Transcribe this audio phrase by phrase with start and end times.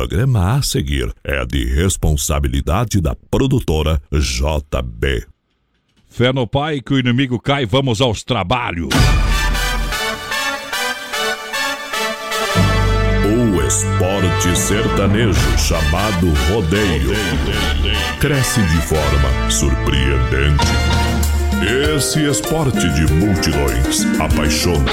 [0.00, 5.26] programa a seguir é de responsabilidade da produtora JB.
[6.08, 8.88] Fé no pai que o inimigo cai, vamos aos trabalhos.
[13.26, 17.10] O esporte sertanejo chamado rodeio
[18.20, 20.64] cresce de forma surpreendente.
[21.94, 24.92] Esse esporte de multidões apaixona,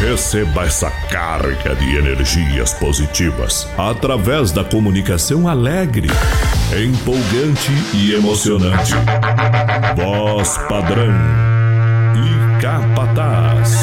[0.00, 6.08] Receba essa carga de energias positivas através da comunicação alegre,
[6.74, 8.94] empolgante e emocionante.
[9.94, 11.12] Voz padrão
[12.16, 13.76] e capataz.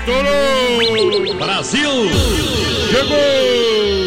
[0.00, 1.38] Estourou!
[1.38, 2.10] Brasil!
[2.90, 3.99] Chegou!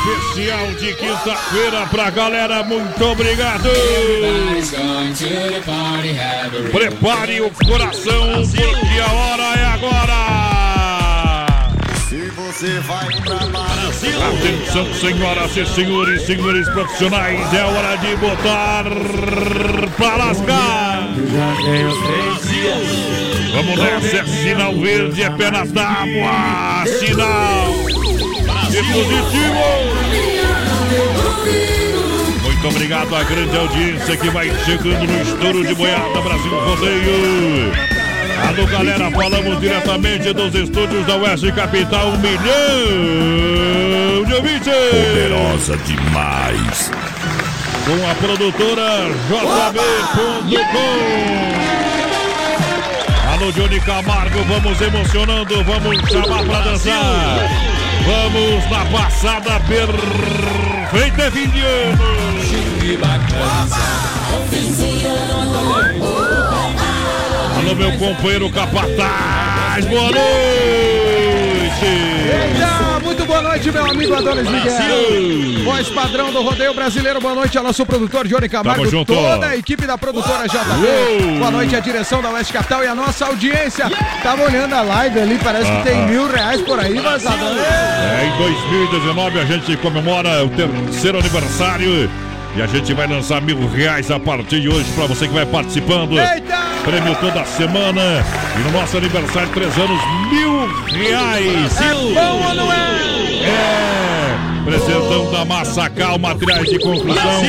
[0.00, 3.68] Especial de quinta-feira pra galera, muito obrigado!
[6.72, 11.46] Prepare o coração, porque a hora é agora!
[12.08, 14.22] Se você vai pra Brasil!
[14.26, 18.84] Atenção, senhoras e senhores, senhores profissionais, é hora de botar
[19.98, 21.08] pra lascar!
[23.52, 28.09] Vamos nessa, é sinal verde, é pé na tábua, sinal
[28.76, 29.90] positivo!
[32.42, 37.72] Muito obrigado à grande audiência que vai chegando no estouro de boiada Brasil Rodeio.
[38.46, 42.40] Alô, galera, falamos diretamente dos estúdios da Oeste Capital, um milhão
[44.24, 44.72] de ouvintes!
[44.72, 46.90] Poderosa demais.
[47.84, 50.60] Com a produtora JB.com.
[53.32, 57.79] Alô, Johnny Camargo, vamos emocionando, vamos chamar pra dançar.
[58.10, 62.02] Vamos na passada perfeita fim de ano.
[67.56, 72.09] Alô, meu companheiro Capataz, boa noite!
[73.10, 75.64] Muito boa noite, meu amigo Adonis Miguel.
[75.64, 77.20] Voz padrão do rodeio brasileiro.
[77.20, 78.82] Boa noite ao nosso produtor Johnny Camargo.
[78.82, 79.12] Tamo junto.
[79.12, 81.38] Toda a equipe da produtora JB.
[81.40, 83.90] Boa noite à direção da Oeste Capital e a nossa audiência.
[84.22, 87.60] Tava olhando a live ali, parece que tem mil reais por aí, mas Adonis.
[87.60, 92.08] É, em 2019 a gente comemora o terceiro aniversário
[92.56, 95.46] e a gente vai lançar mil reais a partir de hoje para você que vai
[95.46, 96.18] participando.
[96.18, 96.58] Eita!
[96.84, 98.00] Prêmio toda semana
[98.56, 100.00] e no nosso aniversário, três anos,
[100.30, 101.80] mil reais.
[101.80, 103.10] É bom ou não é?
[103.42, 107.42] É, presentão da Massacal, materiais de construção.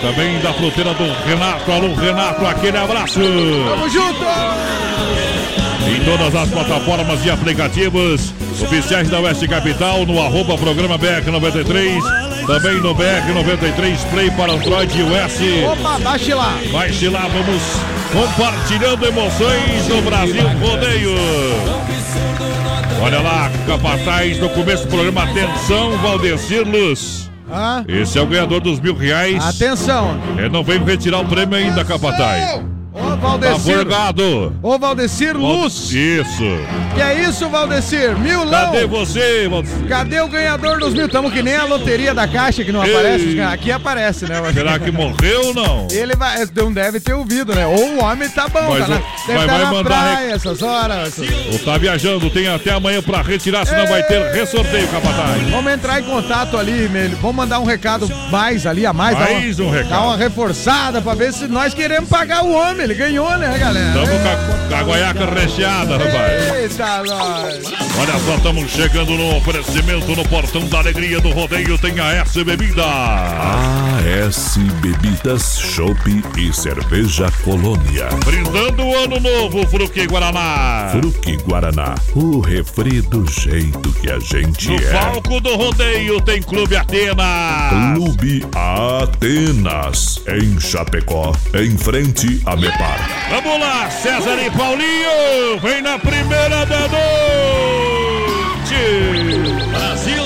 [0.00, 1.70] Também da fruteira do Renato.
[1.70, 3.20] Alô, Renato, aquele abraço.
[3.20, 4.24] Tamo junto!
[5.88, 12.80] Em todas as plataformas de aplicativos oficiais da Oeste Capital, no arroba programa BR93, também
[12.80, 15.72] no BR93 Play para Android e iOS.
[15.72, 16.58] Opa, baixe lá.
[16.72, 17.62] Baixe lá, vamos
[18.12, 21.14] compartilhando emoções no Brasil Rodeio.
[23.00, 27.30] Olha lá, Capataz, no começo do programa, atenção, Valdecir Luz.
[27.50, 29.44] Ah, Esse é o ganhador dos mil reais.
[29.44, 30.18] atenção.
[30.38, 32.60] É, não vem retirar o prêmio ainda, Capataz.
[33.22, 33.86] Tá Valdecir.
[34.62, 35.92] Ô, Valdecir Luz.
[35.92, 36.42] Isso.
[36.94, 38.18] Que é isso, Valdecir?
[38.18, 38.50] Milão.
[38.72, 39.86] Cadê você, Valdecir?
[39.88, 41.08] Cadê o ganhador dos mil?
[41.08, 42.90] Tamo que nem a loteria da caixa que não Ei.
[42.92, 43.40] aparece.
[43.40, 44.40] Aqui aparece, né?
[44.52, 45.86] Será que morreu ou não?
[45.92, 47.64] Ele vai, não deve ter ouvido, né?
[47.64, 49.84] Ou o homem tá bom, Mas tá na, o- deve vai- estar vai na mandar
[49.84, 51.18] praia essas horas.
[51.52, 55.42] Ou tá viajando, tem até amanhã pra retirar, senão vai ter ressorteio, Capataz.
[55.48, 57.16] Vamos entrar em contato ali, Melho.
[57.22, 59.16] Vamos mandar um recado mais ali, a mais.
[59.16, 59.90] Mais uma, um recado.
[59.90, 62.82] Dar uma reforçada pra ver se nós queremos pagar o homem.
[62.82, 63.92] Ele ganhou, né, galera?
[63.92, 66.54] Tamo com a, com a guaiaca recheada, rapaz.
[66.54, 67.72] Eita, nós.
[68.00, 71.76] Olha só, estamos chegando no oferecimento no Portão da Alegria do Rodeio.
[71.78, 72.84] Tem a S Bebida.
[72.84, 78.08] AS Bebidas, Chopp e Cerveja Colônia.
[78.24, 80.88] Brindando o ano novo, Fruque Guaraná.
[80.90, 84.90] Fruque Guaraná, o refri do jeito que a gente No é.
[84.92, 87.94] palco do rodeio tem Clube Atena.
[87.94, 93.01] Clube Atenas, em Chapecó, em frente a Mepar.
[93.30, 95.58] Vamos lá, César e Paulinho.
[95.62, 96.92] Vem na primeira da noite.
[99.70, 100.22] Brasil!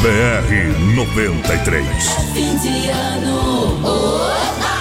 [0.00, 1.86] BR 93.
[2.32, 3.80] Fim de ano.
[3.84, 4.78] Opa!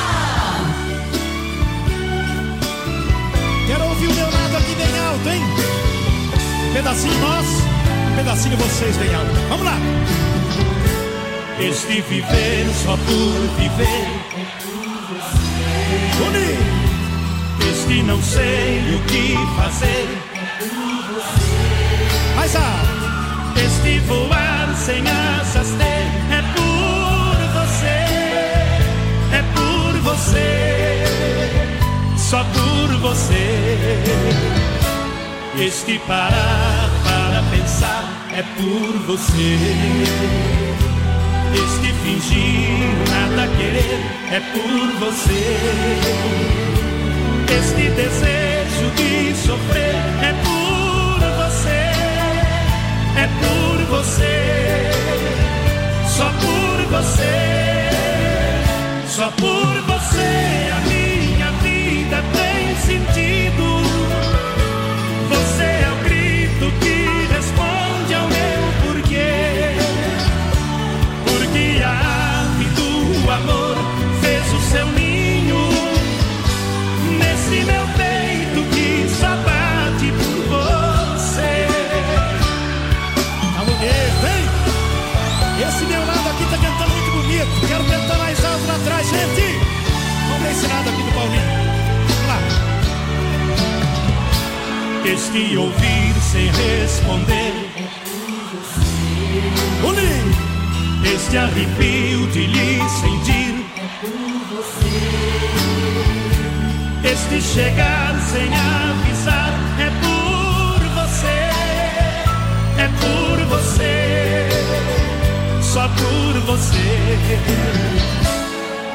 [3.68, 5.44] Quero ouvir o Leonardo aqui bem alto, hein?
[6.70, 7.46] Um pedacinho nós,
[8.12, 9.32] um pedacinho vocês bem alto.
[9.50, 9.78] Vamos lá!
[11.60, 14.27] Este viver só por viver.
[17.88, 20.08] Este não sei o que fazer.
[22.36, 22.98] Mais alto.
[23.66, 28.00] Este voar sem asas ter é por você,
[29.32, 31.04] é por você,
[32.18, 34.04] só por você.
[35.58, 40.67] Este parar para pensar é por você.
[41.64, 44.00] Este fingir nada querer
[44.32, 45.44] é por você.
[47.60, 51.84] Este desejo de sofrer é por você,
[53.24, 54.38] é por você,
[56.16, 57.36] só por você,
[59.08, 59.67] só por
[95.18, 97.52] Este ouvir sem responder.
[99.82, 100.38] Boninho!
[101.04, 103.66] Este arrepio de lhe sentir.
[107.04, 111.40] Este chegar sem avisar é por você,
[112.78, 114.50] é por você,
[115.64, 117.18] só por você.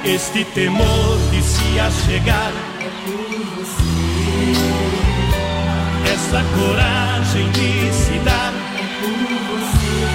[0.05, 2.72] Este temor de se achegar
[6.33, 8.53] Esta coragem de se dar
[9.03, 10.07] por você.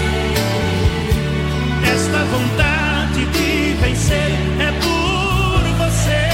[1.93, 6.25] Esta vontade de vencer é por você,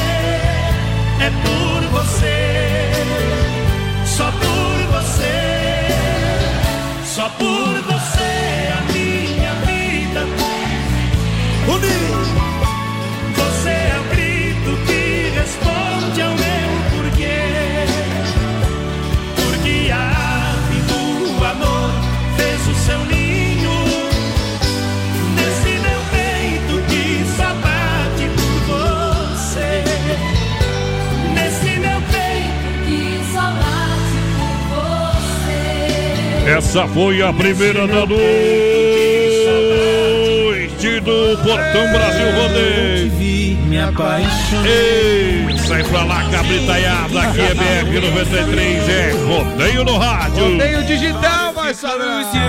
[1.19, 2.91] é por você,
[4.05, 5.37] só por você,
[7.03, 10.21] só por você a minha vida.
[11.65, 12.22] Boninho!
[36.55, 38.19] Essa foi a primeira da noite
[40.99, 43.11] do Portão Brasil Rodeio.
[44.63, 47.21] Ei, sai pra lá, cabritaiada.
[47.21, 50.51] Aqui é BR 93, é rodeio no rádio.
[50.51, 51.73] Rodeio digital, vai.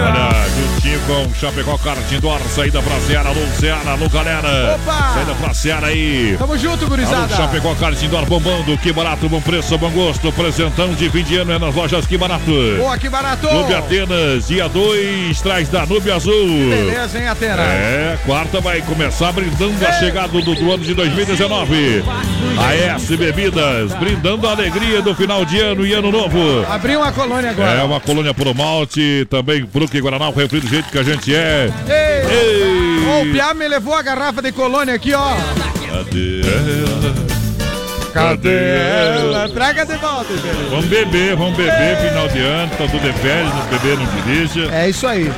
[0.03, 0.74] Olha,
[1.07, 4.75] com Chapecó Karting do Ar, saída pra Seara, alô Seara, alô galera.
[4.77, 5.15] Opa!
[5.15, 6.37] Saída pra Seara aí.
[6.39, 7.35] Tamo junto, Alô, gurizada.
[7.35, 10.31] Chapecó Karting do Ar bombando, que barato, bom preço, bom gosto.
[10.33, 12.53] Presentão de fim de ano é nas lojas Que Barato.
[12.79, 13.49] Boa, que barato.
[13.49, 16.47] Clube Atenas, dia 2, traz da Nube Azul.
[16.71, 17.63] Beleza, hein, Atena?
[17.63, 22.05] É, quarta vai começar brindando a chegada do, do ano de 2019.
[22.59, 26.65] A S Bebidas, brindando a alegria do final de ano e ano novo.
[26.69, 27.71] Abriu uma colônia agora.
[27.73, 31.33] É uma colônia pro malte, também Fruque Guaraná, o refri do jeito que a gente
[31.33, 31.71] é.
[31.87, 32.37] Ei!
[32.37, 33.31] Ei!
[33.31, 35.37] O Piá me levou a garrafa de colônia aqui, ó.
[35.87, 37.15] Cadê ela?
[38.13, 39.49] Cadê ela?
[39.51, 40.71] Traga de volta, Felipe.
[40.71, 44.69] Vamos beber, vamos beber, final de ano, tá tudo de férias, beber não dirige.
[44.73, 45.33] É isso aí.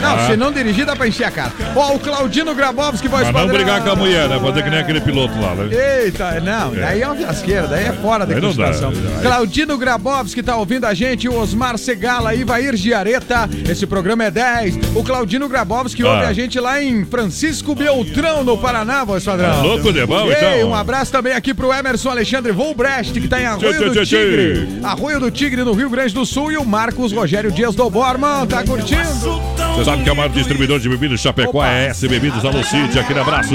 [0.00, 0.26] Não, Ah.
[0.26, 1.52] se não dirigir, dá pra encher a cara.
[1.74, 4.38] Ó, o Claudino Grabowski, voz Mas não brigar com a mulher, né?
[4.38, 5.68] Fazer que nem aquele piloto lá, né?
[6.04, 8.90] Eita, não, daí é uma fiasqueira, daí é fora da Aí não dá, consideração.
[9.16, 14.30] aí- Claudino Grabowski tá ouvindo a gente, o Osmar Segala, Ivair Giareta, esse programa é
[14.30, 14.78] 10.
[14.94, 16.10] O Claudino Grabowski Ah.
[16.12, 19.50] ouve a gente lá em Francisco Beltrão, no Paraná, voz padrão.
[19.50, 20.70] Tá louco de bom, Ei, então?
[20.70, 24.68] um abraço também aqui pro Emerson Alexandre Volbrecht, que tá em Arroio do tchê, Tigre.
[24.82, 28.46] Arroio do Tigre, no Rio Grande do Sul, e o Marcos Rogério Dias do Borman,
[28.46, 29.40] tá curtindo?
[29.86, 31.68] Sabe que é o maior distribuidor de bebidas Chapecó Opa.
[31.68, 33.54] é a S Bebidas Alô City, aquele abraço.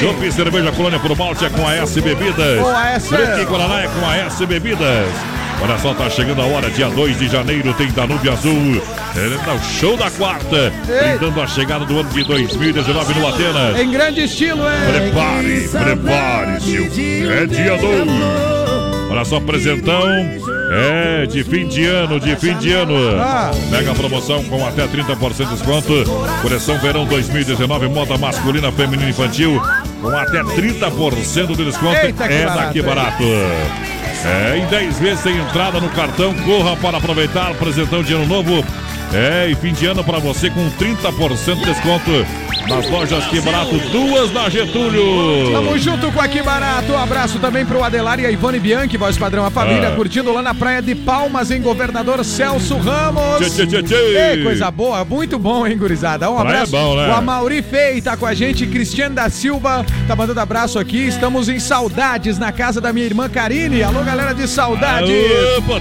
[0.00, 2.58] Chopp cerveja colônia por malte é com a S Bebidas.
[3.06, 5.08] Fruque Guaraná é com a S Bebidas.
[5.62, 8.82] Olha só, tá chegando a hora, dia 2 de janeiro tem Danube Azul.
[9.14, 13.78] É o show da quarta, brindando a chegada do ano de 2019 no Atenas.
[13.78, 14.90] Em grande estilo, é.
[14.90, 17.28] Prepare, prepare-se.
[17.28, 18.08] É dia 2.
[19.08, 20.02] Olha só, presentão.
[20.70, 22.94] É, de fim de ano, de fim de ano.
[23.20, 23.50] Ah.
[23.70, 25.92] Mega promoção com até 30% de desconto.
[26.42, 29.60] Coleção Verão 2019, moda masculina, feminina e infantil.
[30.10, 31.96] Com até 30% de desconto.
[31.96, 33.22] Eita, que é barato, daqui barato.
[34.24, 36.32] É, em 10 vezes tem entrada no cartão.
[36.34, 37.52] Corra para aproveitar.
[37.54, 38.64] Presentão de ano novo.
[39.12, 42.10] É, e fim de ano para você com 30% de desconto.
[42.68, 45.52] Nas lojas Que Barato, duas na Getúlio.
[45.52, 46.92] Tamo junto com aqui barato.
[46.92, 49.94] Um abraço também pro Adelar e a Ivone Bianchi, voz padrão a família, Ah.
[49.94, 53.52] curtindo lá na praia de Palmas, em Governador Celso Ramos.
[53.52, 53.94] Tchê, tchê, tchê.
[53.94, 56.30] Ei, coisa boa, muito bom, hein, gurizada?
[56.30, 56.74] Um Praia abraço.
[56.74, 57.08] é bom, né?
[57.10, 61.06] O Amauri Fei tá com a gente, Cristiano da Silva tá mandando abraço aqui.
[61.06, 63.82] Estamos em saudades na casa da minha irmã Karine.
[63.82, 65.10] Alô, galera de saudades.
[65.10, 65.74] Aô.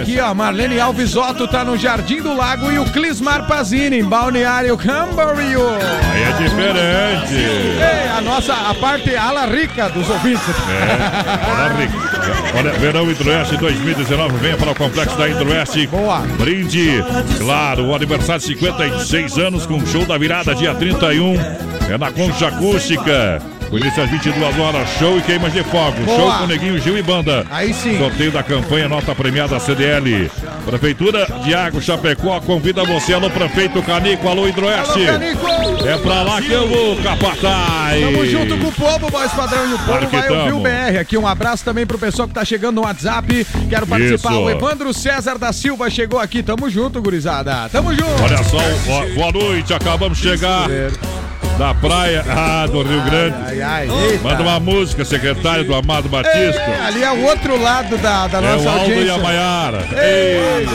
[0.00, 4.04] Aqui, ó, Marlene Alves Otto tá no Jardim do Lago e o Clismar Pazini em
[4.04, 5.62] Balneário Camboriú.
[6.12, 7.34] Aí é diferente.
[7.34, 10.44] Ei, a nossa, a parte ala rica dos ouvintes.
[10.48, 11.94] É, olha, Rick.
[12.56, 15.86] Olha, Verão Hidroeste 2019, venha para o Complexo da Hidroeste.
[15.88, 16.20] Boa.
[16.38, 17.04] Brinde,
[17.38, 21.73] claro, o aniversário de 56 anos com show da virada, dia 31.
[21.88, 23.42] É na Concha Acústica.
[23.68, 26.00] Com início às 22 horas, show e queimas de fogo.
[26.04, 26.18] Boa.
[26.18, 27.46] Show com Neguinho Gil e Banda.
[27.50, 27.98] Aí sim.
[27.98, 30.30] Sorteio da campanha Nota Premiada CDL.
[30.64, 35.06] Prefeitura de Água Chapecó convida você, alô prefeito Canico, alô Hidroeste.
[35.08, 35.86] Alô.
[35.86, 38.00] É pra lá que eu vou, capataz.
[38.00, 41.16] Tamo junto com o povo, voz padrão, e o povo vai ouvir o BR aqui.
[41.18, 43.46] Um abraço também pro pessoal que tá chegando no WhatsApp.
[43.68, 44.32] Quero participar.
[44.32, 44.40] Isso.
[44.40, 46.42] O Evandro César da Silva chegou aqui.
[46.42, 47.68] Tamo junto, gurizada.
[47.70, 48.22] Tamo junto.
[48.22, 48.58] Olha só,
[49.14, 50.68] boa noite, acabamos de chegar
[51.58, 53.36] da praia ah, do Rio Grande.
[53.46, 54.24] Ai, ai, eita.
[54.24, 56.86] Manda uma música, secretário do Amado É, Batista.
[56.86, 59.04] ali é o outro lado da, da É nossa o Aldo audiência.
[59.04, 59.88] e a Maiara.
[59.92, 60.68] Ei,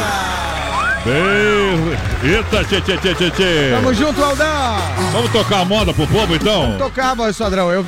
[1.05, 2.29] Bem...
[2.31, 3.69] Eita, tchê, tchê, tchê, tchê, tchê.
[3.71, 4.77] Tamo junto, Aldão.
[5.13, 6.77] Vamos tocar a moda pro povo, então?
[6.77, 7.71] Tocar, voz padrão.
[7.71, 7.85] Eu,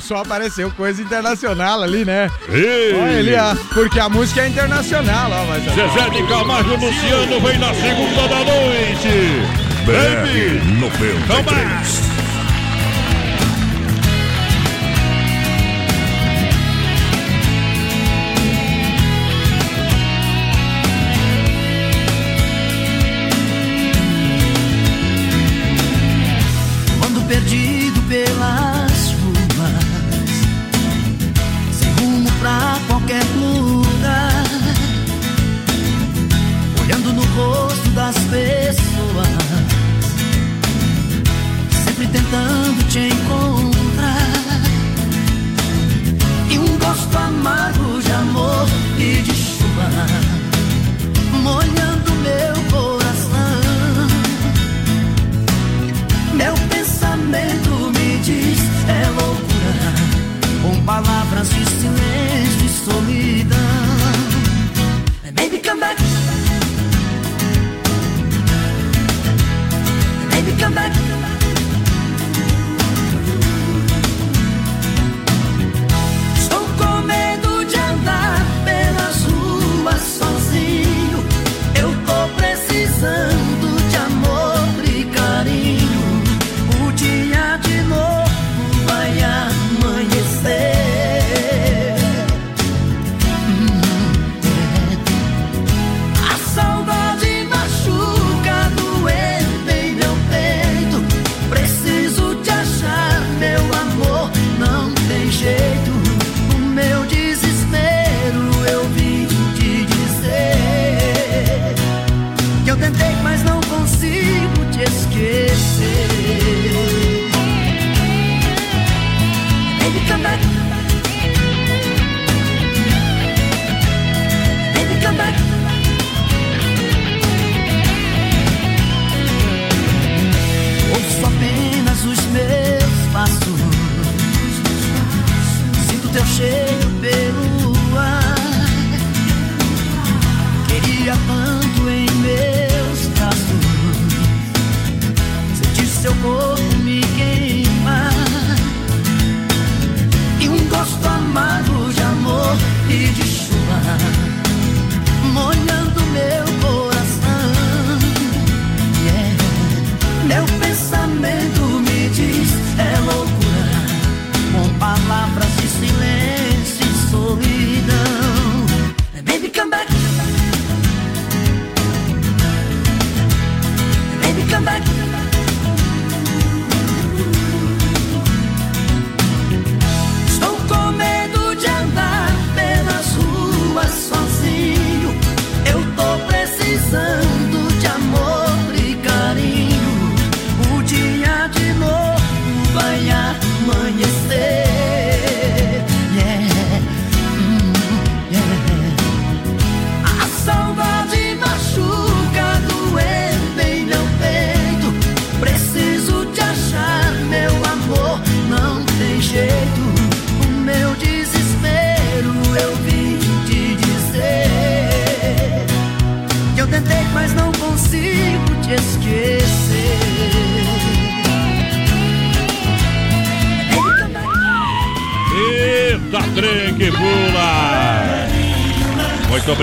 [0.00, 2.28] só apareceu coisa internacional ali, né?
[2.48, 3.00] Ei.
[3.00, 3.54] Olha ele, ó.
[3.72, 5.44] Porque a música é internacional, ó.
[5.46, 5.62] Mas...
[5.64, 9.68] Zezé de Camargo Luciano vem na segunda da noite.
[9.86, 10.58] Baby.
[10.58, 11.28] BR 93.
[11.28, 12.07] Quando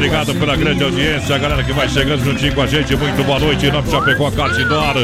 [0.05, 2.95] obrigado pela grande audiência, a galera que vai chegando juntinho com a gente.
[2.95, 4.95] Muito boa noite, em nome de Chapecó Cartidor.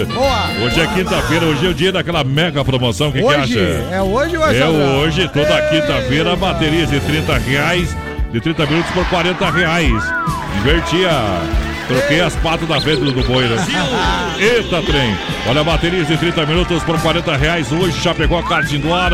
[0.63, 3.09] Hoje é quinta-feira, hoje é o dia daquela mega promoção.
[3.09, 3.59] O que, que acha?
[3.91, 7.97] é hoje ou é É hoje, toda quinta-feira, baterias de 30 reais,
[8.31, 10.03] de 30 minutos por 40 reais.
[10.59, 11.70] Invertia.
[11.91, 13.57] Troquei as patas da frente do boi, né?
[14.39, 15.17] Eita, trem!
[15.47, 17.71] Olha, baterias de 30 minutos por 40 reais.
[17.71, 19.11] Hoje, Chapecó, Karting do ar.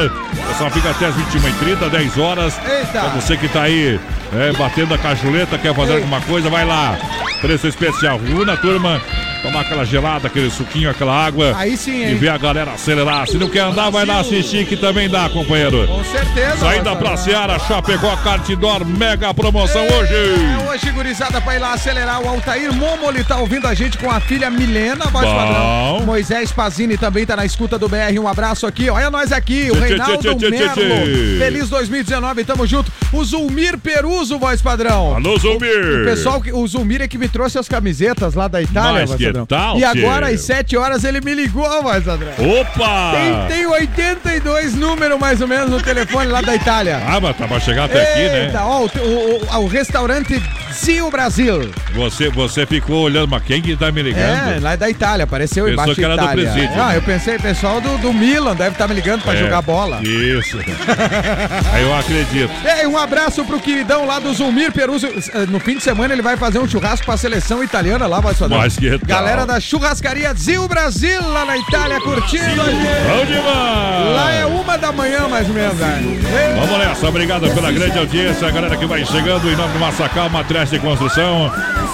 [0.58, 2.60] Só fica até as 21h30, 10 horas.
[2.64, 2.92] Eita.
[2.92, 4.00] Pra você que tá aí
[4.34, 5.98] é, batendo a cachuleta, quer fazer Ei.
[5.98, 6.98] alguma coisa, vai lá.
[7.42, 8.20] Preço especial.
[8.20, 9.02] Una, turma.
[9.48, 11.54] Tomar aquela gelada, aquele suquinho, aquela água.
[11.56, 12.16] Aí sim, E hein?
[12.16, 13.26] ver a galera acelerar.
[13.30, 15.88] Se não quer andar, vai lá assistir que também dá, companheiro.
[15.88, 16.58] Com certeza.
[16.58, 17.16] Saída pra.
[17.16, 20.14] Seara, Chapecó, Cartidor, mega promoção hoje.
[20.14, 22.22] É hoje, gurizada, pra ir lá acelerar.
[22.22, 25.36] O Altair Momoli tá ouvindo a gente com a filha Milena, voz Bom.
[25.36, 26.06] padrão.
[26.06, 28.20] Moisés Pazini também tá na escuta do BR.
[28.20, 28.90] Um abraço aqui.
[28.90, 31.40] Olha nós aqui, o Tchê, Reinaldo tchê, tchê, Merlo.
[31.40, 32.92] Feliz 2019, tamo junto.
[33.14, 35.16] O Zulmir Peruso, voz padrão.
[35.16, 36.02] Alô, Zumir.
[36.02, 39.18] O pessoal, que- o Zulmir é que me trouxe as camisetas lá da Itália, voz
[39.46, 42.32] tal, E agora, às 7 horas, ele me ligou, voz padrão.
[42.38, 43.12] Opa!
[43.48, 47.02] Tem, tem 82 números mais ou menos no telefone lá da Itália.
[47.08, 48.64] Ah, mas tá pra chegar até aqui, Eita, né?
[48.64, 50.42] ó, o, o, o- o restaurante
[50.74, 51.70] Zio Brasil.
[51.94, 54.62] Você, você ficou olhando, mas quem que tá me É, ligando?
[54.64, 56.52] lá da Itália, apareceu Pensou embaixo que era do Itália.
[56.52, 56.82] presídio.
[56.82, 60.00] Ah, eu pensei, pessoal do, do Milan deve estar me ligando pra É, jogar bola.
[60.04, 60.58] Isso.
[61.74, 62.52] Aí eu acredito.
[62.80, 65.08] Ei, um abraço pro queridão lá do Zulmir Peruso.
[65.08, 68.34] Eh, No fim de semana ele vai fazer um churrasco pra seleção italiana lá, vai
[68.34, 68.56] fazer.
[68.56, 69.08] Mas que tal?
[69.08, 73.08] Galera da churrascaria Zio Brasil lá na Itália curtindo a gente.
[73.08, 74.16] Bom demais!
[74.16, 76.10] Lá é uma da manhã, mais ou menos, velho.
[76.12, 79.80] Ei, Vamos nessa, obrigado pela grande audiência, a galera que vai chegando em nome do
[79.80, 81.52] Massacal, Matriz de Construção.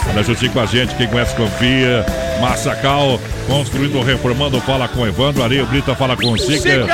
[0.10, 2.06] Olha juntinho com a gente, quem conhece confia.
[2.39, 6.88] Massacal, construindo, reformando, fala com Evandro, Areia Brita fala com o Sica.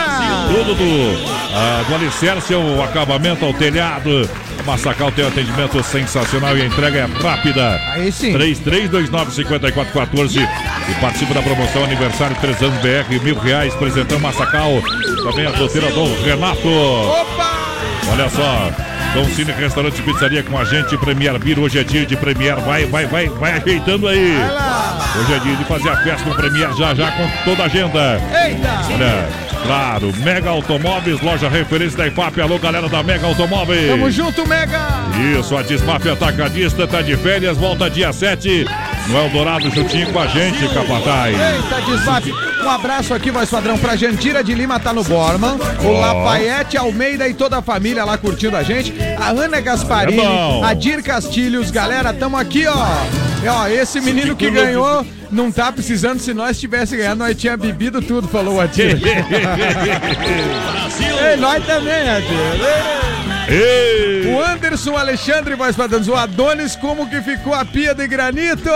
[0.48, 4.30] Tudo do, ah, do alicerce ao acabamento, ao telhado.
[4.66, 7.80] Massacal tem um atendimento sensacional e a entrega é rápida.
[7.94, 8.34] Aí sim.
[8.34, 10.46] 3329-5414
[10.90, 14.82] e participa da promoção aniversário 3 anos BR, mil reais, presentão Massacal.
[15.24, 16.68] Também a roteira do Renato.
[16.68, 17.70] Opa!
[18.12, 18.72] Olha só,
[19.14, 22.86] Dom Cine Restaurante Pizzaria com a gente, Premier Beer, hoje é dia de Premier, vai,
[22.86, 24.36] vai, vai, vai ajeitando aí.
[25.20, 28.22] Hoje é dia de fazer a festa no Premier, já, já com toda a agenda.
[28.46, 28.70] Eita!
[28.94, 33.90] Olha, claro, Mega Automóveis, loja referência da IFAP, alô galera da Mega Automóveis.
[33.90, 34.88] Tamo junto, Mega!
[35.40, 38.66] Isso, a Desmaf Atacadista tá de férias, volta dia 7
[39.08, 41.36] no Eldorado, juntinho com a gente, Capataz.
[41.36, 42.32] Eita, desmafe.
[42.64, 45.58] Um abraço aqui, voz padrão, pra Jandira de Lima, tá no Borman.
[45.84, 45.92] O.
[46.00, 48.94] Lafayette Almeida e toda a família lá curtindo a gente.
[49.18, 51.72] A Ana Gasparini, É a Dir Castilhos.
[51.72, 52.76] Galera, tamo aqui, ó.
[53.44, 56.20] E, ó, esse menino que ganhou não tá precisando.
[56.20, 59.00] Se nós tivesse ganhado, nós tinha bebido tudo, falou a Dir.
[61.30, 63.19] Ei, nós também, Adir.
[63.50, 64.28] Ei!
[64.34, 66.00] O Anderson Alexandre, voz padrão.
[66.08, 68.70] O Adonis, como que ficou a pia de granito?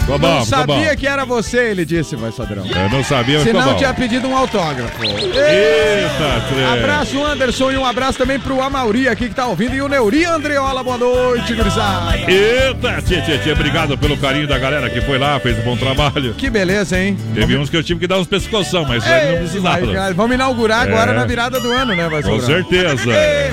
[0.00, 0.96] Ficou bom, não sabia bom.
[0.96, 2.64] que era você, ele disse, voz padrão.
[2.66, 5.02] Eu não sabia, mas ficou Senão tinha pedido um autógrafo.
[5.04, 6.64] Eita, trem.
[6.80, 9.74] Abraço, Anderson, e um abraço também pro Amauri aqui que tá ouvindo.
[9.74, 12.16] E o Neuri Andreola, boa noite, gurizada.
[12.30, 15.76] Eita, tchê, tchê, tchê, obrigado pelo carinho da galera que foi lá, fez um bom
[15.76, 16.34] trabalho.
[16.34, 17.16] Que beleza, hein?
[17.34, 19.86] Teve uns que eu tive que dar uns pescoção, mas aí não Ei, precisava.
[19.86, 21.14] vai, vamos inaugurar agora É.
[21.14, 23.10] na virada do ano, né, vai Com certeza.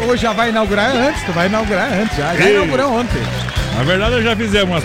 [0.07, 2.55] Hoje já vai inaugurar antes, tu vai inaugurar antes, já, já Ei.
[2.55, 3.21] inaugurou ontem.
[3.75, 4.83] Na verdade, eu já fizemos umas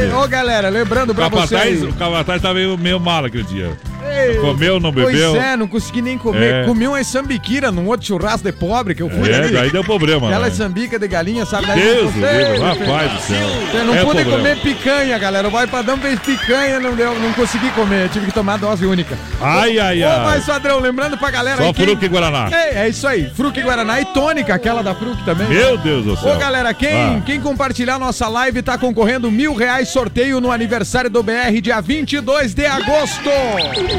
[0.00, 0.18] mesmo.
[0.18, 1.82] Ô, galera, lembrando pra capataz, vocês.
[1.82, 3.70] o capataz tá meio, meio mal aquele dia.
[4.14, 5.30] Ei, Comeu, não bebeu.
[5.32, 6.62] Pois é, não consegui nem comer.
[6.62, 6.64] É.
[6.64, 9.52] Comi uma sambiquira num outro churrasco de pobre que eu fui É, ali.
[9.52, 10.28] daí deu problema.
[10.28, 10.52] Aquela né?
[10.54, 11.66] sambica de galinha, sabe?
[11.66, 12.12] Deus,
[12.60, 13.48] rapaz do céu.
[13.74, 15.48] Eu não É pude comer picanha, galera.
[15.48, 18.08] O Vai Padrão fez picanha, não deu, não consegui comer.
[18.10, 19.16] Tive que tomar dose única.
[19.40, 20.20] Ai, ai, Ô, ai.
[20.24, 21.72] mais padrão, lembrando pra galera Só aí.
[21.74, 22.48] quem- fruque Guaraná.
[22.50, 23.30] Ei, é isso aí.
[23.34, 25.46] Fruque Guaraná e tônica, aquela da Fruque também.
[25.48, 26.34] Meu Deus do céu.
[26.34, 27.20] Ô galera, quem, Ah.
[27.24, 32.54] quem compartilhar nossa live tá concorrendo mil reais sorteio no aniversário do BR, dia 22
[32.54, 33.30] de agosto.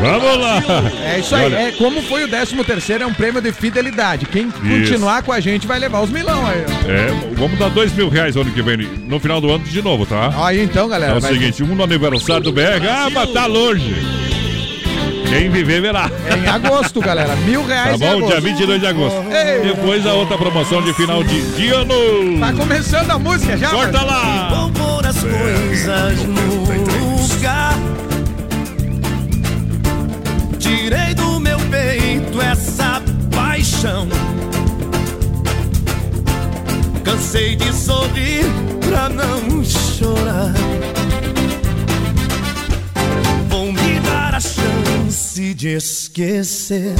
[0.05, 0.63] Vamos lá.
[1.05, 4.25] É isso aí, Olha, é, como foi o 13 terceiro, é um prêmio de fidelidade.
[4.25, 6.59] Quem continuar com a gente vai levar os milão aí.
[6.87, 10.05] É, vamos dar dois mil reais ano que vem, no final do ano de novo,
[10.05, 10.33] tá?
[10.45, 11.17] Aí então, É galera.
[11.17, 13.95] o vai- seguinte, um no aniversário do BR, ah, mas tá longe.
[15.27, 16.09] Quem viver verá.
[16.29, 17.35] É em agosto, galera.
[17.37, 18.11] Mil Tá reais em bom?
[18.17, 18.27] agosto.
[18.31, 19.23] Dia 22 de agosto.
[19.31, 19.67] Ei.
[19.73, 22.39] Depois a outra promoção de final de, de ano.
[22.39, 23.69] Tá começando a música já?
[23.69, 24.49] Corta lá.
[24.53, 27.73] Vou pôr as coisas no lugar.
[30.75, 33.01] Tirei do meu peito essa
[33.33, 34.09] paixão.
[37.01, 38.43] Cansei de sorrir
[38.81, 40.53] pra não chorar.
[43.47, 46.93] Vou me dar a chance de esquecer.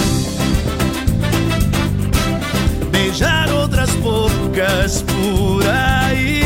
[2.91, 6.43] Beijar outras bocas por aí.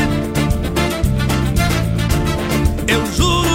[2.88, 3.49] Eu juro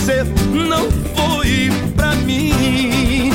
[0.00, 3.30] você, não foi pra mim.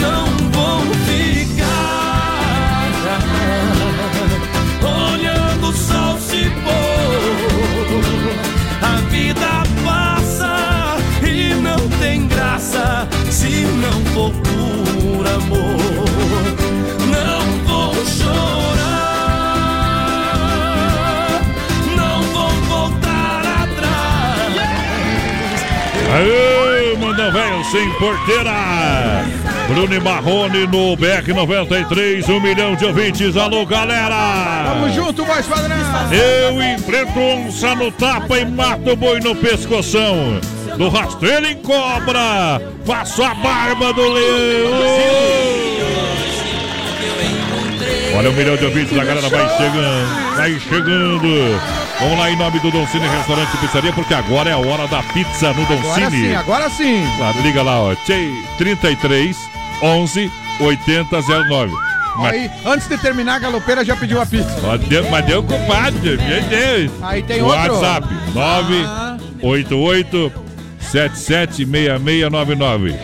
[0.00, 1.60] Não vou ficar
[4.82, 7.90] olhando o sol se pôr.
[8.82, 14.59] A vida passa e não tem graça se não for por
[27.70, 29.24] sem porteira.
[29.68, 33.36] Bruno Marrone no BR 93, um milhão de ouvintes.
[33.36, 34.64] Alô, galera!
[34.72, 35.76] Tamo junto, voz padrão.
[36.12, 40.40] Eu enfrento onça no tapa e mato boi no pescoção.
[40.76, 45.69] Do rasteiro em cobra, faço a barba do leão.
[48.20, 51.58] Olha, um milhão de ouvintes, a galera vai chegando, vai chegando.
[52.00, 55.02] Vamos lá em nome do Doncini Restaurante e Pizzaria, porque agora é a hora da
[55.02, 56.34] pizza no Agora sim, Doncini.
[56.34, 57.02] agora sim.
[57.16, 57.94] Claro, liga lá, ó.
[57.94, 59.34] Tchê, 33
[59.82, 60.30] 11
[60.60, 61.72] 80 09.
[62.18, 64.54] Mas, Aí, antes de terminar, a galopeira já pediu a pizza.
[64.86, 66.90] deu, mas deu compadre, meu Deus.
[67.00, 67.56] Aí tem outro.
[67.72, 68.06] WhatsApp
[68.36, 69.16] Ah.
[69.40, 70.30] 988
[70.92, 72.94] 776699.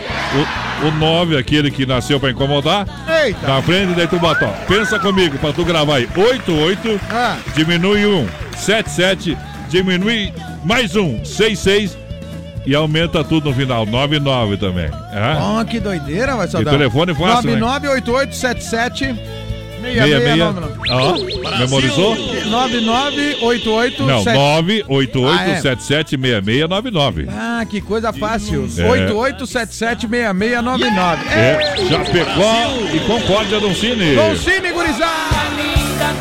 [0.83, 2.85] O, o 9, aquele que nasceu pra incomodar,
[3.23, 3.47] Eita.
[3.47, 4.65] na frente, daí tu bota, ó.
[4.67, 6.09] Pensa comigo pra tu gravar aí.
[6.15, 7.37] 88, Ah.
[7.55, 8.27] diminui um.
[8.57, 9.37] 77,
[9.69, 10.33] diminui
[10.65, 11.23] mais um.
[11.23, 11.97] 66
[12.65, 13.85] e aumenta tudo no final.
[13.85, 14.85] 99 também.
[15.13, 15.37] É?
[15.39, 16.71] Ó, que doideira, vai só dar.
[16.71, 17.55] telefone fácil, né?
[17.57, 19.15] 998877
[19.93, 20.41] 66.
[20.89, 21.17] Ó,
[21.59, 22.15] memorizou?
[22.15, 25.59] 9988 Não, 988 Ah, é.
[25.61, 27.27] 776699.
[27.29, 28.69] Ah, que coisa fácil.
[28.77, 28.87] É.
[28.87, 31.19] 88776699.
[31.31, 34.15] É, Chapecó e Concórdia do Cine.
[34.15, 35.37] Dolcine, gurizada!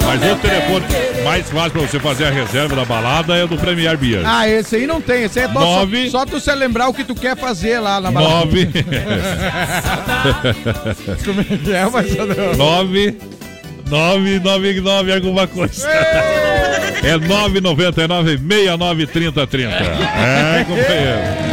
[0.07, 0.85] Mas o telefone
[1.25, 4.23] mais fácil pra você fazer a reserva da balada é o do Premier Beer.
[4.25, 5.25] Ah, esse aí não tem.
[5.25, 6.11] Esse aí é só, Nove.
[6.11, 8.47] só tu se lembrar o que tu quer fazer lá na balada.
[8.47, 8.69] 9
[11.25, 12.07] Como é que é, mas
[12.57, 13.17] 9
[13.89, 15.89] 999 alguma coisa.
[17.03, 19.75] É 999 69 30 30.
[19.75, 21.47] É, companheiro.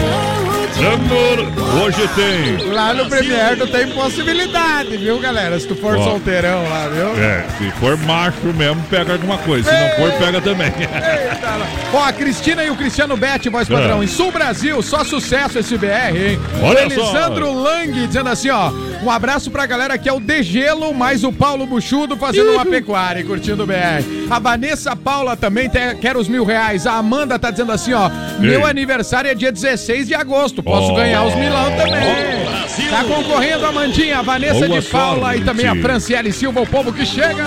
[0.93, 2.71] Amor, hoje tem.
[2.71, 5.59] Lá no Premier tu tem possibilidade, viu, galera?
[5.59, 6.03] Se tu for Ó.
[6.03, 7.07] solteirão lá, viu?
[7.23, 9.69] É, se for macho mesmo, pega alguma coisa.
[9.69, 10.67] Se não for, pega também.
[10.67, 11.67] Eita, lá.
[11.93, 14.01] Ó, a Cristina e o Cristiano Bete, voz padrão.
[14.01, 14.05] É.
[14.05, 16.39] Em Sul Brasil, só sucesso esse BR, hein?
[16.61, 17.01] Olha o só.
[17.01, 18.71] Elisandro Lang dizendo assim, ó.
[19.03, 23.19] Um abraço pra galera que é o Degelo, mais o Paulo Buchudo fazendo uma pecuária
[23.19, 24.01] e curtindo o BR.
[24.29, 26.87] A Vanessa Paula também te- quer os mil reais.
[26.87, 28.09] A Amanda tá dizendo assim, ó.
[28.39, 30.63] Meu aniversário é dia 16 de agosto.
[30.63, 30.95] Posso Oh.
[30.95, 32.43] ganhar os milão também.
[32.89, 35.41] Tá concorrendo a Mandinha, a Vanessa Boa de Paula sorte.
[35.41, 37.45] e também a Franciele Silva, o povo que chega.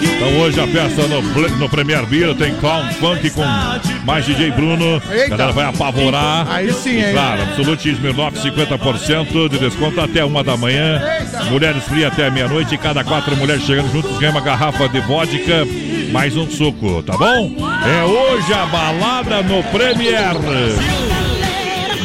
[0.00, 1.22] Então hoje a festa no,
[1.58, 3.42] no Premier Beer tem Clown Funk com
[4.04, 5.02] mais DJ Bruno.
[5.10, 5.34] Eita.
[5.34, 6.46] A galera vai apavorar.
[6.50, 7.12] Aí sim, hein?
[7.12, 11.00] claro, Absolute Smirnoff, 50% de desconto até uma da manhã.
[11.50, 12.74] Mulheres frias até meia-noite.
[12.74, 15.66] E cada quatro mulheres chegando juntos ganha uma garrafa de vodka,
[16.12, 17.54] mais um suco, tá bom?
[17.84, 21.15] É hoje a balada no Premier.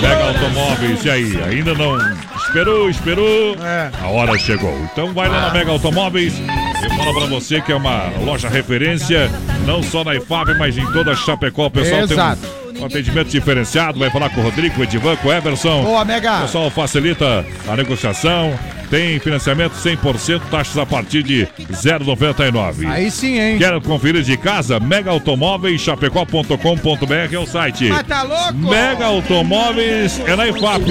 [0.01, 1.43] Mega Automóveis, e aí?
[1.43, 1.97] Ainda não
[2.35, 3.55] esperou, esperou?
[3.63, 3.91] É.
[4.01, 4.75] A hora chegou.
[4.91, 9.29] Então vai lá na Mega Automóveis e Fala pra você que é uma loja referência,
[9.65, 11.67] não só na IFAB, mas em toda Chapecó.
[11.67, 12.41] O pessoal Exato.
[12.73, 13.99] tem um, um atendimento diferenciado.
[13.99, 15.83] Vai falar com o Rodrigo, com o Edivan, com o Everson.
[15.83, 16.41] Boa, O Mega.
[16.41, 18.57] pessoal facilita a negociação.
[18.91, 22.85] Tem financiamento 100%, taxas a partir de 0,99.
[22.91, 23.57] Aí sim, hein?
[23.57, 24.81] Quer conferir de casa?
[24.81, 27.87] Mega Automóveis, chapecó.com.br é o site.
[27.87, 28.53] Mas tá louco?
[28.53, 30.85] Mega Automóveis é na IFAP.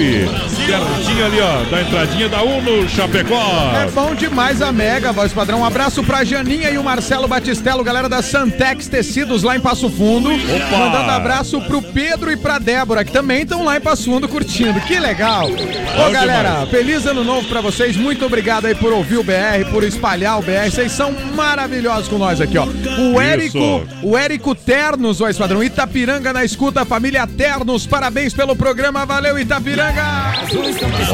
[0.65, 3.71] Pertinho ali, ó, da entradinha da Uno Chapecó.
[3.75, 5.59] É bom demais a Mega, voz padrão.
[5.59, 9.91] Um abraço pra Janinha e o Marcelo Batistello, galera da Santex Tecidos lá em Passo
[9.91, 10.31] Fundo.
[10.33, 10.77] Opa!
[10.77, 14.81] Mandando abraço pro Pedro e pra Débora, que também estão lá em Passo Fundo curtindo.
[14.81, 15.47] Que legal.
[15.47, 17.90] Ô, galera, feliz ano novo pra vocês.
[17.95, 20.69] Muito obrigado aí por ouvir o BR, por espalhar o BR.
[20.69, 22.65] Vocês são maravilhosos com nós aqui, ó.
[22.65, 23.21] O Isso.
[23.21, 25.63] Érico, o Érico Ternos, voz padrão.
[25.63, 27.85] Itapiranga na escuta, família Ternos.
[27.85, 29.05] Parabéns pelo programa.
[29.05, 30.03] Valeu, Itapiranga.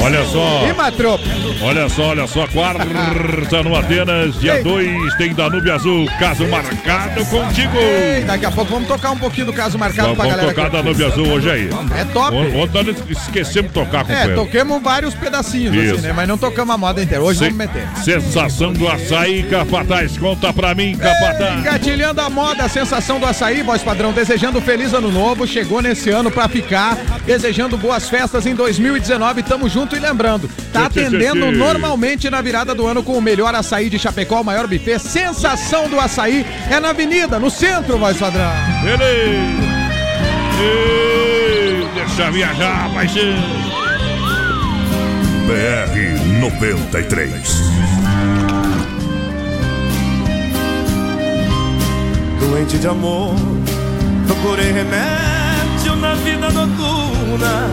[0.02, 0.64] Olha só.
[0.68, 1.64] E.
[1.64, 4.64] Olha só, olha só, quarta no Atenas, dia Ei.
[4.64, 7.78] 2, tem Danúbio Azul, caso marcado contigo.
[7.78, 10.48] Ei, daqui a pouco vamos tocar um pouquinho do caso marcado Vamos pra galera.
[10.50, 10.76] tocar aqui.
[10.78, 11.70] Danúbio Azul hoje aí.
[11.98, 12.36] É top.
[12.36, 14.36] Ontem esquecemos de tocar, É, companheiro.
[14.36, 15.96] toquemos vários pedacinhos, Isso.
[15.96, 16.14] assim, né?
[16.14, 17.24] Mas não tocamos a moda inteira.
[17.24, 17.88] Hoje Se- vamos meter.
[18.04, 20.18] Sensação do açaí, Capataz.
[20.18, 21.60] Conta pra mim, Capataz.
[21.60, 26.10] Engatilhando a moda, a sensação do açaí, voz padrão, desejando feliz ano novo, chegou nesse
[26.10, 32.30] ano pra ficar, desejando boas festas em 2019, tamo junto e lembrando, tá atendendo normalmente
[32.30, 36.00] na virada do ano com o melhor açaí de Chapecó, o maior buffet, sensação do
[36.00, 38.52] açaí, é na avenida, no centro, voz padrão.
[38.84, 39.68] Ele.
[40.60, 43.87] Ei, Deixa viajar, paixão.
[45.48, 47.32] BR 93.
[52.38, 53.34] Doente de amor,
[54.28, 57.70] procurei remédio na vida noturna.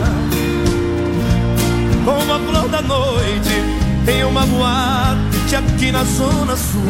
[2.05, 3.61] Como a flor da noite
[4.07, 6.81] em uma boate aqui na zona sul.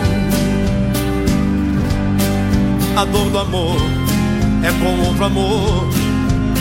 [2.96, 3.82] A dor do amor
[4.64, 5.90] é com outro amor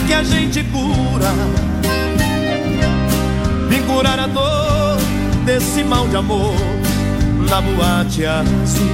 [0.07, 1.31] que a gente cura.
[3.85, 4.97] Vim curar a dor
[5.45, 6.55] desse mal de amor
[7.49, 8.87] na boate azul.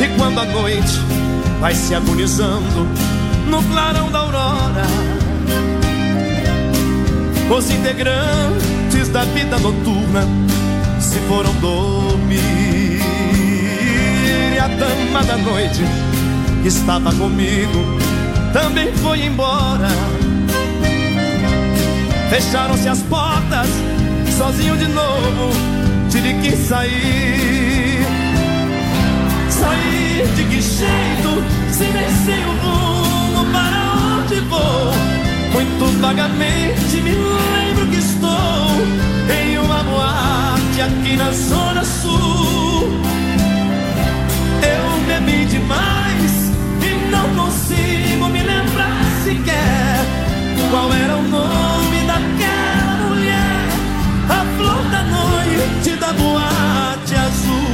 [0.00, 1.00] E quando a noite
[1.60, 2.86] vai se agonizando
[3.48, 4.86] no clarão da aurora,
[7.50, 10.22] os integrantes da vida noturna
[11.00, 13.00] se foram dormir.
[14.54, 15.82] E a dama da noite
[16.62, 17.98] que estava comigo
[18.52, 19.88] também foi embora.
[22.30, 23.68] Fecharam-se as portas,
[24.36, 25.52] sozinho de novo,
[26.10, 28.04] tive que sair.
[29.48, 31.84] Sair de que jeito, se
[32.24, 34.92] sei o rumo para onde vou.
[35.52, 38.66] Muito vagamente me lembro que estou
[39.32, 42.90] em uma boate aqui na Zona Sul.
[44.62, 46.50] Eu bebi demais
[46.82, 50.04] e não consigo me lembrar sequer
[50.70, 51.95] qual era o nome
[55.56, 57.66] noite da boate azul.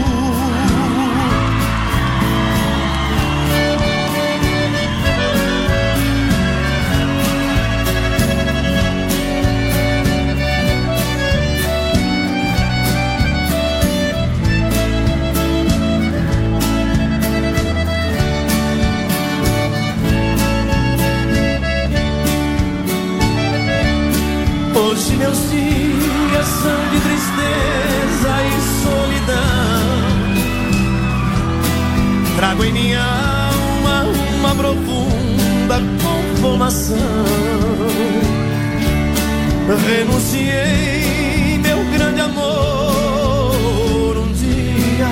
[24.74, 27.11] Hoje meus dias são de
[32.42, 34.02] Trago em minha alma
[34.34, 36.98] uma profunda conformação.
[39.86, 45.08] Renunciei meu grande amor um dia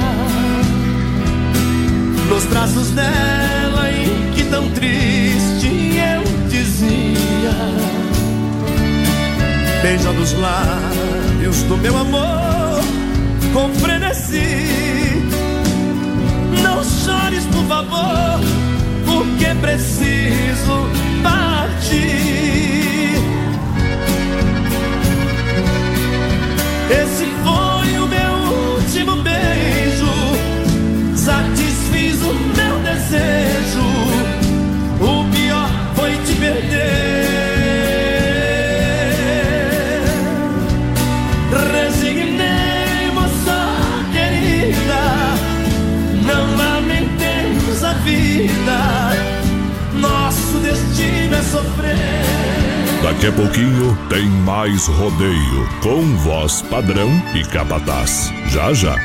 [2.29, 7.55] nos braços dela em que tão triste eu dizia
[9.85, 12.81] beijando os lábios do meu amor
[13.53, 14.70] com frenesi.
[17.71, 18.41] Favor,
[19.07, 20.89] porque preciso
[21.23, 22.70] partir.
[53.21, 58.33] Daqui a pouquinho tem mais rodeio com voz padrão e capataz.
[58.49, 58.97] Já já.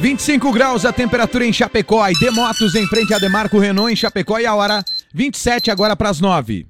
[0.00, 2.08] 25 graus a temperatura em Chapecó.
[2.08, 4.40] E de motos em frente a Demarco Renault em Chapecó.
[4.40, 4.82] E a hora
[5.14, 6.69] 27 agora para as 9.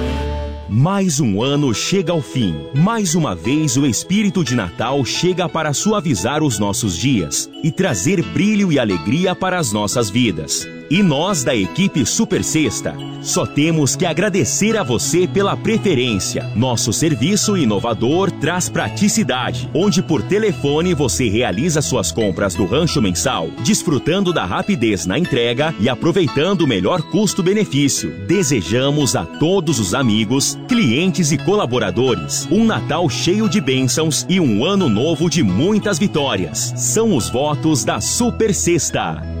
[0.73, 2.55] Mais um ano chega ao fim.
[2.73, 8.23] Mais uma vez o espírito de Natal chega para suavizar os nossos dias e trazer
[8.23, 10.65] brilho e alegria para as nossas vidas.
[10.91, 16.51] E nós da equipe Super Sexta só temos que agradecer a você pela preferência.
[16.53, 23.47] Nosso serviço inovador traz praticidade, onde por telefone você realiza suas compras do rancho mensal,
[23.63, 28.11] desfrutando da rapidez na entrega e aproveitando o melhor custo-benefício.
[28.27, 34.65] Desejamos a todos os amigos, clientes e colaboradores um Natal cheio de bênçãos e um
[34.65, 36.73] ano novo de muitas vitórias.
[36.75, 39.40] São os votos da Super Sexta.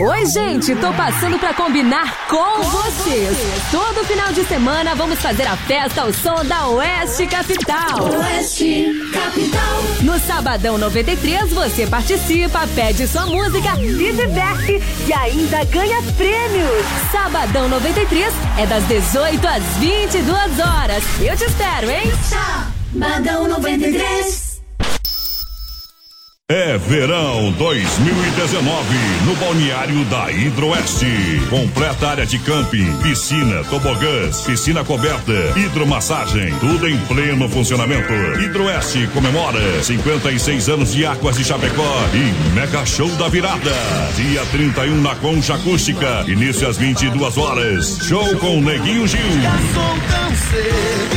[0.00, 3.38] Oi, gente, tô passando pra combinar com vocês.
[3.70, 8.02] Todo final de semana vamos fazer a festa ao som da Oeste Capital.
[8.18, 9.82] Oeste Capital.
[10.02, 16.84] No Sabadão 93, você participa, pede sua música, se diverte e ainda ganha prêmios.
[17.12, 21.04] Sabadão 93 é das 18 às 22 horas.
[21.20, 22.12] Eu te espero, hein?
[22.92, 24.43] Sabadão 93.
[26.56, 31.42] É verão 2019 no balneário da Hidroeste.
[31.50, 38.12] Completa área de camping, piscina, tobogãs, piscina coberta, hidromassagem, tudo em pleno funcionamento.
[38.40, 43.72] Hidroeste comemora 56 anos de Águas de Chapecó e Mega Show da Virada.
[44.14, 47.98] Dia 31 na Concha Acústica, início às 22 horas.
[48.06, 49.18] Show com Neguinho Gil.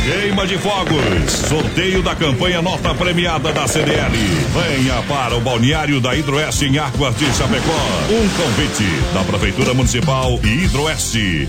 [0.04, 1.32] Queima de fogos.
[1.48, 4.16] Sorteio da campanha nota premiada da CDL.
[4.54, 7.72] Venha para o balneário da Hidroeste em Águas de Chapecó.
[8.10, 11.48] Um convite da Prefeitura Municipal e Hidroeste.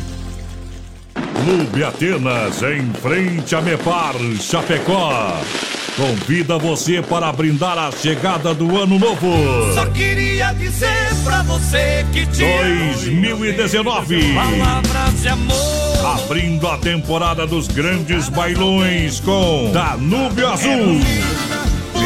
[1.13, 5.41] Clube Atenas, em frente a Mepar, Chapecó.
[5.95, 9.73] Convida você para brindar a chegada do ano novo.
[9.73, 14.33] Só queria dizer pra você que te 2019.
[14.33, 15.89] Palavras de amor.
[16.23, 21.01] Abrindo a temporada dos grandes bailões com Danúbio Azul.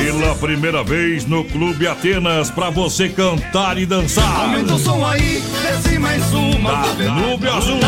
[0.04, 4.42] Pela primeira vez no Clube Atenas para você cantar e dançar.
[4.42, 6.86] Aumenta o som aí, desce mais uma.
[6.94, 7.80] Danúbio Azul.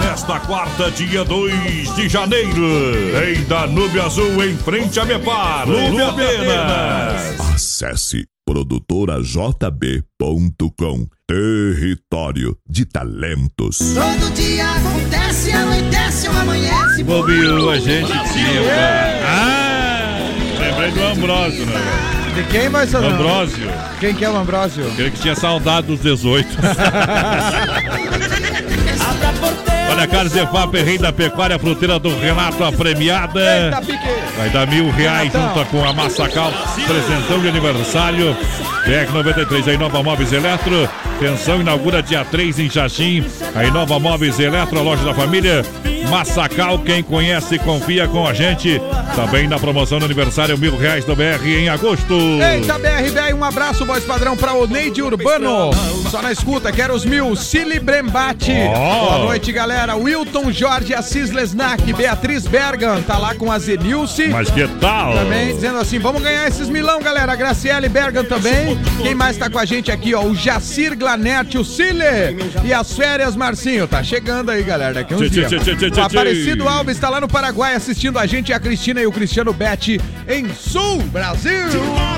[0.00, 2.66] Nesta quarta, dia 2 de janeiro,
[3.24, 7.38] em Danúbio Azul, em frente a Mepar, Clube Atenas.
[7.54, 13.78] Acesse produtorajb.com Território de Talentos.
[13.78, 17.04] Todo dia acontece, anoitece ou amanhece.
[17.04, 18.62] Bobeou a gente tinha.
[19.24, 19.63] Ah!
[20.92, 21.80] Do Ambrósio, né?
[22.34, 22.96] De quem vai ser?
[22.96, 23.70] Ambrósio.
[24.00, 24.86] Quem que é o Ambrósio?
[24.88, 26.48] Aquele que tinha saudade dos 18.
[29.90, 33.70] Olha, Carlos Efap, rei da pecuária, fruteira do Renato, a premiada.
[34.36, 36.52] Vai dar mil reais junto com a Massacal,
[36.86, 38.36] presentão de aniversário.
[38.84, 40.88] BR-93, a Inova Móveis Eletro.
[41.16, 43.24] Atenção, inaugura dia 3 em Xaxim.
[43.54, 45.64] A Inova Móveis Eletro, a loja da família.
[46.10, 48.80] Massacal, quem conhece, confia com a gente.
[49.14, 52.14] Também na promoção do aniversário, mil reais do BR em agosto.
[52.14, 55.70] Eita, BRB, um abraço, voz padrão, pra Oneide Urbano.
[56.10, 57.34] Só na escuta, quero os mil.
[57.36, 58.52] Cili Brembate.
[58.74, 59.04] Ó.
[59.04, 59.73] Boa noite, galera.
[59.96, 61.92] Wilton Jorge Assis Lesnac.
[61.92, 64.28] Beatriz Bergan, tá lá com a Zenilce.
[64.28, 65.14] Mas que tal?
[65.14, 67.32] Também dizendo assim, vamos ganhar esses milão, galera.
[67.32, 68.78] A Graciele Bergan também.
[69.02, 70.22] Quem mais tá com a gente aqui, ó?
[70.22, 72.04] O Jacir Glanerte, o Cile.
[72.64, 73.86] E as férias, Marcinho.
[73.86, 74.94] Tá chegando aí, galera.
[74.94, 75.52] Daqui uns dias.
[75.98, 76.68] Aparecido.
[76.68, 80.48] Alves tá lá no Paraguai assistindo a gente, a Cristina e o Cristiano Bete em
[80.54, 81.68] Sul, Brasil.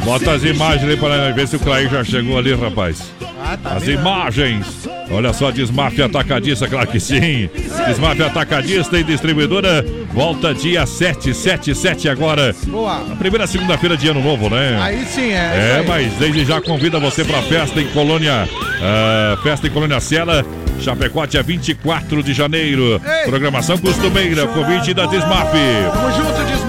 [0.05, 3.03] Bota as imagens ali para ver se o Clay já chegou ali, rapaz.
[3.43, 4.67] Ah, tá As imagens.
[5.11, 7.46] Olha só, Desmaf Atacadista, claro que sim.
[7.87, 9.85] Desmaf Atacadista e distribuidora.
[10.13, 12.55] Volta dia 7, 7, 7 agora.
[12.67, 12.97] Boa.
[13.13, 14.79] A primeira segunda-feira de ano novo, né?
[14.81, 15.81] Aí sim, é.
[15.81, 18.49] É, mas desde já convida você para festa em Colônia,
[18.83, 20.45] ah, festa em Colônia Sela,
[20.81, 23.01] Chapecó, dia 24 de janeiro.
[23.05, 23.25] Ei.
[23.29, 25.53] Programação costumeira, convite da Desmaf.
[25.93, 26.66] Tamo junto, Desmap.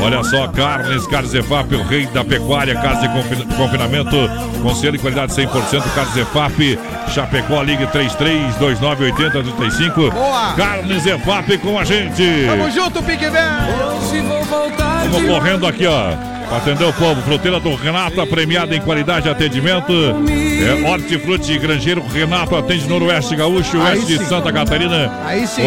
[0.00, 4.16] Olha só, Carnes, Carnes EFAP, o rei da pecuária, casa de confin- confinamento,
[4.62, 6.78] conselho de qualidade 100%, Carnes EFAP,
[7.14, 10.10] Chapecó, ligue 33298035.
[10.10, 10.52] Boa.
[10.56, 12.46] Carnes EFAP com a gente.
[12.46, 14.00] Tamo junto, Pique Velho.
[14.10, 16.37] Se vou voltar Estamos correndo aqui, ó.
[16.48, 17.20] Pra atender o povo.
[17.22, 19.92] Fruteira do Renato, premiada em qualidade de atendimento.
[19.92, 24.24] É, Hortifruti Grangeiro Renato atende Noroeste Gaúcho, Oeste de.
[24.24, 25.10] Santa Catarina.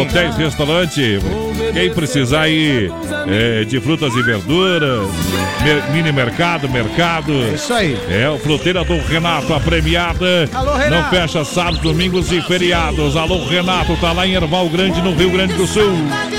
[0.00, 1.18] Hotéis, restaurante.
[1.72, 2.90] Quem precisar aí
[3.28, 5.08] é, de frutas e verduras,
[5.62, 7.32] mer- mini mercado, mercado.
[7.54, 7.96] Isso aí.
[8.10, 10.48] É, o Fruteira do Renato, a premiada.
[10.52, 11.10] Alô, Não Renato.
[11.10, 13.16] fecha sábados, domingos e feriados.
[13.16, 15.92] Alô, Renato, tá lá em Erval Grande, no Rio Grande do Sul.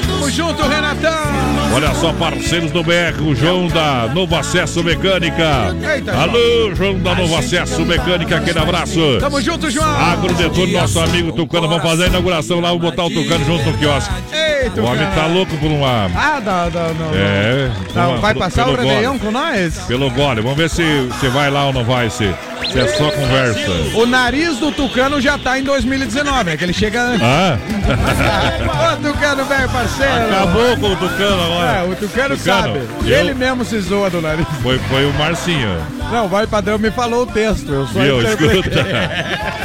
[0.08, 1.53] Tamo junto, Renatão.
[1.76, 5.76] Olha só, parceiros do BR, o João da Novo Acesso Mecânica.
[5.96, 6.14] Eita.
[6.16, 9.18] Alô, João da Novo Acesso Mecânica, aquele abraço.
[9.20, 9.90] Tamo junto, João.
[9.90, 11.68] Agrodetor, nosso amigo Tucano.
[11.68, 14.14] Vamos fazer a inauguração lá, vamos botar o Tucano junto no quiosque.
[14.32, 16.10] Eita, O homem tá louco por uma.
[16.16, 17.72] Ah, da, da, não, É.
[17.96, 18.10] não.
[18.12, 19.78] uma- vai passar o Réveillon com nós?
[19.88, 20.42] Pelo gole.
[20.42, 22.30] Vamos ver se você vai lá ou não vai, se,
[22.72, 23.72] se é só conversa.
[23.96, 27.22] O nariz do Tucano já tá em 2019, é que ele chega antes.
[27.24, 27.58] Ah?
[28.94, 30.14] Ô, Tucano, velho parceiro.
[30.32, 31.62] Acabou com o Tucano agora.
[31.64, 32.80] É, o Tucano, Tucano, sabe.
[33.05, 34.45] eu- Ele mesmo se zoa do nariz.
[34.61, 35.78] Foi, foi o Marcinho.
[36.11, 37.72] Não, vai padrão me falou o texto.
[37.72, 38.22] Eu só Viu?
[38.22, 38.86] Escuta.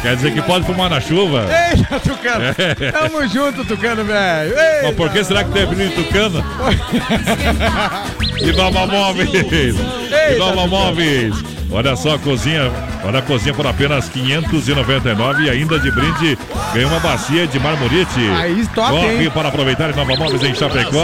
[0.03, 1.45] Quer dizer que pode fumar na chuva?
[1.71, 2.45] Eita, Tucano.
[2.59, 2.91] É.
[2.93, 4.55] Tamo junto, Tucano, velho.
[4.85, 6.45] Mas por que será que tem apelido Tucano?
[8.41, 9.31] E Nova Móveis.
[9.35, 11.35] E Nova Móveis.
[11.71, 12.71] Olha só a cozinha.
[13.09, 16.39] Olha a cozinha por apenas 599 e ainda de brinde
[16.75, 18.21] ganha uma bacia de marmorite.
[18.37, 19.31] Aí, top, Corre hein?
[19.31, 21.03] para aproveitar Nova Móveis em Chapecó.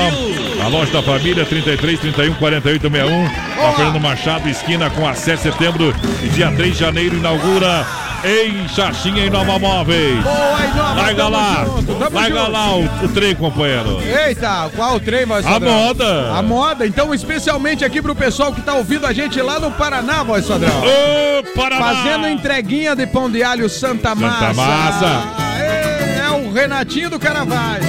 [0.63, 3.27] A loja da família 33 31 48 61.
[3.27, 5.95] A Fernando Machado, esquina com a 7 de setembro.
[6.23, 7.87] E dia 3 de janeiro inaugura
[8.25, 10.23] em Xaxinha em Nova Móveis.
[10.23, 12.51] Boa, aí, Nova, Larga lá, junto, tamo larga junto.
[12.51, 14.01] lá o, o trem, companheiro.
[14.03, 16.33] Eita, qual trem vai A moda.
[16.33, 20.23] A moda, então especialmente aqui pro pessoal que tá ouvindo a gente lá no Paraná,
[20.23, 20.71] voz padrão.
[20.81, 21.85] Ô, Paraná!
[21.85, 24.39] Fazendo entreguinha de pão de alho Santa Massa.
[24.39, 25.23] Santa Massa.
[25.61, 27.89] É, é o Renatinho do Caravaggio.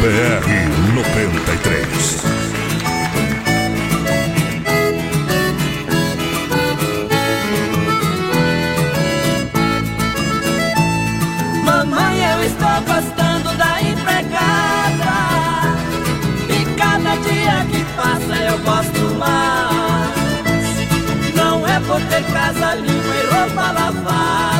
[0.00, 2.37] BR 93.
[22.08, 24.57] Ter casa limpa e roupa lavada.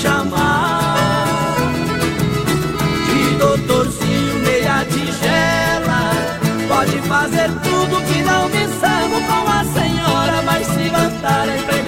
[0.00, 1.56] Chamar.
[3.06, 6.02] De doutorzinho meia tigela.
[6.68, 10.90] Pode fazer tudo que não me sango com a senhora, mas se
[11.24, 11.87] a empregada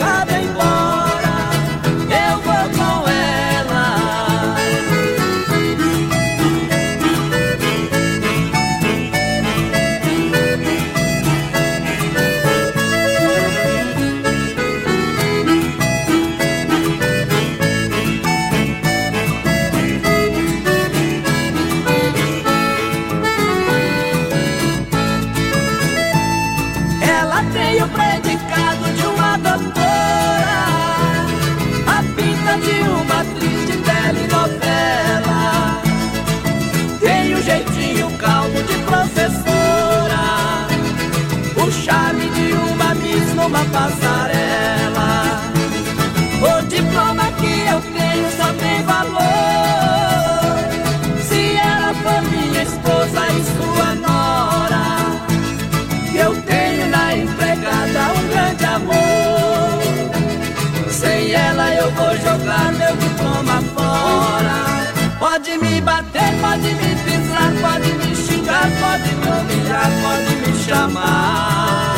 [65.51, 71.97] Pode me bater, pode me pisar, pode me xingar, pode me humilhar, pode me chamar.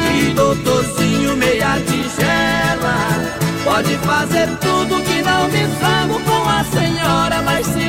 [0.00, 2.96] De doutorzinho meia tigela.
[3.62, 7.85] Pode fazer tudo que não me zango com a senhora, mas se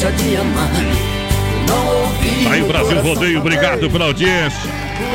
[0.00, 0.68] Gente deixa de amar
[2.66, 4.70] Brasil Rodeio, obrigado pela audiência.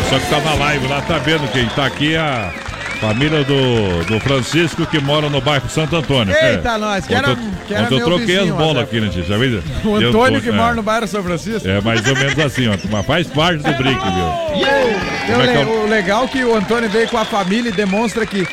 [0.10, 2.52] Só que tá na live lá, tá vendo quem tá aqui é a
[3.00, 6.34] família do, do Francisco que mora no bairro Santo Antônio.
[6.36, 6.78] Eita, é.
[6.78, 8.84] nós, que era- Ontem eu- que era ontem eu troquei as vizinho, bolas André.
[8.84, 9.24] aqui, né, tia?
[9.24, 9.64] Já viu?
[9.84, 10.52] O Eu- Antônio que é.
[10.52, 11.68] mora no bairro São Francisco.
[11.68, 12.78] É mais ou menos assim, ó.
[12.90, 14.66] Mas faz parte do brinque, viu?
[15.36, 17.70] Eu é le- é o- O legal é que o Antônio veio com a família
[17.70, 18.48] e demonstra que.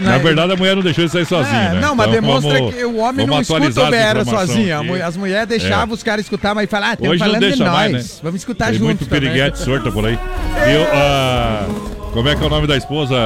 [0.00, 1.80] Na verdade, a mulher não deixou ele sair sozinho, É, né?
[1.80, 4.80] Não, mas Então, demonstra vamos- que o homem não escuta o informação sozinho.
[4.80, 5.02] Aqui.
[5.02, 5.94] As mulheres deixavam É.
[5.94, 7.72] os caras escutar, mas falar, ah, estamos Hoje não falando de nós.
[7.72, 8.20] mais, né?
[8.22, 9.20] Vamos escutar Tem junto muito também.
[9.20, 10.18] piriguete sorta por aí.
[10.66, 11.66] E eu, ah,
[12.12, 13.16] como é que é o nome da esposa?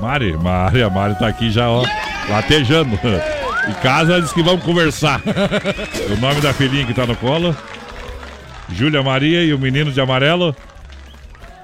[0.00, 0.36] Mari?
[0.36, 1.84] Mari, a Mari tá aqui já, ó,
[2.28, 2.98] latejando.
[3.68, 5.20] Em casa diz que vamos conversar.
[6.10, 7.54] o nome da filhinha que tá no colo?
[8.70, 10.54] Júlia Maria e o menino de amarelo?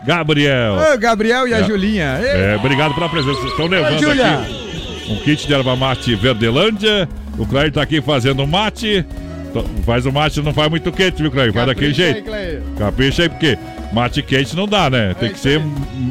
[0.06, 0.74] Gabriel.
[0.94, 1.64] Ô, Gabriel e a É.
[1.64, 2.04] Julinha.
[2.22, 3.46] É, obrigado pela presença.
[3.46, 4.38] Estão levando Júlia.
[4.38, 7.08] aqui um kit de erva mate Verdelândia.
[7.38, 9.04] O Clair tá aqui fazendo mate.
[9.50, 11.52] Então, Faz o mate, não faz muito quente, viu, Clair?
[11.52, 12.22] Faz daquele aí, jeito.
[12.24, 12.62] Clair.
[12.78, 13.56] Capricha aí, porque
[13.94, 15.14] mate quente não dá, né?
[15.14, 15.62] Tem que ser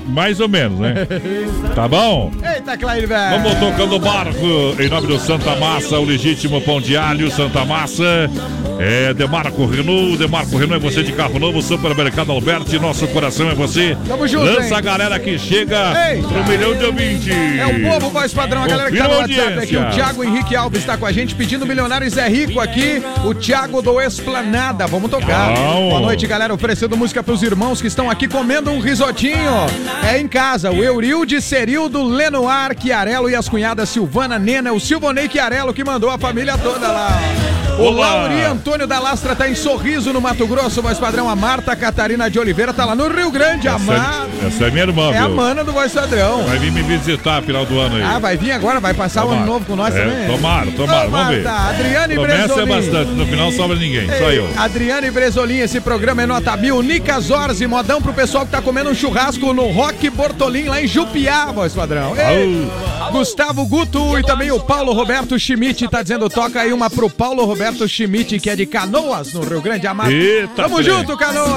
[0.07, 0.93] mais ou menos, né?
[1.75, 2.31] Tá bom?
[2.43, 3.41] Eita, Clair, velho.
[3.41, 4.45] Vamos tocando o barco
[4.79, 8.29] em nome do Santa Massa, o legítimo pão de alho, Santa Massa.
[8.79, 13.55] É Demarco Renault, Demarco Renault é você de carro novo, Supermercado Alberti, nosso coração é
[13.55, 13.97] você.
[14.07, 14.73] Tamo junto, Lança hein?
[14.75, 16.27] a galera que chega Eita.
[16.27, 17.33] pro milhão de ouvintes.
[17.33, 19.77] É o povo voz padrão, a galera que tá no WhatsApp aqui.
[19.77, 19.89] O.
[19.89, 23.01] Thiago Henrique Alves está com a gente pedindo Milionários é Rico aqui.
[23.25, 24.85] O Thiago do Esplanada.
[24.87, 25.53] Vamos tocar.
[25.55, 25.89] Bom.
[25.89, 26.53] Boa noite, galera.
[26.53, 29.51] Oferecendo música pros irmãos que estão aqui comendo um risotinho.
[30.07, 30.71] É em casa.
[30.71, 36.09] O Eurilde, Serildo, Lenoir, Chiarello e as cunhadas Silvana, Nena, o Silvonei Chiarello que mandou
[36.09, 37.62] a família toda lá.
[37.79, 38.13] O Olá.
[38.13, 40.81] Lauri Antônio da Lastra tá em Sorriso, no Mato Grosso.
[40.81, 43.67] Voz padrão, a Marta Catarina de Oliveira tá lá no Rio Grande.
[43.67, 44.27] A Mar...
[44.37, 45.35] Essa, essa é minha irmã, É a viu?
[45.35, 46.43] mana do Voz padrão.
[46.43, 48.03] Vai vir me visitar final do ano aí.
[48.03, 48.79] Ah, vai vir agora?
[48.79, 49.51] Vai passar o ano Tomara.
[49.51, 50.27] novo com nós É, também?
[50.27, 51.47] Tomara, tomara, Ô, vamos ver.
[51.47, 52.69] Adriane Promessa é Bresolim.
[52.75, 54.49] bastante, no final sobra ninguém, só Ei, eu.
[54.57, 56.81] Adriane Bresolim, esse programa é nota mil.
[56.83, 60.87] Nica Zorzi, modão pro pessoal que tá comendo um churrasco no Rock Bortolim, lá em
[60.87, 62.13] Jupiá, voz padrão.
[62.15, 62.69] Ei,
[63.11, 67.45] Gustavo Guto e também o Paulo Roberto Schmidt tá dizendo, toca aí uma pro Paulo
[67.45, 70.11] Roberto Schmidt, que é de Canoas, no Rio Grande Amado.
[70.11, 70.89] Eita, Tamo trem.
[70.97, 71.47] junto, Canoas!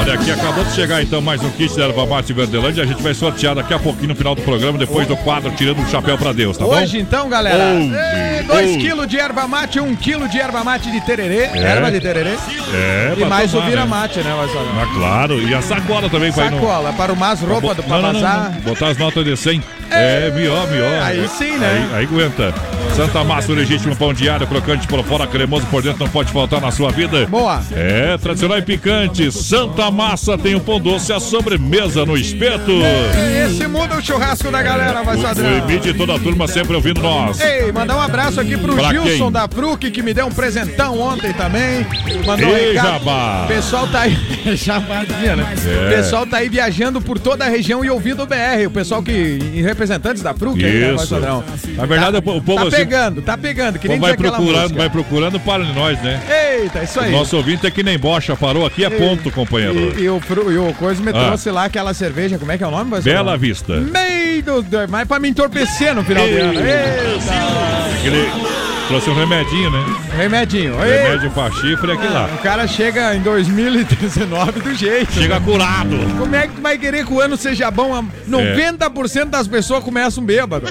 [0.00, 2.82] Olha aqui, acabou de chegar então mais um kit da Erva Mate Verdelândia.
[2.82, 5.80] A gente vai sortear daqui a pouquinho no final do programa, depois do quadro Tirando
[5.82, 6.74] o Chapéu pra Deus, tá bom?
[6.74, 8.78] Hoje então, galera, Hoje, 2 hoje.
[8.78, 11.58] quilos de erva mate, 1 um quilo de erva mate de tererê, É.
[11.58, 12.34] erva de tererê,
[12.74, 13.86] É, e pra mais tomar, o vira né?
[13.86, 14.30] mate, né.
[14.34, 16.60] Ah, claro, e a sacola também vai no...
[16.60, 18.50] Sacola, para o mais roupa do não, não, não.
[18.62, 19.62] Botar as notas de 100.
[19.90, 21.02] É, melhor, melhor.
[21.02, 21.88] Aí sim, né?
[21.92, 22.54] Aí, aí aguenta.
[22.94, 26.60] Santa Massa, o legítimo pão diário, crocante por fora, cremoso por dentro, não pode faltar
[26.60, 27.26] na sua vida.
[27.26, 27.60] Boa.
[27.72, 29.32] É, tradicional e picante.
[29.32, 32.70] Santa Massa tem o pão doce, a sobremesa no espeto.
[33.44, 35.56] Esse muda o churrasco da galera, vai O padrão.
[35.58, 37.40] Emite e toda a turma sempre ouvindo nós.
[37.40, 39.32] Ei, mandar um abraço aqui pro Pra Gilson quem?
[39.32, 41.84] da Fruc, que me deu um presentão ontem também.
[42.24, 42.86] Mandou um Ei, recado.
[42.86, 43.42] Jabá.
[43.44, 44.16] O pessoal tá aí.
[44.54, 45.54] Jabazinha, né?
[45.66, 45.86] É.
[45.86, 48.66] O pessoal tá aí viajando por toda a região e ouvindo o BR.
[48.66, 49.38] O pessoal que.
[49.64, 51.14] representantes da Fruc aí, né, Isso.
[51.14, 51.44] padrão.
[51.76, 55.40] Na verdade, o povo Tá assim, pegando, tá pegando, que nem vai procurando, vai procurando
[55.40, 56.20] para de nós, né?
[56.60, 57.10] Eita, isso aí.
[57.12, 59.98] Nosso ouvinte é que nem bocha, parou aqui, é ponto, companheiro.
[59.98, 60.20] E, e o,
[60.50, 61.26] e o coisa me Ah.
[61.26, 62.96] trouxe lá aquela cerveja, como é que é o nome?
[62.98, 63.38] o Bela nome?
[63.38, 63.80] Vista.
[63.80, 66.34] Meio do, mas pra me entorpecer no final Ei.
[66.34, 66.60] do ano.
[66.60, 67.98] Eita!
[67.98, 69.78] Aquele trouxe um remedinho, né?
[70.16, 70.74] Remedinho.
[70.84, 72.28] Ei, Remédio pra chifre é aquele lá.
[72.34, 75.12] O cara chega em 2019 do jeito.
[75.12, 75.44] Chega né?
[75.44, 75.96] curado.
[76.18, 78.04] Como é que tu vai querer que o ano seja bom?
[78.28, 80.66] 90% das pessoas começam bêbado.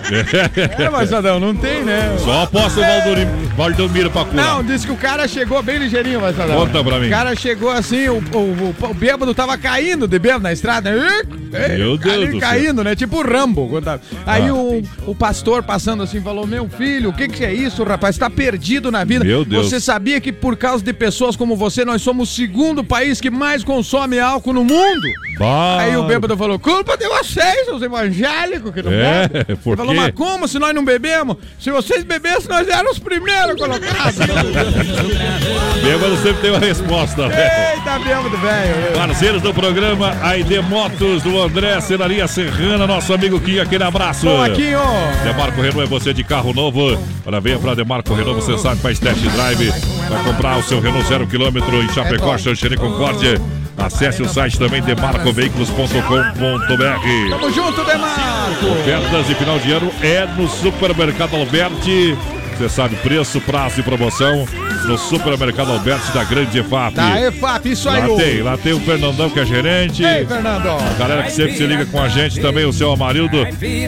[0.78, 2.16] É, mas Adão, não tem, né?
[2.20, 4.46] Só aposta o Valdomiro, Valdomiro pra curar.
[4.46, 6.58] Não, disse que o cara chegou bem ligeirinho, mas Adão.
[6.58, 7.08] Conta pra mim.
[7.08, 10.92] O cara chegou assim, o, o, o, o bêbado tava caindo de bêbado na estrada.
[10.92, 12.40] Meu Deus do céu.
[12.40, 12.96] caindo, né?
[12.96, 13.82] Tipo o Rambo.
[13.82, 14.54] tava- Aí Ah.
[14.54, 18.03] o, o pastor passando assim falou: Meu filho, o que, que é isso, rapaz?
[18.12, 19.24] Tá perdido na vida.
[19.24, 19.70] Meu Deus.
[19.70, 23.30] Você sabia que por causa de pessoas como você, nós somos o segundo país que
[23.30, 25.08] mais consome álcool no mundo?
[25.38, 25.80] Bah.
[25.80, 29.56] Aí o bêbado falou: culpa de vocês, os evangélicos que não É, bebem.
[29.64, 31.38] por Ele falou: mas como se nós não bebemos?
[31.60, 34.16] Se vocês bebessem, nós éramos os primeiros colocados.
[35.84, 37.76] Bêbado sempre tem uma resposta, né?
[37.76, 38.94] Eita, bêbado, velho.
[38.96, 44.26] Parceiros do programa, Aide Motos do André, Cenaria Serrana, nosso amigo Kim, aquele abraço.
[44.26, 45.24] Bom, aqui, ó.
[45.24, 46.98] Demarco Renault é você de carro novo.
[47.24, 49.72] Para venha para Demarco Renault, você sabe, faz test drive.
[50.10, 53.40] Vai comprar o seu Renault zero quilômetro em Chapecó, Xanxerê, Concórdia.
[53.78, 57.30] Acesse o site também demarcoveículos.com.br.
[57.30, 58.66] Tamo junto, Demarco.
[58.66, 62.18] Ofertas de final de ano é no Supermercado Alberti.
[62.58, 64.48] Você sabe, preço, prazo e promoção.
[64.86, 66.96] No Supermercado Alberto da Grande EFAP.
[66.96, 70.04] Da EFAP, isso aí, Lá tem, lá tem o Fernandão que é gerente.
[70.04, 70.68] Ei, Fernando.
[70.70, 73.38] A galera que sempre se liga com a gente também, o seu Amarildo.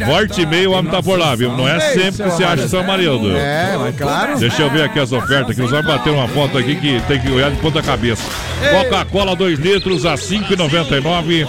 [0.06, 1.52] Forte e meio, o homem tá por lá, viu?
[1.56, 2.70] Não é sempre que se acha Amarildo.
[2.70, 3.38] seu Amarildo.
[3.38, 4.40] É, mas claro.
[4.40, 7.20] Deixa eu ver aqui as ofertas, que os homens bateram uma foto aqui que tem
[7.20, 8.24] que olhar de ponta cabeça.
[8.72, 11.48] Coca-Cola 2 litros a 5,99.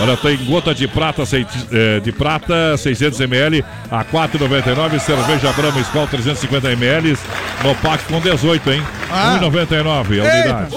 [0.00, 4.98] Olha, tem gota de prata, eh, de prata 600 ml a 4,99.
[4.98, 7.16] Cerveja Brahma Skol 350 ml
[7.62, 8.82] no pack com 18, hein?
[9.10, 9.38] Ah.
[9.40, 10.76] 1,99 a unidade.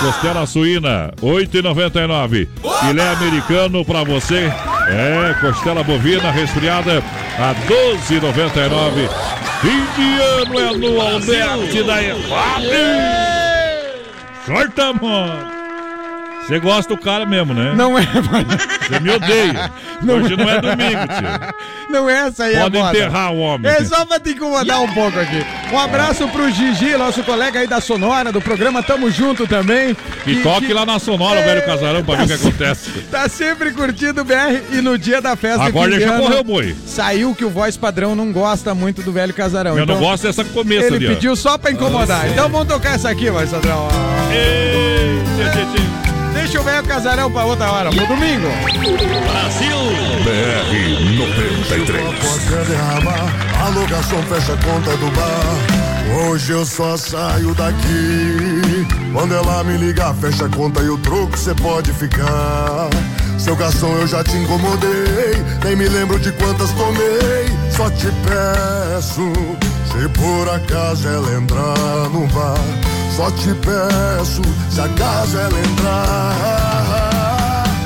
[0.00, 2.48] Costela suína 8,99.
[2.86, 4.52] Filé americano pra você.
[4.88, 7.02] É, costela bovina resfriada
[7.38, 9.08] a 12,99.
[9.60, 12.64] Fim de ano é no Alberti da EFAP.
[14.44, 15.53] Sorta, mano.
[16.46, 17.72] Você gosta do cara mesmo, né?
[17.74, 18.02] Não é,
[18.84, 19.70] Você me odeia.
[20.06, 21.54] Hoje não é domingo, tio.
[21.88, 22.98] Não é essa aí Pode a moda.
[22.98, 23.70] enterrar o homem.
[23.70, 25.42] É só pra te incomodar um pouco aqui.
[25.72, 29.96] Um abraço pro Gigi, nosso colega aí da Sonora, do programa Tamo Junto também.
[30.24, 32.90] Que toque lá na Sonora, o velho casarão, pra ver o que acontece.
[33.10, 36.44] Tá sempre curtindo o BR e no dia da festa Agora deixa ano, correr o
[36.44, 36.76] boi.
[36.86, 39.78] Saiu que o voz padrão não gosta muito do velho casarão.
[39.78, 41.08] Eu não Então, gosto dessa começa Ele ali, ó.
[41.14, 42.28] pediu só pra incomodar.
[42.28, 43.88] Então vamos tocar essa aqui, voz padrão.
[46.44, 48.48] Deixa o velho casarão pra outra hora, pro domingo.
[49.30, 49.78] Brasil.
[50.24, 52.04] BR 93.
[52.04, 53.32] Pode derramar,
[53.64, 56.28] a locação fecha a conta do bar.
[56.28, 58.63] Hoje eu só saio daqui.
[59.12, 62.90] Quando ela me ligar, fecha a conta e o troco cê pode ficar.
[63.38, 65.42] Seu garçom, eu já te incomodei.
[65.64, 67.46] Nem me lembro de quantas tomei.
[67.70, 69.32] Só te peço,
[69.90, 72.58] se por acaso ela entrar no bar.
[73.16, 77.03] Só te peço, se acaso ela entrar.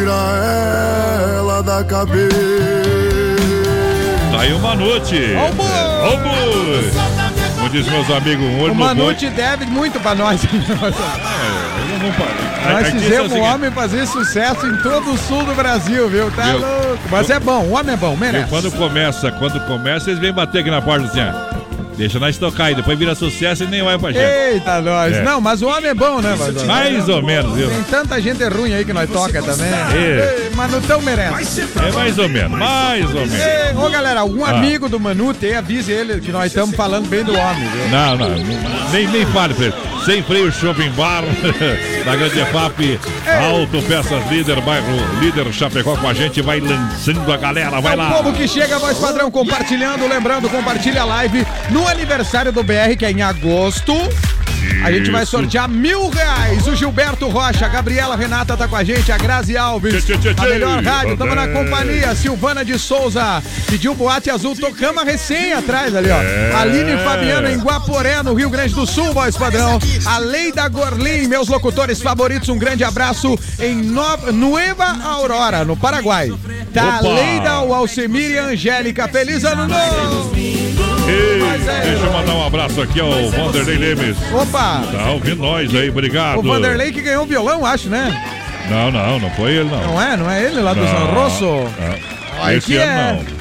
[0.00, 2.36] tira ela da cabeça.
[4.32, 5.16] Tá aí uma noite.
[5.34, 5.66] Ô, boi!
[5.66, 6.90] Ô, boi!
[7.56, 8.94] Como diz meus amigos, um olho O no boi.
[8.94, 10.40] Manute deve muito pra nós.
[12.62, 15.54] Nós Artista é o fizemos o seguinte, homem fazer sucesso em todo o sul do
[15.54, 16.30] Brasil, viu?
[16.30, 16.58] Tá Viu?
[16.60, 16.98] louco.
[17.10, 18.48] Mas é bom, o homem é bom, merece.
[18.48, 21.49] Quando começa, quando começa, eles vêm bater aqui na porta assim, ó.
[22.00, 24.24] Deixa nós tocar aí, depois vira sucesso e nem vai pra gente.
[24.24, 25.14] Eita, nós.
[25.14, 25.22] É.
[25.22, 26.34] Não, mas o homem é bom, né?
[26.66, 27.68] Mais ou menos, viu?
[27.68, 29.68] Tem tanta gente ruim aí que nós toca também.
[29.68, 30.49] É.
[30.60, 31.62] Manutão merece.
[31.88, 33.32] É mais ou menos, mais ou menos.
[33.34, 34.50] Ei, ô, galera, algum Ah.
[34.50, 37.88] amigo do Manute aí, avise ele que nós estamos falando bem do homem, viu?
[37.88, 38.28] Não, não,
[38.92, 39.74] nem, nem fale pra ele.
[40.04, 41.22] Sem freio shopping bar
[42.04, 42.98] da Grande FAP,
[43.50, 44.86] Auto Peças Líder, bairro
[45.20, 48.10] Líder Chapecó com a gente, vai lançando a galera, vai É o lá.
[48.10, 50.06] povo que chega, voz padrão, compartilhando.
[50.06, 53.94] Lembrando, compartilha a live no aniversário do BR, que é em agosto.
[54.82, 56.66] A gente vai sortear mil reais.
[56.66, 60.04] O Gilberto Rocha, a Gabriela Renata tá com a gente, a Grazi Alves.
[60.04, 62.14] Tchê, tchê, tchê, A melhor rádio, tamo na companhia.
[62.14, 66.20] Silvana de Souza pediu boate azul, tocamos a recém atrás ali, ó.
[66.22, 66.52] É.
[66.54, 69.78] Aline Fabiano em Guaporé, no Rio Grande do Sul, voz padrão.
[70.06, 74.00] A Leida Gorlin, meus locutores favoritos, um grande abraço em no...
[74.32, 76.32] Nueva Aurora, no Paraguai.
[76.72, 77.08] Tá, Opa.
[77.08, 79.08] Leida, o Alcemir e a Angélica.
[79.08, 80.59] Feliz ano novo!
[81.10, 84.16] Ei, Mas é, deixa eu mandar um abraço aqui ao Vanderlei Lemes.
[84.32, 84.82] Opa!
[84.92, 86.38] Tá ouvindo nós aí, obrigado.
[86.38, 88.10] O Vanderlei que ganhou um violão, acho, né?
[88.68, 89.80] Não, não, não foi ele, não.
[89.82, 90.16] Não é?
[90.16, 91.44] Não é ele lá do Não, San Rosso?
[91.44, 92.40] não.
[92.42, 93.12] Ai, Esse que ano é.
[93.14, 93.40] não.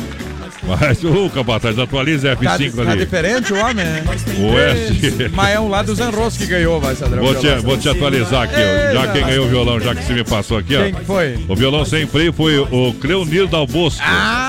[0.78, 3.00] Mas o Capataz, atualiza Tá, F5 tá ali.
[3.00, 4.04] diferente o homem, né?
[4.38, 5.30] O S.
[5.34, 7.24] Mas é um lá do San Rosso que ganhou, vai, Sadrão.
[7.24, 8.94] Vou te, vou te atualizar aqui, ó.
[8.94, 10.84] Já quem ganhou o violão, já que você me passou aqui, ó.
[10.84, 11.40] Quem que foi?
[11.48, 14.02] O violão sem freio foi o Cleonir Dalbosco.
[14.06, 14.49] Ah!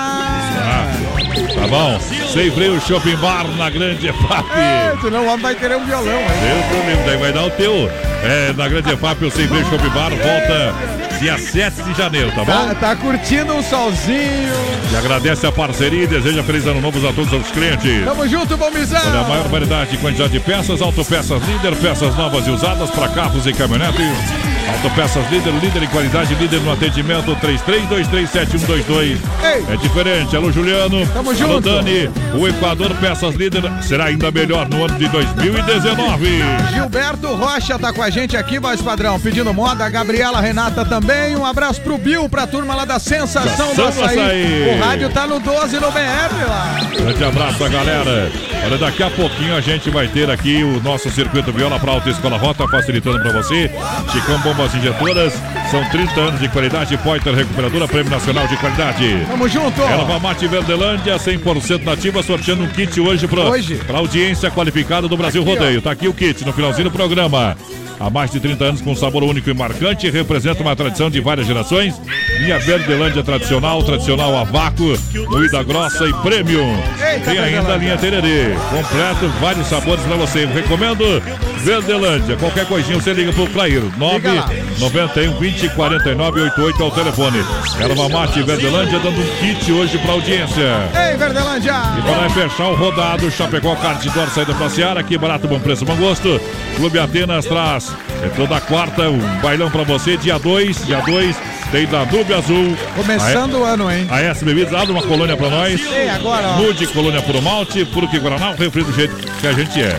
[1.61, 1.99] Tá bom?
[2.33, 4.49] Sem freio, Shopping Bar na Grande EFAP.
[4.57, 6.27] É, senão o homem vai querer um violão, hein?
[6.41, 7.87] Deus do livro, daí vai dar o teu.
[8.23, 10.73] É, na Grande EFAP, o Sem Freio Shopping Bar volta
[11.19, 12.51] dia 7 de janeiro, tá bom?
[12.51, 14.55] Tá, tá curtindo um solzinho.
[14.91, 18.03] E agradece a parceria e deseja feliz ano novo a todos os clientes.
[18.03, 18.99] Tamo junto, Bombizão.
[18.99, 23.07] Olha, a maior variedade e quantidade de peças, autopeças líder, peças novas e usadas para
[23.09, 24.50] carros e caminhonetes.
[24.69, 29.17] Autopeças líder, líder em qualidade, líder no atendimento 33237122.
[29.43, 30.35] É diferente.
[30.35, 31.05] Alô, Juliano.
[31.07, 31.61] Tamo Alô, junto.
[31.61, 32.09] Dani.
[32.35, 36.43] O Equador Peças Líder será ainda melhor no ano de 2019.
[36.73, 39.85] Gilberto Rocha tá com a gente aqui, voz padrão, pedindo moda.
[39.85, 41.35] A Gabriela Renata também.
[41.35, 44.19] Um abraço pro Bill, pra turma lá da Sensação do Açaí.
[44.19, 44.75] Açaí.
[44.75, 46.79] O rádio tá no 12 no BR lá.
[46.95, 48.31] Grande abraço, galera.
[48.65, 52.37] Olha, daqui a pouquinho a gente vai ter aqui o nosso circuito viola para Autoescola
[52.37, 53.71] Rota, facilitando para você.
[54.11, 55.33] Chicão Bombas Injetoras,
[55.69, 56.97] são 30 anos de qualidade.
[56.97, 59.25] Poiter Recuperadora, Prêmio Nacional de Qualidade.
[59.25, 59.81] Tamo junto.
[59.81, 63.79] Erva Mate Verdelândia, 100% nativa, sorteando um kit hoje para Hoje.
[63.93, 65.81] audiência qualificada do Brasil Rodeio.
[65.81, 67.55] Tá aqui o kit no finalzinho do programa.
[67.97, 71.47] Há mais de 30 anos com sabor único e marcante, representa uma tradição de várias
[71.47, 72.01] gerações.
[72.39, 74.97] Linha Verdelândia tradicional, tradicional a vácuo,
[75.29, 76.77] moída grossa e premium.
[77.23, 80.45] Tem ainda a linha Tererê, completo, vários sabores para você.
[80.45, 81.21] Recomendo
[81.61, 82.35] Verdelândia.
[82.37, 83.81] Qualquer coisinha você liga pro Clair.
[83.97, 87.45] 991 20 49 88 é o telefone.
[87.79, 90.89] Erva Mate Verdelândia dando um kit hoje para audiência.
[90.95, 91.73] Ei, Verdelândia.
[91.97, 95.85] E para fechar o rodado, Chapecó Kart Dor saída pra Seara, aqui barato, bom preço,
[95.85, 96.41] bom gosto.
[96.75, 97.91] Clube Atenas traz
[98.23, 101.35] é toda quarta um bailão pra você, dia 2, dia 2,
[101.71, 102.77] tem da Dube Azul.
[102.95, 104.07] Começando o ano, hein?
[104.09, 105.81] A S Bebidas, abre uma colônia pra nós.
[105.91, 106.57] Ei, agora, ó.
[106.57, 109.97] Mude colônia por malte, puro que Guaraná, o refri do jeito que a gente é.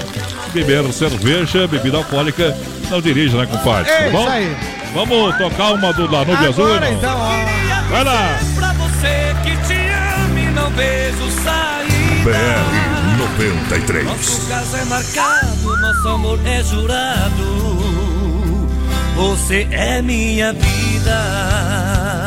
[0.53, 2.55] Beber cerveja, bebida alcoólica,
[2.91, 3.91] não dirija, né, compadre?
[3.91, 4.21] É Tá bom?
[4.21, 4.57] isso aí.
[4.95, 6.93] Vamos tocar uma do Azul, Agora não?
[6.99, 7.89] então, ó.
[7.91, 8.39] Vai lá!
[8.55, 12.23] Pra você que te ama e não vejo sair.
[12.25, 14.05] BR 93.
[14.05, 17.73] Nosso caso é marcado, nosso amor é jurado.
[19.17, 22.22] Você é minha vida.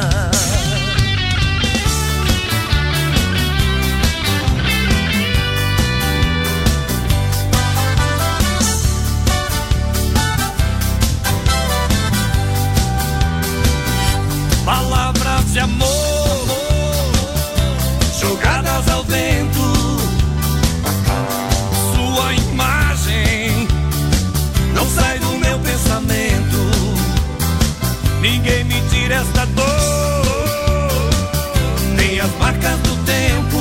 [31.97, 33.57] Nem as marcas do tempo.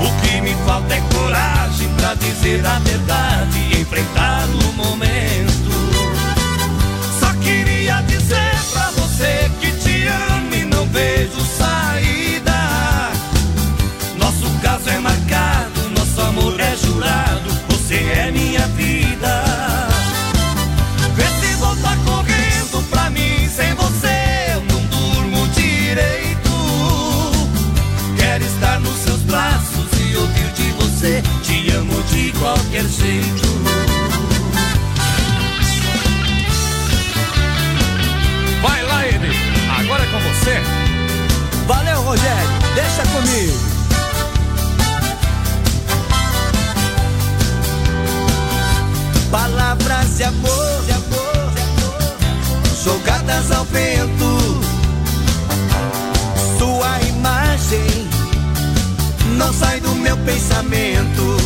[0.00, 5.51] O que me falta é coragem pra dizer a verdade e enfrentar o momento.
[49.30, 52.02] Palavras de amor, de amor, de amor,
[52.84, 54.60] jogadas ao vento.
[56.58, 58.08] Sua imagem
[59.38, 61.36] não sai do meu pensamento.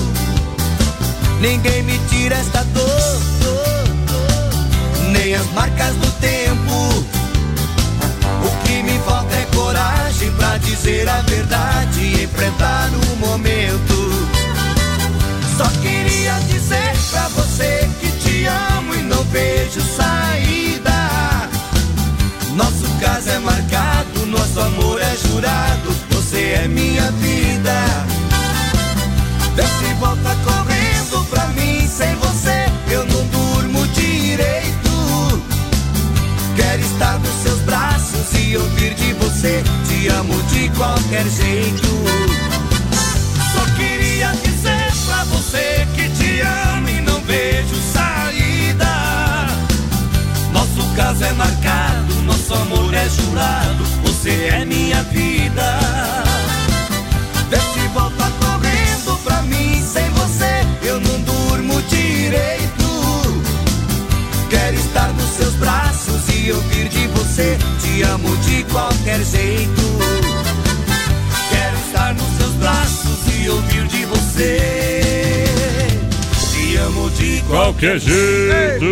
[1.40, 7.06] Ninguém me tira esta dor, dor, dor, nem as marcas do tempo.
[8.44, 9.15] O que me falta
[10.58, 13.96] dizer a verdade, enfrentar o momento.
[15.56, 21.48] Só queria dizer pra você que te amo e não vejo saída.
[22.54, 27.74] Nosso caso é marcado, nosso amor é jurado, você é minha vida.
[29.54, 35.42] desce se volta correndo pra mim, sem você eu não durmo direito.
[36.54, 37.95] Quero estar nos seus braços
[38.40, 39.62] e ouvir de você.
[39.88, 41.88] Te amo de qualquer jeito.
[43.52, 48.86] Só queria dizer pra você que te amo e não vejo saída.
[50.52, 53.84] Nosso caso é marcado, nosso amor é jurado.
[54.04, 55.78] Você é minha vida.
[57.50, 59.82] Desce e volta correndo pra mim.
[59.82, 62.86] Sem você eu não durmo direito.
[64.50, 67.15] Quero estar nos seus braços e ouvir de você.
[67.36, 69.82] Te amo de qualquer jeito.
[71.50, 75.44] Quero estar nos seus braços e ouvir de você.
[76.50, 78.86] Te amo de Qualquer jeito.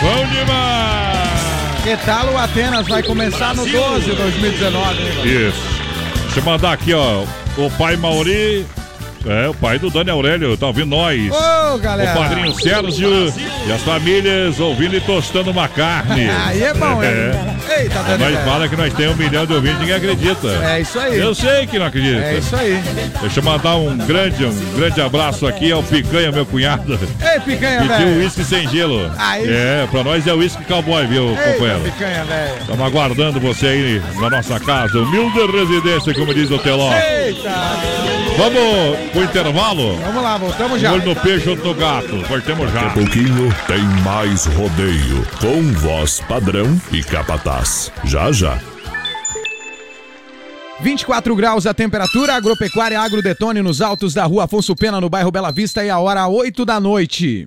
[0.00, 1.84] Bom demais.
[1.84, 2.88] Que tal o Atenas?
[2.88, 5.48] Vai começar no 12 de 2019, hein?
[5.48, 5.62] Isso.
[6.24, 7.24] Deixa eu mandar aqui, ó.
[7.56, 8.66] O pai Mauri.
[9.26, 11.30] É, o pai do Dani Aurélio, tá ouvindo nós.
[11.32, 12.10] Ô, galera.
[12.10, 13.32] O padrinho Sérgio
[13.66, 16.28] e as famílias ouvindo e tostando uma carne.
[16.46, 17.10] Aí é bom, hein?
[17.78, 18.24] Eita, Dani.
[18.24, 20.48] Nós fala que nós temos um milhão de ouvintes, ninguém acredita.
[20.64, 21.18] É isso aí.
[21.18, 22.20] Eu sei que não acredita.
[22.20, 22.80] É isso aí.
[23.20, 26.98] Deixa eu mandar um grande, um grande abraço aqui ao Picanha, meu cunhado.
[27.22, 28.18] Ei, picanha, Pediu velho.
[28.18, 29.10] uísque sem gelo.
[29.16, 29.44] Aí.
[29.48, 31.80] É, pra nós é uísque cowboy, viu, Eita, companheiro?
[31.84, 32.54] picanha, velho.
[32.60, 36.92] Estamos aguardando você aí na nossa casa, humilde residência, como diz o Teló.
[36.92, 37.50] Eita.
[38.36, 39.96] Vamos pro intervalo?
[39.98, 40.90] Vamos lá, voltamos já.
[40.90, 42.20] Um olho no peixe, outro no gato.
[42.28, 42.82] Voltemos já.
[42.82, 47.92] Daqui a pouquinho tem mais rodeio com voz padrão e capataz.
[48.04, 48.58] Já já.
[50.80, 55.52] 24 graus a temperatura, agropecuária Agrodetone nos altos da rua Afonso Pena, no bairro Bela
[55.52, 57.46] Vista, e a hora 8 da noite.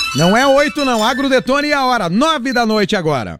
[0.13, 3.39] Não é 8 não, Agrodetone e a hora 9 da noite agora.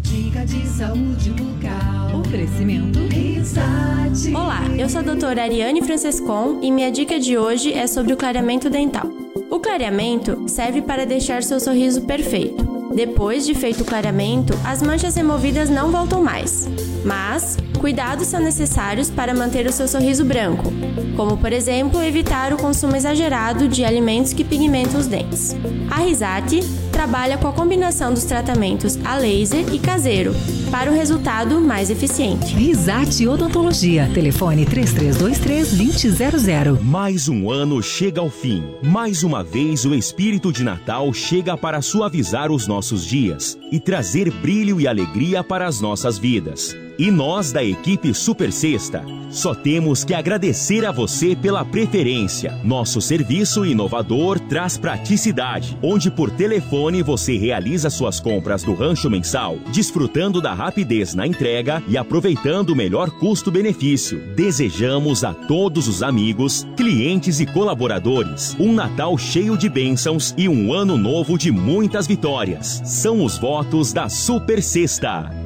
[0.00, 2.20] Dica de saúde bucal.
[2.20, 3.00] Oferecimento.
[3.08, 4.32] Risate.
[4.32, 8.16] Olá, eu sou a doutora Ariane Francescon e minha dica de hoje é sobre o
[8.16, 9.08] clareamento dental.
[9.50, 12.75] O clareamento serve para deixar seu sorriso perfeito.
[12.96, 16.66] Depois de feito o clareamento, as manchas removidas não voltam mais.
[17.04, 20.72] Mas, cuidados são necessários para manter o seu sorriso branco,
[21.14, 25.54] como por exemplo evitar o consumo exagerado de alimentos que pigmentam os dentes.
[25.90, 30.34] A Risate trabalha com a combinação dos tratamentos a laser e caseiro
[30.70, 32.54] para o resultado mais eficiente.
[32.54, 34.10] Risate Odontologia.
[34.14, 36.80] Telefone 3323-2000.
[36.80, 38.64] Mais um ano chega ao fim.
[38.82, 44.30] Mais uma vez o espírito de Natal chega para suavizar os nossos dias e trazer
[44.30, 46.74] brilho e alegria para as nossas vidas.
[46.98, 52.58] E nós da equipe Super Sexta só temos que agradecer a você pela preferência.
[52.64, 59.58] Nosso serviço inovador traz praticidade, onde por telefone você realiza suas compras do rancho mensal,
[59.72, 64.18] desfrutando da rapidez na entrega e aproveitando o melhor custo-benefício.
[64.34, 70.72] Desejamos a todos os amigos, clientes e colaboradores um Natal cheio de bênçãos e um
[70.72, 72.80] ano novo de muitas vitórias.
[72.84, 75.45] São os votos da Super Sexta.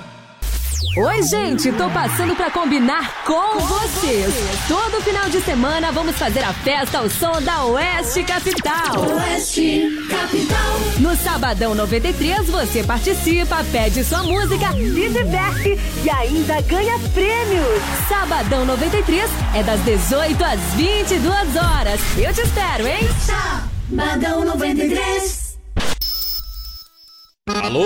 [0.97, 4.33] Oi, gente, tô passando pra combinar com vocês.
[4.67, 8.99] Todo final de semana vamos fazer a festa ao som da Oeste Capital.
[9.15, 10.79] Oeste Capital.
[10.99, 17.81] No Sabadão 93 você participa, pede sua música, se diverte e ainda ganha prêmios.
[18.09, 22.01] Sabadão 93 é das 18 às 22 horas.
[22.17, 23.07] Eu te espero, hein?
[23.89, 25.57] Sabadão 93.
[27.49, 27.85] Alô,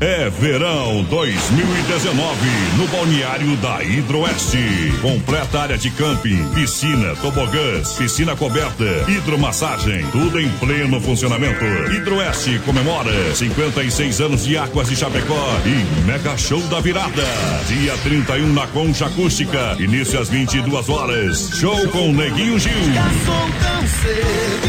[0.00, 4.92] É verão 2019 no balneário da Hidroeste.
[5.02, 11.64] Completa área de camping, piscina, tobogãs, piscina coberta, hidromassagem, tudo em pleno funcionamento.
[11.92, 17.24] Hidroeste comemora 56 anos de Águas de Chapecó e Mega Show da Virada.
[17.66, 21.50] Dia 31 na Concha Acústica, início às 22 horas.
[21.54, 22.70] Show com Neguinho Gil.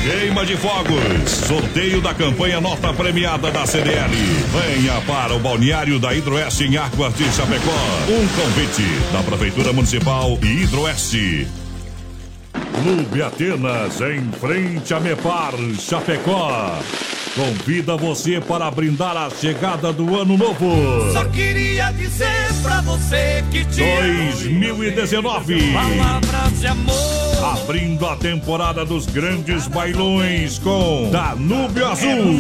[0.01, 1.30] Queima de fogos.
[1.47, 4.15] Sorteio da campanha nota premiada da CDL.
[4.51, 7.76] Venha para o balneário da Hidroeste em Águas de Chapecó.
[8.07, 11.47] Um convite da Prefeitura Municipal e Hidroeste.
[12.82, 16.80] Clube Atenas, em frente a Mepar, Chapecó.
[17.36, 21.11] Convida você para brindar a chegada do ano novo.
[21.11, 24.32] Só queria dizer pra você que te amo.
[24.32, 25.74] 2019.
[25.74, 27.59] Palavras de amor.
[27.61, 32.39] Abrindo a temporada dos grandes bailões com Danúbio Azul.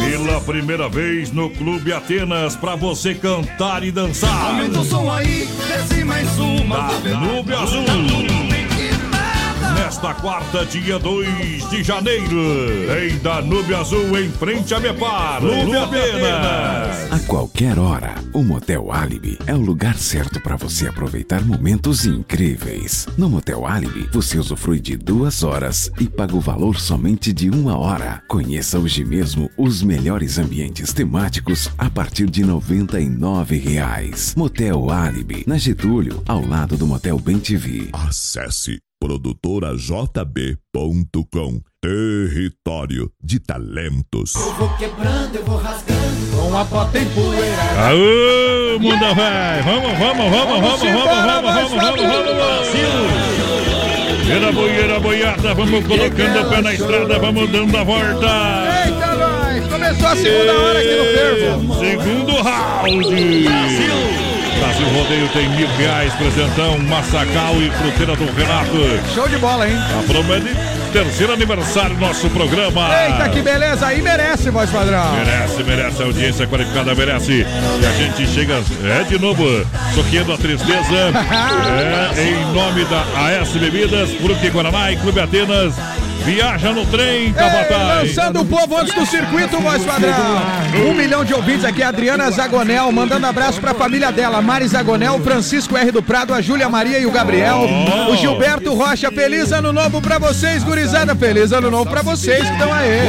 [0.00, 4.46] Pela primeira vez no Clube Atenas para você cantar e dançar.
[4.46, 6.88] Aumenta o som aí, desce mais uma.
[7.02, 8.29] Danúbio Azul.
[9.90, 12.36] Nesta quarta, dia 2 de janeiro,
[12.96, 17.12] em Danúbio Azul, em frente a Mepar, Clube Atenas.
[17.12, 23.08] A qualquer hora, o Motel Alibi é o lugar certo para você aproveitar momentos incríveis.
[23.18, 27.76] No Motel Alibi, você usufrui de duas horas e paga o valor somente de uma
[27.76, 28.22] hora.
[28.28, 34.36] Conheça hoje mesmo os melhores ambientes temáticos a partir de 99 reais.
[34.36, 37.88] Motel Alibi, na Getúlio, ao lado do Motel Bem TV.
[37.92, 44.34] Acesse produtorajb.com Território de Talentos.
[44.34, 47.62] Eu vou quebrando, eu vou rasgando com a bota em poeira.
[47.88, 49.62] Aô, mundo vai!
[49.62, 52.90] Vamos, vamos, vamos, vamos, vamos, vamos, vamos, vamos, Brasil!
[54.30, 58.84] Era boiada, boiada, vamos colocando o pé na estrada, vamos dando a volta.
[58.86, 59.66] Eita, nós!
[59.66, 61.74] Começou a segunda hora aqui no fervo.
[61.80, 63.44] Segundo round.
[63.44, 64.19] Brasil!
[64.58, 69.14] Brasil Rodeio tem mil reais, presentão, Massacal e Fruteira do Renato.
[69.14, 69.76] Show de bola, hein?
[69.76, 72.88] A promete terceiro aniversário do nosso programa.
[73.06, 73.86] Eita, que beleza!
[73.86, 75.12] Aí merece, voz padrão.
[75.14, 77.46] Merece, merece, a audiência qualificada merece.
[77.80, 79.44] E a gente chega, é de novo,
[79.94, 80.70] soqueando a tristeza.
[82.16, 83.00] é, em nome da
[83.40, 85.74] AS Bebidas, Fruque Guaraná e Clube Atenas.
[86.24, 88.08] Viaja no trem, Ei, Capataz.
[88.08, 90.42] lançando o povo antes do circuito, voz padrão.
[90.86, 95.78] Um milhão de ouvintes aqui, Adriana Zagonel, mandando abraço pra família dela, Mari Zagonel, Francisco
[95.78, 95.90] R.
[95.90, 97.66] do Prado, a Júlia Maria e o Gabriel.
[98.10, 101.14] O Gilberto Rocha, feliz ano novo pra vocês, gurizada.
[101.14, 103.08] Feliz ano novo pra vocês que estão aí.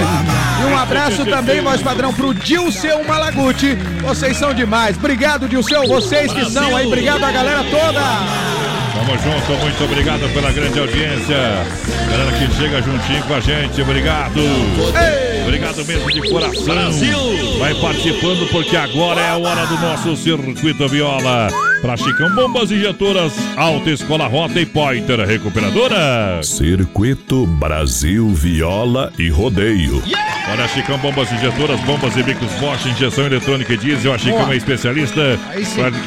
[0.61, 3.75] E um abraço também, voz padrão, pro Dilceu Malaguti.
[4.01, 4.97] Vocês são demais.
[4.97, 6.85] Obrigado, Dilceu, vocês que são aí.
[6.85, 9.00] Obrigado a galera toda.
[9.11, 11.35] Tamo junto, muito obrigado pela grande audiência.
[12.09, 14.39] Galera que chega juntinho com a gente, obrigado.
[15.43, 16.63] Obrigado mesmo de coração.
[16.63, 17.57] Brasil.
[17.59, 21.49] Vai participando porque agora é a hora do nosso Circuito Viola.
[21.81, 26.39] Pra Chicão Bombas Injetoras, Alta Escola Rota e Pointer Recuperadora.
[26.43, 30.01] Circuito Brasil Viola e Rodeio.
[30.51, 34.13] Olha, Chicão Bombas Injetoras, bombas e bicos Bosch, injeção eletrônica e diesel.
[34.13, 34.53] A Chicão Boa.
[34.53, 35.39] é especialista.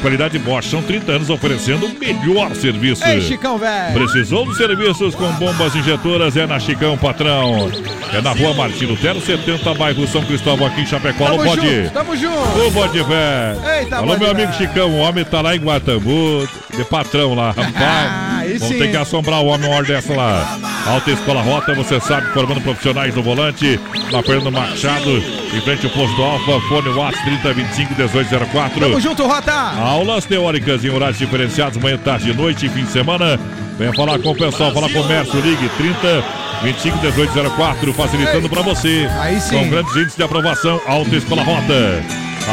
[0.01, 0.71] Qualidade Bosch.
[0.71, 2.94] São 30 anos oferecendo o melhor serviço.
[3.03, 3.95] Ei, Chicão, velho.
[3.95, 6.37] Precisou dos serviços com bombas injetoras?
[6.37, 7.71] É na Chicão, patrão.
[8.13, 11.25] É na rua Martim Lutero, 70, bairro São Cristóvão, aqui em Chapecó.
[11.27, 12.67] Tamo pode junto, tamo junto.
[12.67, 13.69] Ô, pode velho.
[13.79, 14.53] Eita, Alô, Bode meu amigo.
[14.53, 18.39] Chicão, o homem tá lá em Guatambu, de patrão lá, rapaz.
[18.39, 18.79] aí Vamos sim.
[18.79, 20.59] ter que assombrar o homem uma hora dessa lá.
[20.87, 23.81] Alta Escola Rota, você sabe, formando profissionais no volante,
[24.13, 28.81] na Fernando Machado, em frente ao posto do Alfa, fone Watts 3025 1804.
[28.81, 29.53] Tamo junto, Rota.
[29.53, 33.41] Aulas teóricas em horários diferenciados, manhã, tarde e noite fim de semana.
[33.79, 36.25] Venha falar com o pessoal, falar comércio, ligue 30
[36.63, 39.09] 25 1804, facilitando para você.
[39.21, 39.59] Aí sim.
[39.59, 42.03] Com grandes índices de aprovação, Alta Escola Rota.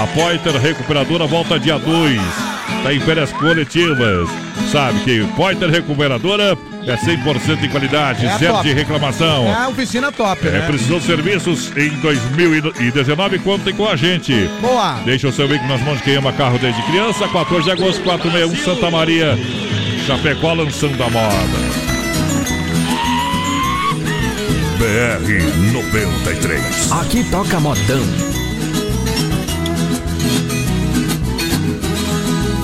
[0.01, 2.21] A Poiter Recuperadora volta dia 2.
[2.77, 4.29] Está em férias coletivas.
[4.71, 6.57] Sabe que Poiter Recuperadora
[6.87, 8.67] é 100% de qualidade, É zero top.
[8.67, 9.45] de reclamação.
[9.47, 10.59] É a oficina top, É, né?
[10.67, 14.33] precisou de serviços em 2019, contem com a gente.
[14.61, 14.99] Boa.
[15.05, 17.27] Deixa o seu veículo nas mãos de quem ama carro desde criança.
[17.27, 19.37] 14 de agosto, 461 Santa Maria.
[20.05, 21.81] Chapecó lançando a moda.
[24.77, 26.91] BR 93.
[26.91, 28.40] Aqui toca modão.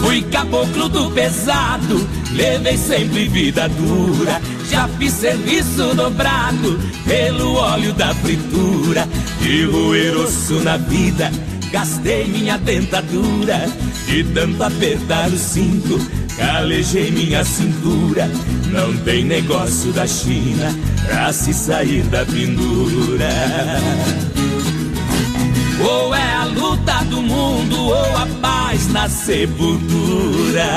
[0.07, 4.41] Fui caboclo do pesado, levei sempre vida dura.
[4.71, 9.05] Já fiz serviço dobrado pelo óleo da fritura.
[9.41, 11.29] De roer osso na vida,
[11.73, 13.67] gastei minha dentadura.
[14.05, 15.99] De tanto apertar o cinto,
[16.37, 18.31] calejei minha cintura.
[18.71, 20.73] Não tem negócio da China
[21.05, 23.27] pra se sair da pendura.
[25.81, 30.67] Ou é a luta do mundo ou a paz na sepultura.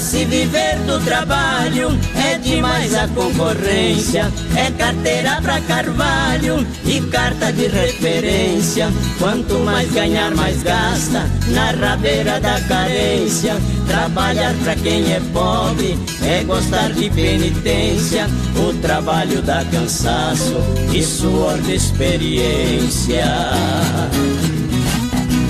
[0.00, 4.32] Se viver do trabalho é demais a concorrência.
[4.56, 8.88] É carteira pra carvalho e carta de referência.
[9.18, 13.56] Quanto mais ganhar, mais gasta na rabeira da carência.
[13.86, 18.28] Trabalhar pra quem é pobre é gostar de penitência.
[18.56, 20.56] O trabalho dá cansaço
[20.94, 23.24] e suor de experiência.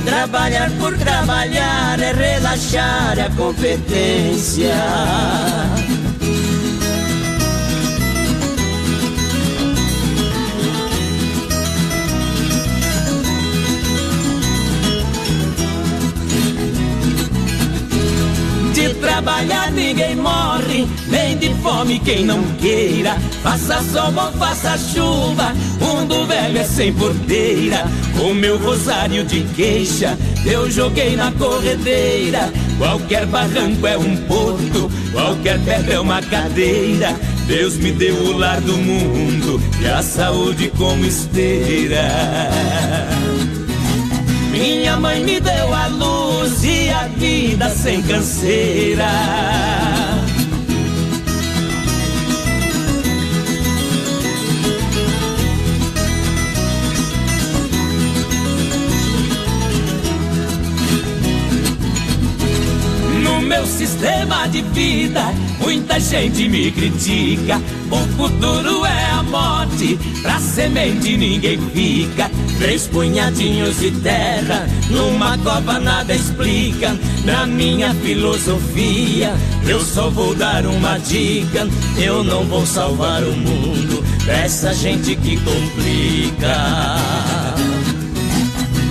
[0.09, 4.75] Trabalhar por trabalhar é relaxar a competência.
[18.99, 23.17] Trabalhar ninguém morre, nem de fome quem não queira.
[23.43, 27.87] Faça sol ou faça chuva, mundo velho é sem porteira.
[28.21, 32.53] O meu rosário de queixa eu joguei na corredeira.
[32.79, 37.17] Qualquer barranco é um porto, qualquer pedra é uma cadeira.
[37.47, 42.09] Deus me deu o lar do mundo e a saúde como esteira.
[44.59, 49.07] Minha mãe me deu a luz e a vida sem canseira.
[63.69, 65.23] Sistema de vida,
[65.61, 67.61] muita gente me critica.
[67.91, 72.31] O futuro é a morte, pra semente ninguém fica.
[72.59, 76.99] Três punhadinhos de terra, numa cova nada explica.
[77.25, 79.33] Na minha filosofia,
[79.67, 81.69] eu só vou dar uma dica.
[81.97, 87.28] Eu não vou salvar o mundo dessa gente que complica.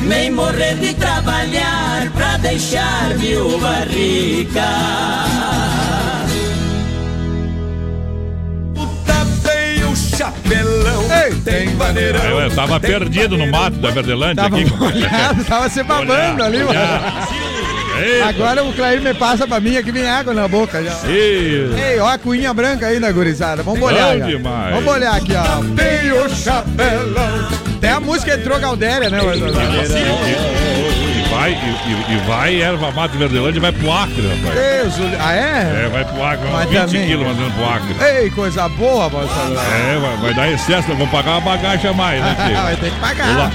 [0.07, 4.63] Nem morrer de trabalhar pra deixar viúva rica.
[9.43, 11.03] Tem o chapelão,
[11.43, 12.23] tem maneirão.
[12.23, 14.73] Eu, eu tava perdido no mato da Verdelândia Tava aqui.
[14.73, 16.79] molhado, tava se babando ali, mano.
[17.99, 18.27] Eita.
[18.27, 20.95] Agora o Clair me passa pra mim aqui vem água na boca já.
[21.07, 23.63] Ei, ó a cuinha branca aí na gurizada.
[23.63, 24.19] Vamos olhar.
[24.19, 24.75] Demais.
[24.75, 25.63] Vamos olhar aqui, ó.
[25.75, 27.47] Tem o chapelão.
[27.77, 29.19] Até a música entrou Galdéria, né?
[31.37, 34.55] E vai, e, e- e vai erva mata de Verdelândia e vai pro Acre, rapaz.
[34.59, 35.83] Deus, ah é?
[35.85, 37.95] É, vai pro Acre, Mas 20 também- quilos mais ou menos pro Acre.
[38.23, 39.55] Ei, coisa boa, Marcelo.
[39.59, 42.61] É, vai, vai dar excesso, vamos pagar uma bagagem a mais, né, filho?
[42.61, 43.27] Vai ter que pagar.
[43.29, 43.51] O, La,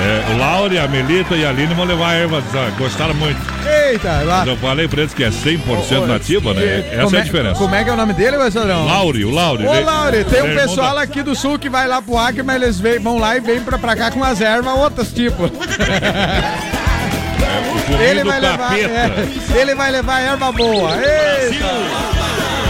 [0.00, 3.54] é, o Laure, a Melita e a Aline vão levar a erva, ah, gostaram muito.
[3.66, 4.38] Eita, lá.
[4.40, 6.84] Mas eu falei pra eles que é 100% nativa, né?
[6.92, 7.54] Essa Como é a diferença.
[7.58, 8.84] Como é que é o nome dele, Marcelão?
[8.86, 9.66] Laure, o Laure.
[9.66, 12.18] Ô, ele- Laure, tem é um pessoal da- aqui do sul que vai lá pro
[12.18, 15.12] Acre, mas eles vêm, vão lá e vêm pra, pra cá com as ervas, outros
[15.12, 15.50] tipos.
[18.00, 20.90] Ele vai, levar, é, ele vai levar erva boa.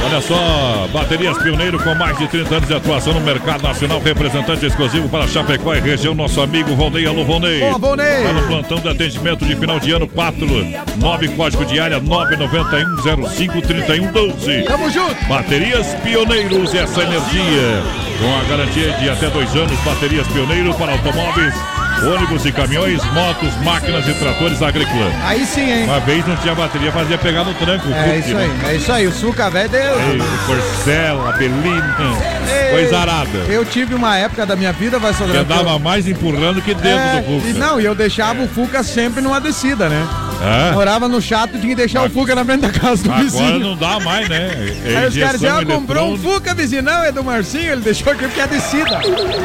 [0.07, 4.67] Olha só, baterias pioneiro com mais de 30 anos de atuação no mercado nacional, representante
[4.67, 7.07] exclusivo para Chapecó e região, nosso amigo Volney.
[7.07, 7.61] Alô, Volney.
[7.61, 8.23] Boa, Volney.
[8.23, 10.47] Tá no plantão de atendimento de final de ano, 4,
[10.99, 14.63] 9 código de área, 991 05 31 12.
[14.65, 15.25] Tamo junto.
[15.27, 17.83] Baterias Pioneiros, essa energia.
[18.21, 21.55] Com a garantia de até dois anos, baterias Pioneiro para automóveis,
[22.03, 25.13] ônibus e caminhões, motos, máquinas e tratores agrícolas.
[25.25, 25.85] Aí sim, hein?
[25.85, 27.89] Uma vez não tinha bateria, fazia pegar no tranco.
[27.91, 28.51] É Fusca, isso né?
[28.65, 29.07] aí, é isso aí.
[29.07, 30.01] O Suca velho deu.
[30.01, 31.97] Ei, o Corcel, a Belina,
[32.71, 33.39] coisa arada.
[33.49, 35.41] Eu tive uma época da minha vida, vai Que Sodrão.
[35.43, 37.49] andava mais empurrando que dentro É, do Fusca.
[37.49, 40.07] e não, e eu deixava o Fuca sempre numa descida, né?
[40.41, 40.73] É?
[40.73, 43.59] Morava no chato, tinha que deixar o Fuca na frente da casa do Agora vizinho.
[43.61, 44.51] não dá mais, né?
[44.85, 46.19] É Aí os caras diziam, ah, comprou um.
[46.19, 46.83] Fuca, vizinho.
[46.83, 49.01] Não, é do Marcinho, ele deixou aqui porque é descida.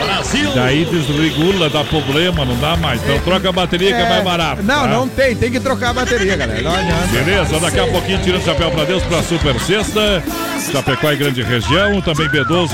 [0.06, 0.52] Brasil!
[0.54, 3.02] Daí desregula, dá problema, não dá mais.
[3.04, 4.64] Então troca a bateria que é mais barato.
[4.64, 4.88] Não, tá?
[4.88, 6.62] não tem, tem que trocar a bateria, galera.
[6.62, 7.08] Não adianta.
[7.08, 10.24] Beleza, daqui a pouquinho tirando o chapéu pra Deus pra Super Sexta.
[10.72, 12.72] Chapecó e grande região, também B12,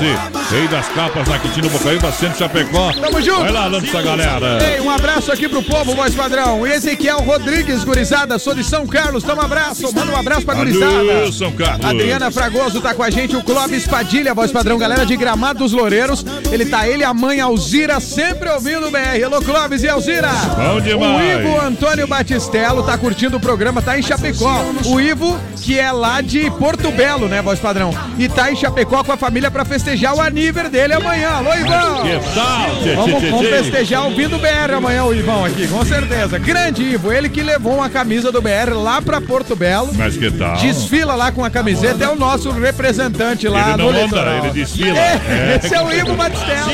[0.50, 2.92] Rei das Capas, na Quintino Bocaíba, Centro Chapecó.
[2.92, 3.42] Tamo junto.
[3.42, 4.58] Vai lá, lança essa galera.
[4.62, 6.66] Ei, um abraço aqui pro povo, voz padrão.
[6.66, 8.05] Ezequiel Rodrigues, gurizada,
[8.38, 9.22] sou de São Carlos.
[9.22, 10.98] Toma um abraço, manda um abraço pra gurizada.
[10.98, 11.84] Alô, São Carlos.
[11.84, 15.72] Adriana Fragoso tá com a gente, o Clóvis Padilha, voz padrão, galera de Gramado dos
[15.72, 16.24] Loureiros.
[16.50, 19.24] Ele tá, ele, a mãe Alzira, sempre ouvindo o BR.
[19.24, 20.28] Alô, Clóvis e Alzira.
[20.28, 21.44] Bom demais.
[21.44, 24.64] O Ivo Antônio Batistello tá curtindo o programa, tá em Chapecó.
[24.86, 27.92] O Ivo, que é lá de Porto Belo, né, voz padrão?
[28.18, 31.30] E tá em Chapecó com a família pra festejar o aniversário dele amanhã.
[31.30, 32.02] Alô, Ivão.
[32.02, 36.38] Que tal, Vamos, vamos festejar ouvindo o BR amanhã, o Ivão aqui, com certeza.
[36.38, 39.88] Grande Ivo, ele que levou uma camisa do BR lá pra Porto Belo.
[39.94, 40.56] Mas que tal?
[40.58, 44.38] Desfila lá com a camiseta, é o nosso representante lá Ele no não anda, litoral.
[44.44, 44.98] ele desfila.
[44.98, 45.60] É, É.
[45.64, 46.72] Esse é o Ivo Batistella.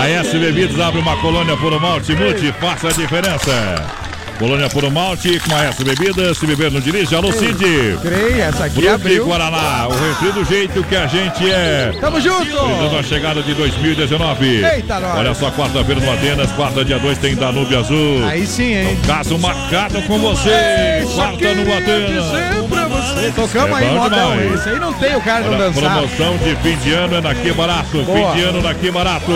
[0.00, 3.52] A S Bebidas abre uma colônia por um malte multi, faça a diferença.
[4.42, 7.96] Colônia por um malte com a S Bebidas, se beber não dirige, alô Cid.
[8.02, 9.24] Creio, essa aqui Fruque abriu.
[9.24, 11.92] Guaraná, o refri do jeito que a gente é.
[12.00, 12.44] Tamo junto!
[12.44, 14.64] Visando a chegada de 2019.
[14.64, 15.16] Eita, nós.
[15.16, 18.26] Olha só, quarta-feira no Atenas, quarta dia 2 tem Danúbio Azul.
[18.26, 18.98] Aí sim, hein?
[19.06, 21.06] Caso marcado com você.
[21.14, 22.91] Quarta no Atenas.
[23.02, 23.32] Você.
[23.34, 24.30] Tocamos É aí, modão.
[24.36, 24.54] demais.
[24.54, 25.92] Esse aí não tem o cara não Olha, dançar.
[25.92, 28.02] promoção de fim de ano é na Que Barato.
[28.02, 28.32] Boa.
[28.32, 29.32] Fim de ano na Que Barato.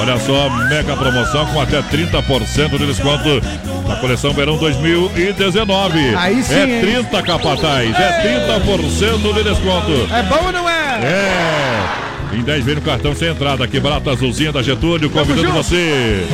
[0.00, 3.42] Olha só, mega promoção com até 30% de desconto
[3.86, 6.14] na coleção Verão 2019.
[6.16, 6.80] Aí sim, É hein?
[6.80, 10.08] 30 capataz, é 30% de desconto.
[10.14, 10.98] É bom ou não é?
[11.04, 12.11] É.
[12.32, 13.66] Em 10 vezes no cartão sem entrada.
[13.68, 16.26] Que barata azulzinha da Getúlio, convidando você.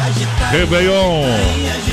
[0.51, 1.25] Réveillon.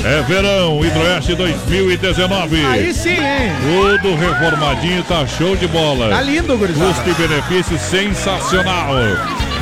[0.04, 2.64] É verão, Hidroeste 2019.
[2.64, 3.52] Aí sim, hein?
[4.00, 6.10] Tudo reformadinho, tá show de bola.
[6.10, 6.92] Tá lindo, gurizada.
[6.92, 8.94] Custo e benefício sensacional.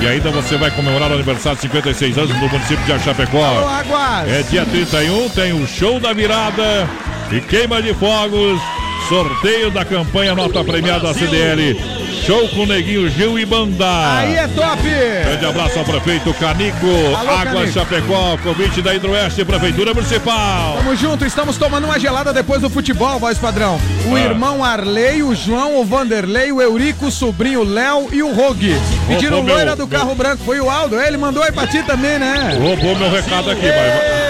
[0.00, 3.82] E ainda você vai comemorar o aniversário de 56 anos no município de Achapecó.
[4.28, 6.88] É dia 31, tem o show da virada
[7.32, 8.60] e queima de fogos.
[9.08, 12.03] Sorteio da campanha Nota Premiada CDL.
[12.26, 13.86] Show com Neguinho Gil e Banda.
[14.16, 14.82] Aí é top!
[14.82, 16.86] Grande abraço ao prefeito Canico,
[17.18, 17.72] Alô, Água Canico.
[17.72, 20.74] Chapecó, convite da Hidroeste, Prefeitura Municipal.
[20.78, 23.78] Tamo junto, estamos tomando uma gelada depois do futebol, voz padrão.
[24.10, 24.20] O Ah.
[24.20, 28.74] irmão Arley, o João, o Vanderlei, o Eurico, o sobrinho Léo e o Rogue.
[29.06, 30.98] Pediram Roubou loira meu- do carro branco, foi o Aldo.
[30.98, 32.56] Ele mandou aí pra ti também, né?
[32.58, 34.23] Roubou meu recado aqui, mas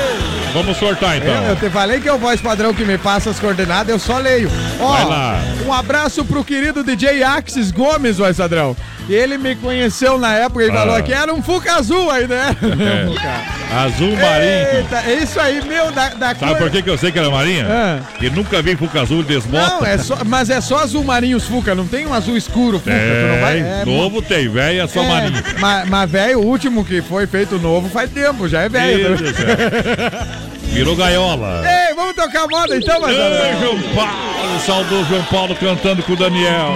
[0.55, 1.35] vamos sortar então.
[1.35, 3.99] Eu, eu te falei que é o voz padrão que me passa as coordenadas, eu
[3.99, 4.51] só leio.
[4.81, 8.75] Ó, um abraço pro querido DJ Axis Gomes, voz padrão.
[9.07, 10.73] Ele me conheceu na época e Ah.
[10.73, 12.57] falou que era um Fuca azul aí, né?
[12.63, 13.75] É.
[13.75, 14.79] Azul marinho.
[14.79, 17.29] Eita, é isso aí, meu, da, da Sabe por que, que eu sei que era
[17.29, 17.67] marinha?
[17.69, 17.99] Ah.
[18.19, 19.69] Que nunca vi Fuca Azul e desbota.
[19.69, 22.79] Não, é só, mas é só azul marinho os Fuca, não tem um azul escuro
[22.79, 23.59] Fuca, tu não vai...
[23.59, 25.43] É, novo tem, velho, é só é, marinho.
[25.59, 29.17] Mas, mas velho, o último que foi feito novo faz tempo, já é velho.
[30.75, 31.63] Virou gaiola.
[31.65, 36.17] Ei, vamos tocar moda então, mas Ei, João Paulo, saudoso João Paulo cantando com o
[36.17, 36.73] Daniel.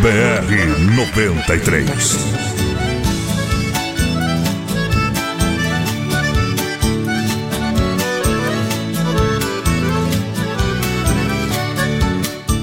[0.00, 2.36] BR 93.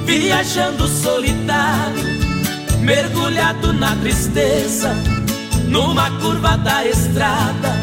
[0.05, 2.03] Viajando solitário,
[2.81, 4.95] mergulhado na tristeza,
[5.73, 7.73] numa curva da estrada,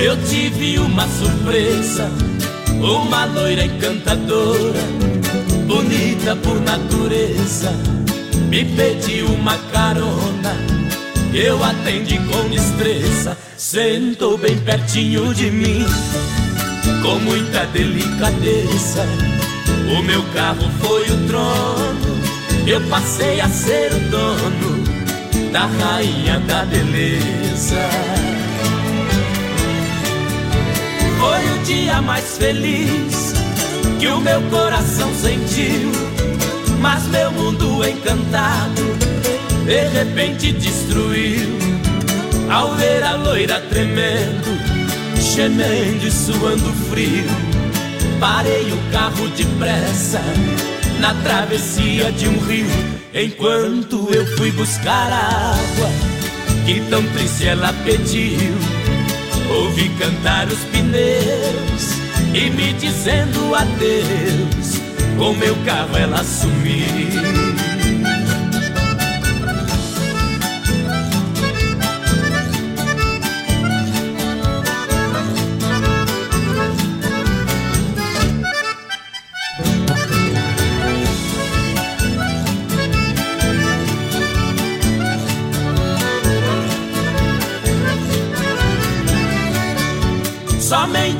[0.00, 2.10] eu tive uma surpresa.
[2.80, 4.80] Uma loira encantadora,
[5.66, 7.70] bonita por natureza,
[8.48, 10.56] me pediu uma carona.
[11.34, 15.84] Eu atendi com destreza, sentou bem pertinho de mim,
[17.02, 19.04] com muita delicadeza.
[19.94, 22.18] O meu carro foi o trono,
[22.66, 24.79] eu passei a ser o dono
[25.52, 27.88] da rainha da beleza.
[31.18, 33.34] Foi o dia mais feliz
[33.98, 35.90] que o meu coração sentiu,
[36.80, 38.82] mas meu mundo encantado
[39.66, 41.58] de repente destruiu.
[42.50, 44.58] Ao ver a loira tremendo,
[45.16, 47.24] gemendo e suando frio,
[48.18, 50.20] parei o carro depressa
[50.98, 52.66] na travessia de um rio,
[53.14, 55.90] enquanto eu fui buscar água
[56.64, 58.54] que tão triste ela pediu.
[59.50, 62.00] Ouvi cantar os pneus
[62.32, 64.80] e me dizendo adeus.
[65.18, 67.49] Com meu carro ela sumiu.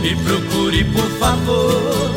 [0.00, 2.10] Me procure, por favor,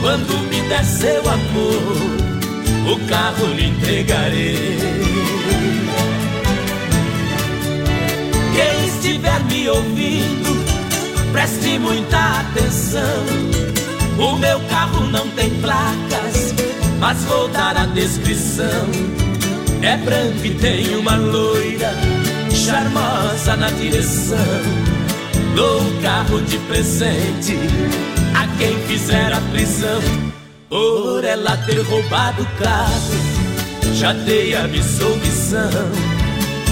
[0.00, 4.78] quando me der seu amor, o carro lhe entregarei.
[8.54, 10.58] Quem estiver me ouvindo,
[11.32, 13.24] Preste muita atenção.
[14.18, 16.54] O meu carro não tem placas,
[16.98, 18.88] mas vou dar a descrição.
[19.82, 21.92] É branco e tem uma loira
[22.50, 24.97] charmosa na direção.
[25.58, 27.58] Dou carro de presente
[28.32, 30.00] a quem fizer a prisão.
[30.68, 35.18] Por ela ter roubado o carro, já dei a missão.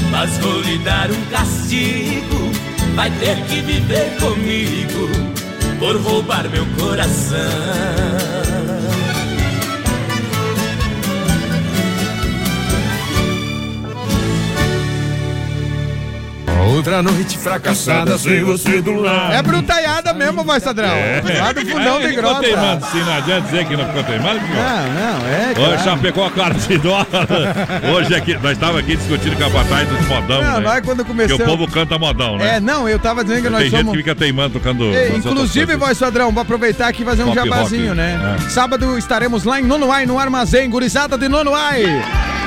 [0.08, 2.52] Mas vou lhe dar um castigo,
[2.94, 5.08] vai ter que viver comigo
[5.80, 8.15] por roubar meu coração.
[16.66, 19.32] Outra noite fracassada sem você do lado.
[19.32, 20.88] É brutaiada mesmo, vai, Sadrão.
[21.40, 24.40] Lá do fundão é, de ficou teimando, sim, não adianta dizer que não ficou teimando.
[24.40, 25.84] Não, não, é, Hoje claro.
[25.84, 27.06] Chapecó, cara de dólar.
[27.94, 30.60] Hoje aqui, nós estávamos aqui discutindo com a batalha dos modão, Não, né?
[30.60, 32.56] nós quando começamos- Porque o povo canta modão, né?
[32.56, 33.92] É, não, eu tava dizendo que nós Tem gente somos...
[33.92, 34.84] que fica teimando tocando.
[34.86, 38.38] Outras inclusive, voz padrão, vou aproveitar aqui e fazer um Pop jabazinho, rock, né?
[38.44, 38.48] é.
[38.50, 41.84] Sábado estaremos lá em Nonoai, no Armazém, gurizada de Nonoai.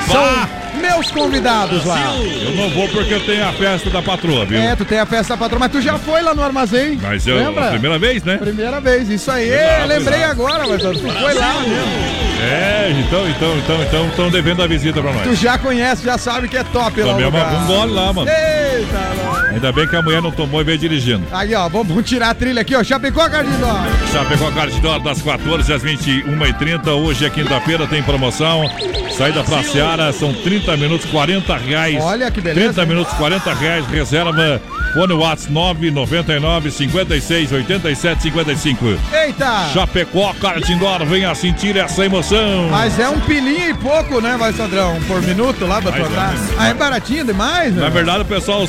[0.08, 2.16] São meus convidados lá.
[2.44, 4.60] Eu não vou porque eu tenho a festa da patroa, viu?
[4.60, 6.98] É, tu tem a festa da patroa, mas tu já foi lá no Armazém.
[7.02, 7.70] Mas eu, Lembra?
[7.72, 8.38] primeira vez, né?
[8.38, 9.50] Primeira vez, isso aí.
[9.50, 12.29] Lá, lembrei agora, mas tu foi lá mesmo.
[12.42, 15.24] É, então, então, então, então, estão devendo a visita pra nós.
[15.24, 17.14] Tu já conhece, já sabe que é top lá.
[17.14, 18.30] Tomei uma, um gole lá, mano.
[18.30, 19.50] Eita, nós.
[19.50, 21.26] Ainda bem que a mulher não tomou e veio dirigindo.
[21.32, 22.84] Aí, ó, vamos, tirar a trilha aqui, ó.
[22.84, 23.86] Chapecó, Cardinó.
[24.12, 26.88] Chapecó Cardidor das 14 às 21h30.
[26.90, 28.70] Hoje é quinta-feira, tem promoção.
[29.18, 31.98] Saída pra Seara, são 30 minutos, 40 reais.
[32.02, 32.88] Olha que beleza, 30 hein?
[32.88, 33.86] minutos, 40 reais.
[33.88, 34.62] Reserva.
[34.94, 35.52] Fone WhatsApp
[35.92, 38.86] 999 56 87 55.
[39.14, 39.70] Eita!
[39.74, 42.68] Chapecó Cardidor, venha sentir essa emoção.
[42.72, 45.00] Mas é um pilinho e pouco, né, vai, Sandrão?
[45.08, 46.34] Por minuto lá pra Mais trocar.
[46.34, 46.50] menos.
[46.58, 47.82] Ah, é baratinho demais, né?
[47.84, 48.64] Na verdade, o pessoal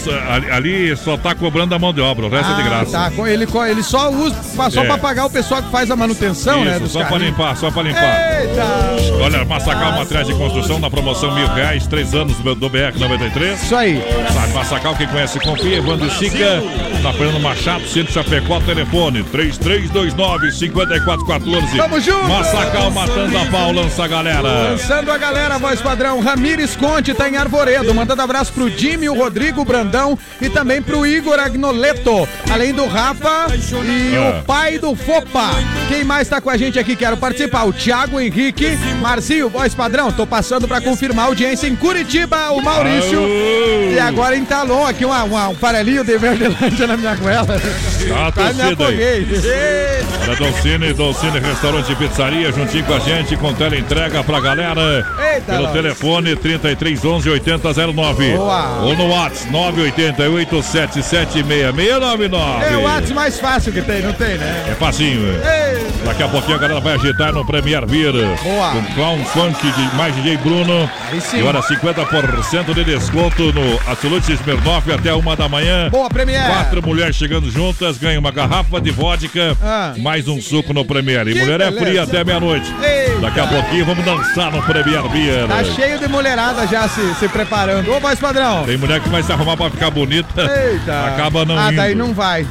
[0.52, 2.92] ali- só tá cobrando a mão de obra, o resto é de Ah, graça.
[2.92, 4.36] Tá, ele, ele só usa,
[4.70, 4.86] só É.
[4.86, 6.72] pra pagar o pessoal que faz a manutenção, né?
[6.72, 7.32] Isso, Dos só pra carrinhos.
[7.38, 8.40] limpar, só pra limpar.
[8.42, 8.64] Eita!
[9.22, 13.54] Olha, Massacal Materiais de Construção na promoção mil reais, três anos do do BR-93.
[13.54, 14.02] Isso aí.
[14.32, 15.76] Sabe, Massacal, quem conhece, confia.
[15.78, 16.62] Evandro Sica,
[17.02, 21.76] na Fernando Machado, Centro Chapecó, telefone 3329-5414.
[21.76, 22.28] Tamo junto!
[22.28, 24.40] Massacal matando a pau, lança a galera.
[24.42, 29.14] Lançando a galera, voz padrão, Ramires Conte tá em Arvoredo, mandando abraço pro Jimmy, o
[29.14, 33.46] Rodrigo Brandão e também pro Igor Agnoleto, além do Rafa
[33.84, 34.40] e Ah.
[34.40, 35.50] o pai do Fopa.
[35.88, 37.64] Quem mais tá com a gente aqui, quero participar?
[37.64, 42.62] O Thiago Henrique, Marcinho, voz padrão, tô passando pra confirmar a audiência em Curitiba, o
[42.62, 43.18] Maurício.
[43.18, 43.92] Aô!
[43.94, 47.46] E agora em Talon, aqui uma, uma- um farelinho de Verdelândia na minha goela.
[47.46, 49.26] Tá torcida aí.
[50.22, 55.06] Olha, Dolcine, Dolcine Restaurante e Pizzaria, juntinho com a gente, com tela entrega pra galera.
[55.32, 55.72] Eita, pelo nós.
[55.72, 58.36] telefone 3311 8009.
[58.36, 58.82] Boa.
[58.82, 60.62] Ou no WhatsApp 988
[62.62, 64.64] É o WhatsApp mais fácil que tem, não tem, né?
[64.70, 65.20] É facinho.
[66.04, 68.12] Daqui a pouquinho a galera vai agitar no Premier Beer.
[68.42, 68.70] Boa.
[68.70, 70.90] Com Clown Funk de mais DJ Bruno.
[71.34, 75.89] E olha, 50% de desconto no Absolute Smirnoff até uma da manhã.
[75.90, 76.46] Boa, Premier.
[76.46, 79.92] Quatro mulheres chegando juntas, ganham uma garrafa de vodka, Ah.
[79.98, 81.26] mais um suco no Premier.
[81.26, 81.80] E Que mulher é beleza.
[81.84, 82.72] fria até meia-noite.
[83.20, 85.48] Daqui a pouquinho vamos dançar no Premier Beer.
[85.48, 87.90] Tá cheio de mulherada já se, se preparando.
[87.92, 88.62] Ô, voz padrão.
[88.64, 90.42] Tem mulher que vai se arrumar pra ficar bonita.
[90.42, 91.06] Eita.
[91.08, 91.76] Acaba não Ah, indo.
[91.76, 92.46] daí não vai.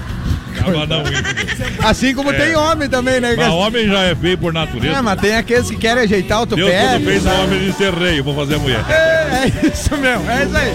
[0.60, 1.88] Acaba não indo.
[1.88, 2.34] Assim como É.
[2.34, 3.36] tem homem também, né?
[3.38, 4.98] Mas homem já é feio por natureza.
[4.98, 6.82] É, mas tem aqueles que querem ajeitar o Deus tupé.
[6.90, 7.42] quando fez o sabe?
[7.42, 8.84] homem de ser rei, vou fazer a mulher.
[8.90, 10.74] É, é isso mesmo, é isso aí.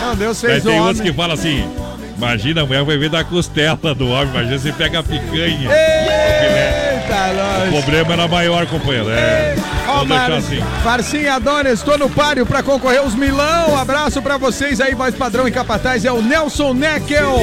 [0.00, 0.80] Não, Deus fez o tem homem.
[0.88, 1.68] outros que falam assim:
[2.16, 6.83] imagina, a mulher vai ver da costela do homem, imagina se pega a picanha.
[7.14, 7.84] Eita, O nós.
[7.84, 9.08] problema era maior, companheiro.
[9.10, 9.54] É.
[9.86, 10.38] Ó, Vou deixar Mar...
[10.38, 10.60] assim.
[10.82, 13.76] Farcinha Adonis, tô no páreo pra concorrer os milão.
[13.78, 16.04] Abraço pra vocês aí, voz padrão e capataz.
[16.04, 17.38] É o Nelson Neckel.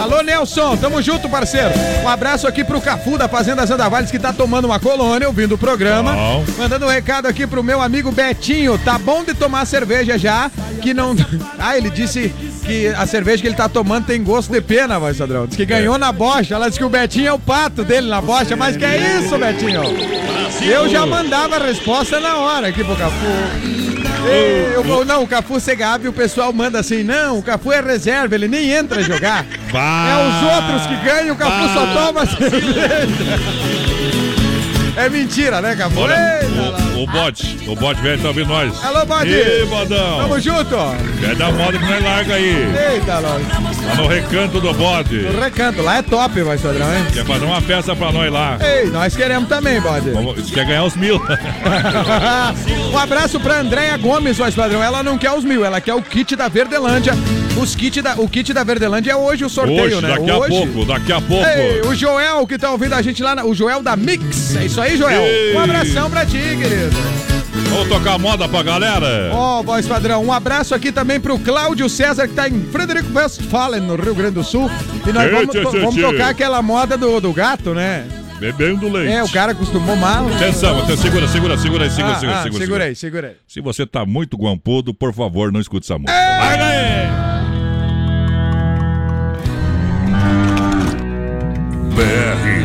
[0.00, 1.70] Alô, Nelson, tamo junto, parceiro.
[2.02, 5.58] Um abraço aqui pro Cafu da Fazenda Zandavales que tá tomando uma colônia, ouvindo o
[5.58, 6.12] programa.
[6.12, 6.44] Bom.
[6.58, 8.76] Mandando um recado aqui pro meu amigo Betinho.
[8.78, 10.50] Tá bom de tomar cerveja já,
[10.82, 11.14] que não.
[11.58, 12.28] Ah, ele disse
[12.66, 15.46] que a cerveja que ele tá tomando tem gosto de pena, voz padrão.
[15.46, 16.54] Diz que ganhou na bocha.
[16.54, 18.54] Ela disse que o Betinho é o pato dele na bocha.
[18.54, 19.82] Mas que é isso, Betinho?
[20.62, 23.26] Eu já mandava a resposta na hora aqui pro Cafu.
[24.74, 28.48] Eu não, o Cafu Segave, o pessoal manda assim, não, o Cafu é reserva, ele
[28.48, 29.44] nem entra a jogar.
[29.72, 30.08] Bah.
[30.08, 33.40] É os outros que ganham, o Cafu só toma cerveja.
[34.96, 36.00] É mentira, né, Cafu?
[36.00, 38.84] Eita, o, o bode, o bode velho tá ouvindo nós.
[38.84, 39.32] Alô, bode!
[39.32, 40.18] Ê, bodão.
[40.18, 40.76] Tamo junto!
[41.20, 42.66] Quer dar moda que nós larga aí.
[42.94, 43.42] Eita, nós.
[43.86, 45.16] Lá no recanto do bode.
[45.22, 47.04] No recanto, lá é top, vai, Sodrão, hein?
[47.12, 48.58] Quer fazer uma festa pra nós lá.
[48.60, 50.10] Ei, nós queremos também, bode.
[50.10, 51.20] Vamos- Quer ganhar os mil.
[52.92, 54.82] um abraço pra Andréia Gomes, voz padrão.
[54.82, 57.14] Ela não quer os mil, ela quer o kit da Verdelândia.
[57.56, 60.08] Os kit da, o kit da Verdelândia é hoje o sorteio, Hoje, né?
[60.08, 60.44] daqui hoje.
[60.44, 61.46] a pouco, daqui a pouco.
[61.48, 64.56] Ei, o Joel que tá ouvindo a gente lá, o Joel da Mix.
[64.56, 65.22] É isso aí, Joel.
[65.22, 65.54] Ei.
[65.54, 66.83] Um abração pra ti, querido.
[67.70, 69.30] Vamos tocar moda pra galera.
[69.32, 73.80] Ó, voz padrão, um abraço aqui também pro Cláudio César, que tá em Frederico Westphalen,
[73.80, 74.70] no Rio Grande do Sul.
[75.06, 76.02] E nós vamos, tchê, tchê, vamos tchê.
[76.02, 78.06] tocar aquela moda do, do gato, né?
[78.38, 79.12] Bebendo leite.
[79.12, 80.26] É, o cara acostumou mal.
[80.34, 83.36] Atenção, atenção, segura, segura, segura aí, segura, Ah, segura, ah, segura, segura aí, segura aí.
[83.46, 86.12] Se você tá muito guampudo, por favor, não escute essa música.
[86.12, 87.34] Vai daí!
[91.94, 92.63] BR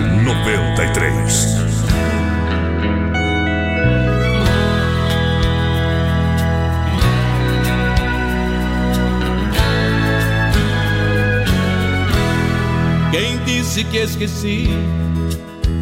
[13.69, 14.67] disse que esqueci?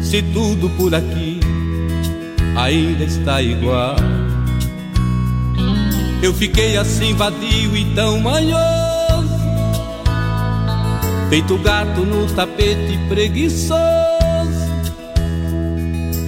[0.02, 1.40] Se tudo por aqui
[2.54, 3.96] ainda está igual.
[6.22, 9.38] Eu fiquei assim vadio e tão manhoso,
[11.30, 13.78] feito gato no tapete preguiçoso,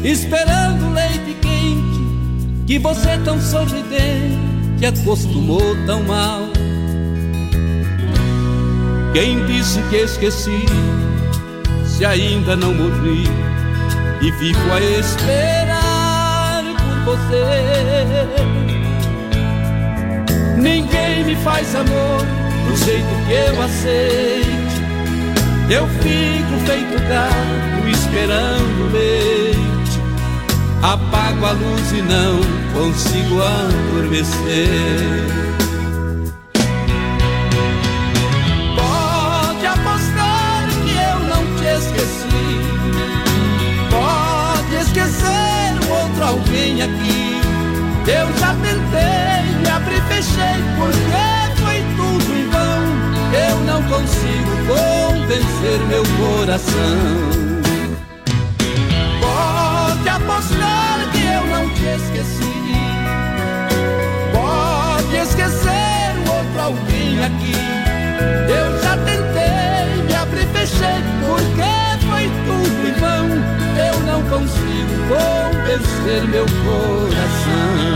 [0.03, 6.41] esperando leite quente que você tão sorridente acostumou tão mal.
[9.13, 10.65] Quem disse que esqueci?
[12.01, 13.25] Se ainda não morri
[14.23, 16.65] e fico a esperar
[17.05, 17.45] por você.
[20.57, 22.25] Ninguém me faz amor
[22.67, 24.81] do jeito que eu aceite.
[25.69, 30.01] Eu fico feito gato esperando leite.
[30.81, 32.41] Apago a luz e não
[32.73, 35.60] consigo adormecer.
[46.51, 47.41] Alguém aqui.
[48.07, 52.81] Eu já tentei, me abri fechei, porque foi tudo em vão.
[53.49, 57.40] Eu não consigo convencer meu coração.
[76.01, 77.91] Convencer meu coração.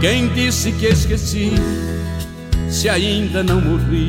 [0.00, 1.52] Quem disse que esqueci?
[2.68, 4.08] Se ainda não morri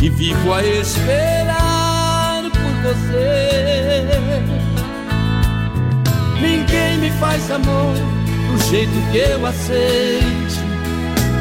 [0.00, 3.73] e vivo a esperar por você.
[7.04, 7.94] Me faz amor
[8.50, 10.58] do jeito que eu aceite.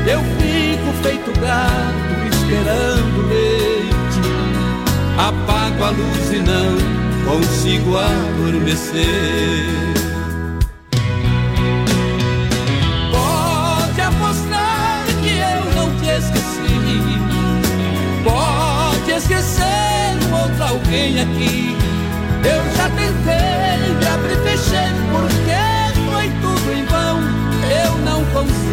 [0.05, 4.21] Eu fico feito gato esperando leite.
[5.17, 6.75] Apago a luz e não
[7.25, 9.03] consigo adormecer.
[13.13, 16.53] Pode apostar que eu não te esqueci.
[18.25, 21.77] Pode esquecer um outro alguém aqui.
[22.43, 23.82] Eu já tentei,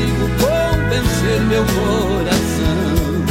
[0.00, 3.24] consigo convencer meu coração.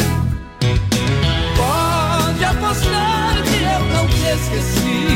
[1.58, 5.08] Pode apostar que eu não te esqueci.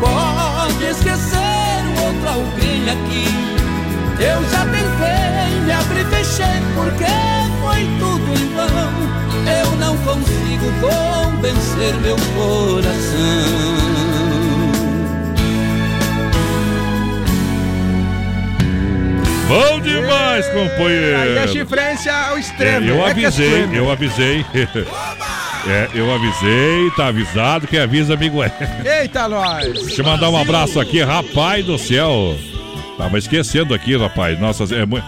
[0.00, 3.28] Pode esquecer um outro alguém aqui.
[4.20, 7.12] Eu já tentei, me abri e fechei, porque
[7.60, 8.92] foi tudo em vão.
[9.46, 14.07] Eu não consigo convencer meu coração.
[19.48, 21.18] Bom demais, companheiro.
[21.18, 22.86] Aí a chifrência ao extremo.
[22.86, 23.74] É, eu É é avisei, extremo.
[23.74, 24.44] eu avisei.
[25.66, 28.50] É, eu avisei, tá avisado, quem avisa, amigo é.
[29.02, 29.70] Eita, nós!
[29.84, 32.38] Deixa eu mandar um abraço aqui, rapaz do céu.
[32.96, 34.38] Tava esquecendo aqui, rapaz.
[34.40, 35.04] Nossa, é muito.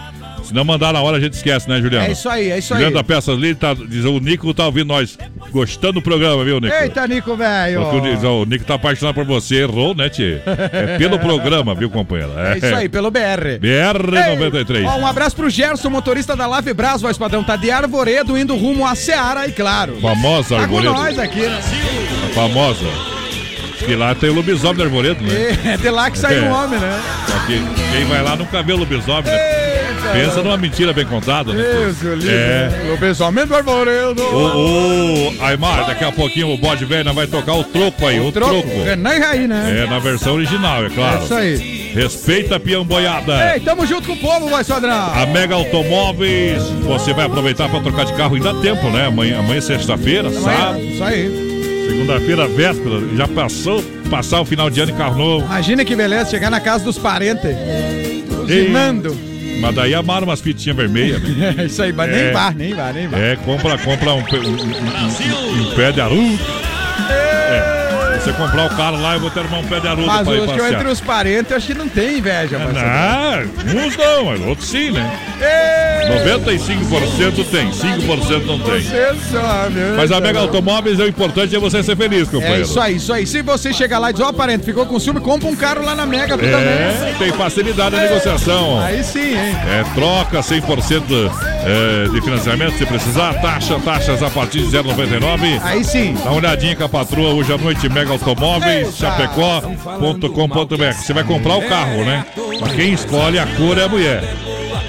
[0.51, 2.05] Se não mandar na hora, a gente esquece, né, Juliano?
[2.07, 2.79] É isso aí, é isso aí.
[2.81, 5.17] Juliano da Peças Livre, tá, diz, o Nico tá ouvindo nós.
[5.49, 6.75] Gostando do programa, viu, Nico?
[6.75, 7.81] Eita, Nico, velho!
[7.83, 10.41] O, Nico- o Nico tá apaixonado por você, errou, né, Tchê?
[10.45, 12.33] É pelo programa, viu, companheiro?
[12.37, 13.59] É isso aí, pelo BR.
[13.61, 14.85] BR-93.
[14.85, 17.45] Ó, um abraço pro Gerson, motorista da Lave Brás, voz padrão.
[17.45, 20.01] Tá de Arvoredo indo rumo a Seara, e claro.
[20.01, 20.93] Famosa Tá com Arvoredo.
[20.93, 21.59] nós aqui, né?
[22.25, 22.85] A famosa.
[23.85, 25.57] Que lá tem o lobisomem do Arvoredo, né?
[25.73, 26.49] É de lá que saiu É.
[26.49, 26.99] o homem, né?
[27.25, 27.59] Só que
[27.95, 29.37] quem vai lá nunca vê o lobisomem, né?
[30.13, 31.63] Pensa numa mentira bem contada, né?
[32.27, 32.93] É.
[32.93, 34.21] O pensamento arvoredo.
[34.21, 38.31] O, o Aymar, daqui a pouquinho o bode velho vai tocar o troco aí, o,
[38.31, 38.67] troco.
[38.83, 39.83] Renan e Raí, né?
[39.83, 41.21] É, na versão original, é claro.
[41.21, 41.91] É isso aí.
[41.93, 43.53] Respeita a piamboiada.
[43.53, 45.13] Ei, tamo junto com o povo, vai, Sodrão.
[45.13, 49.07] A Mega Automóveis, você vai aproveitar para trocar de carro ainda dá tempo, né?
[49.07, 50.79] Amanhã, amanhã é sexta-feira, sábado.
[50.79, 51.51] Isso aí.
[51.87, 55.45] Segunda-feira, véspera, já passou, passar o final de ano em carro novo.
[55.45, 57.55] Imagina que beleza, chegar na casa dos parentes.
[58.29, 59.30] Buzinando.
[59.59, 61.21] Mas daí amaram umas fitinhas vermelhas.
[61.21, 61.55] né?
[61.65, 62.23] Isso aí, mas É.
[62.23, 63.17] nem vá, nem vá, nem vá.
[63.17, 66.39] É, compra, compra um, um, um- um- um pé de arudo.
[67.09, 67.80] É.
[68.23, 70.41] Você comprar o carro lá, eu vou ter um pé de arudo Mas pra ir
[70.41, 70.73] que passear.
[70.73, 72.73] entre os parentes, eu acho que não tem inveja, mas.
[73.65, 75.19] Não, uns não, mas outros sim, né?
[76.25, 78.81] 95% tem, 5% não tem.
[78.81, 79.75] Você sabe.
[79.97, 82.61] Mas a Mega Automóveis, o importante é você ser feliz, É companheiro.
[82.61, 83.25] isso aí, isso aí.
[83.25, 85.95] Se você chegar lá e dizer, ó, parente, ficou com ciúme, compra um carro lá
[85.95, 87.13] na Mega, tu É, também.
[87.15, 88.79] tem facilidade na negociação.
[88.81, 89.55] Aí sim, hein?
[89.67, 91.03] É, troca 100%
[91.65, 93.33] é, de financiamento se precisar.
[93.41, 95.59] Taxa, taxas a partir de 0,99.
[95.63, 96.13] Aí sim.
[96.23, 100.93] Dá uma olhadinha com a patroa hoje à noite, Mega Automóveis, chapecó.com.br.
[100.93, 102.25] Você vai comprar o carro, né?
[102.59, 104.23] Mas quem escolhe a cor é a mulher.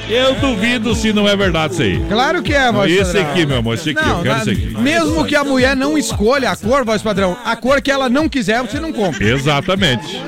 [0.08, 2.04] Eu duvido se não é verdade isso aí.
[2.08, 3.30] Claro que é, voz Esse padrão.
[3.30, 4.74] aqui, meu amor, esse aqui, Não, eu quero na- esse aqui.
[4.78, 8.28] Mesmo que a mulher não escolha a cor, voz padrão, a cor que ela não
[8.28, 9.24] quiser, você não compra.
[9.26, 10.20] Exatamente.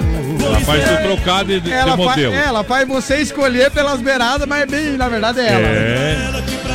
[0.42, 2.34] Ela faz tu trocar de, de Ela, fa modelo.
[2.34, 5.66] ela faz você escolher pelas beiradas, mas bem, na verdade é ela.
[5.66, 6.33] É.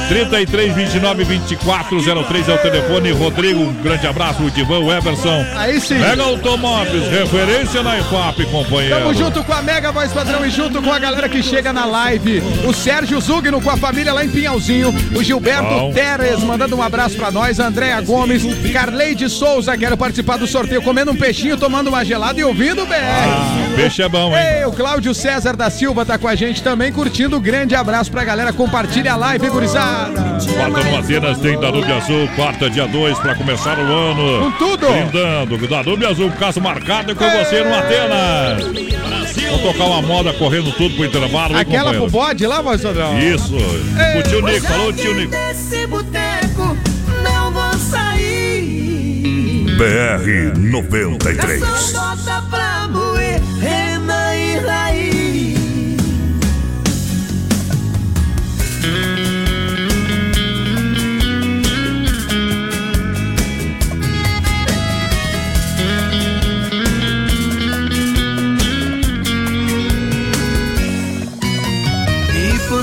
[0.09, 3.11] 33 29 24 03 é o telefone.
[3.11, 4.41] Rodrigo, um grande abraço.
[4.43, 5.45] O Divan, o Everson.
[5.55, 5.99] Aí sim.
[5.99, 8.95] Mega Automóveis, referência na EFAP, companheiro.
[8.97, 11.85] Tamo junto com a Mega Voz Padrão e junto com a galera que chega na
[11.85, 12.41] live.
[12.67, 14.89] O Sérgio Zugno com a família lá em Pinhalzinho.
[15.15, 15.93] O Gilberto Bom.
[15.93, 17.59] Teres mandando um abraço pra nós.
[17.59, 18.43] Andréa Gomes.
[18.71, 22.85] Carleide Souza, quero participar do sorteio comendo um peixinho, tomando uma gelada e ouvindo o
[22.87, 23.75] BR.
[23.75, 24.43] Peixe é bom, hein?
[24.59, 27.39] Ei, o Cláudio César da Silva tá com a gente também, curtindo.
[27.39, 28.51] Grande abraço pra galera.
[28.51, 29.98] Compartilha a live, gurizada.
[30.53, 34.43] Quarta no Atenas tem Danube Azul, quarta dia 2 para começar o ano.
[34.43, 34.87] Com tudo.
[34.87, 38.63] Brindando, Danube Azul, caso marcado com você no Atenas.
[39.49, 43.17] Vamos tocar uma moda correndo tudo pro intervalo, Aquela pro bode lá, voz padrão?
[43.19, 43.55] Isso.
[43.55, 45.31] O tio Nico, falou tio Nico.
[45.31, 46.77] Desse boteco
[47.23, 49.65] não vou sair.
[49.77, 51.63] BR 93.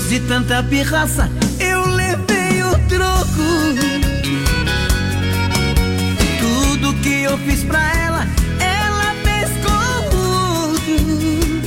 [0.08, 1.28] De tanta pirraça,
[1.58, 3.42] eu levei o troco.
[6.38, 8.24] Tudo que eu fiz pra ela,
[8.60, 11.60] ela fez comigo.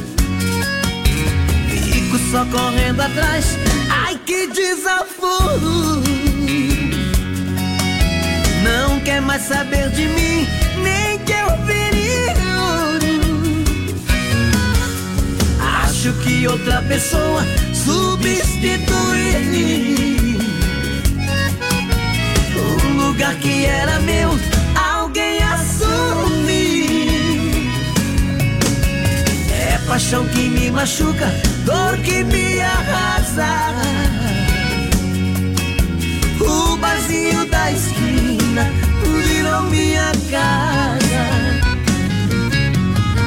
[1.91, 3.57] Fico só correndo atrás,
[3.91, 6.01] ai que desaforo.
[8.63, 10.47] Não quer mais saber de mim,
[10.81, 13.19] nem que eu vire ouro.
[15.83, 17.43] Acho que outra pessoa
[17.85, 19.69] substituir
[22.56, 24.38] o lugar que era meu,
[24.76, 26.89] alguém assumir.
[29.51, 31.31] É paixão que me machuca,
[31.65, 33.47] dor que me arrasa.
[36.41, 38.72] O barzinho da esquina
[39.26, 41.23] virou minha casa.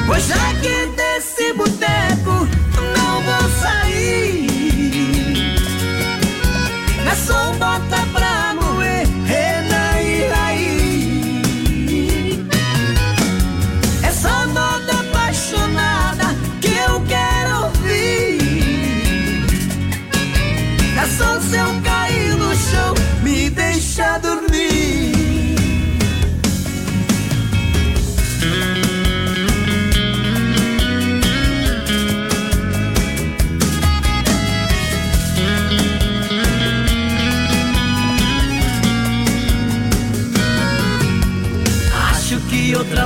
[0.05, 2.12] Pois já que desse boteco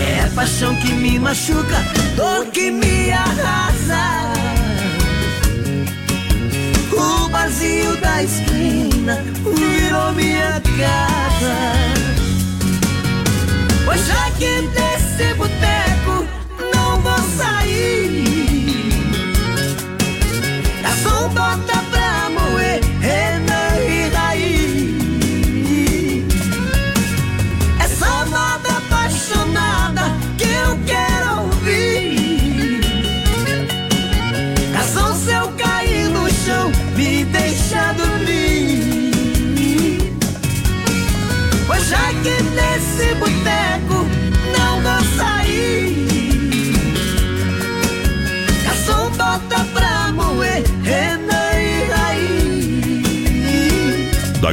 [0.00, 1.84] É paixão que me machuca,
[2.14, 4.32] dor que me arrasa.
[6.92, 11.13] O barzinho da esquina virou minha casa.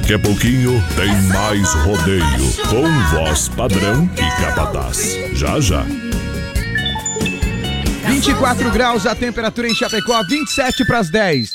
[0.02, 5.16] Daqui a pouquinho tem mais rodeio com voz padrão e capataz.
[5.34, 5.86] Já já.
[8.08, 11.54] 24 graus a temperatura em Chapecó, 27 para as 10.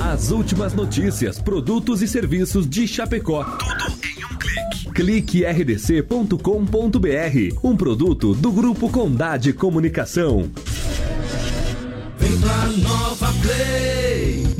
[0.00, 3.44] As últimas notícias, produtos e serviços de Chapecó.
[3.44, 4.90] Tudo em um clique.
[4.94, 6.38] Clique rdc.com.br,
[7.62, 10.50] um produto do Grupo Condade Comunicação.
[12.18, 14.11] Vem pra Nova Play.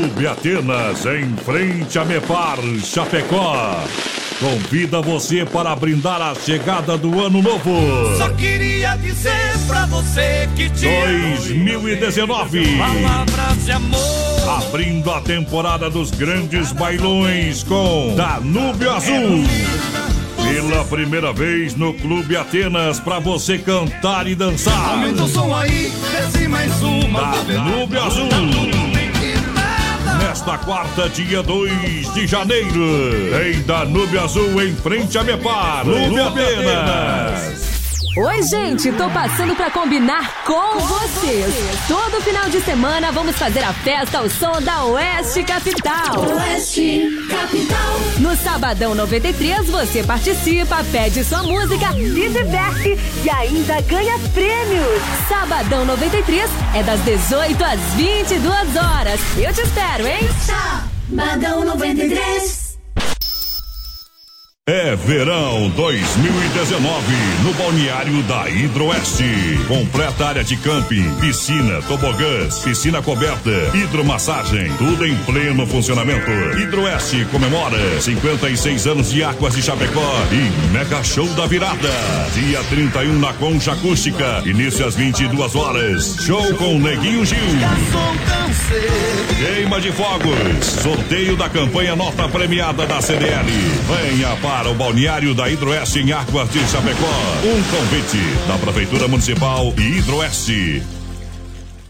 [0.00, 3.84] Clube Atenas, em frente a Mepar, Chapecó.
[4.40, 8.16] Convida você para brindar a chegada do ano novo.
[8.16, 11.36] Só queria dizer pra você que te amo.
[11.36, 12.78] 2019.
[12.78, 14.64] Palavras de amor.
[14.66, 19.44] Abrindo a temporada dos grandes bailões com Danúbio Azul.
[20.38, 24.92] Pela primeira vez no Clube Atenas para você cantar e dançar.
[24.92, 27.34] Aumenta o som aí, desce mais uma.
[27.46, 28.79] Danúbio Azul.
[30.30, 32.80] Nesta quarta, dia 2 de janeiro,
[33.44, 37.69] em Danúbio Azul, em frente a Mepar, Clube Atenas.
[38.16, 41.54] Oi, gente, tô passando pra combinar com vocês.
[41.86, 46.20] Todo final de semana vamos fazer a festa ao som da Oeste Capital.
[46.34, 48.00] Oeste Capital.
[48.18, 55.02] No Sabadão 93 você participa, pede sua música, se diverte e ainda ganha prêmios.
[55.28, 59.20] Sabadão 93 é das 18 às 22 horas.
[59.38, 60.28] Eu te espero, hein?
[61.08, 62.59] Sabadão 93.
[64.72, 67.04] É verão 2019
[67.42, 69.24] no balneário da Hidroeste.
[69.66, 76.30] Completa área de camping, piscina, tobogãs, piscina coberta, hidromassagem, tudo em pleno funcionamento.
[76.56, 81.90] Hidroeste comemora 56 anos de Águas de Chapecó e Mega Show da Virada.
[82.32, 86.14] Dia 31 na Concha Acústica, início às 22 horas.
[86.20, 87.38] Show com Neguinho Gil.
[89.36, 90.64] Queima de fogos.
[90.80, 93.50] Sorteio da campanha Nota Premiada da CDL.
[93.88, 97.06] Venha para o balneário da Hidroeste em Águas de Chapecó.
[97.44, 100.82] Um convite da Prefeitura Municipal e Hidroeste.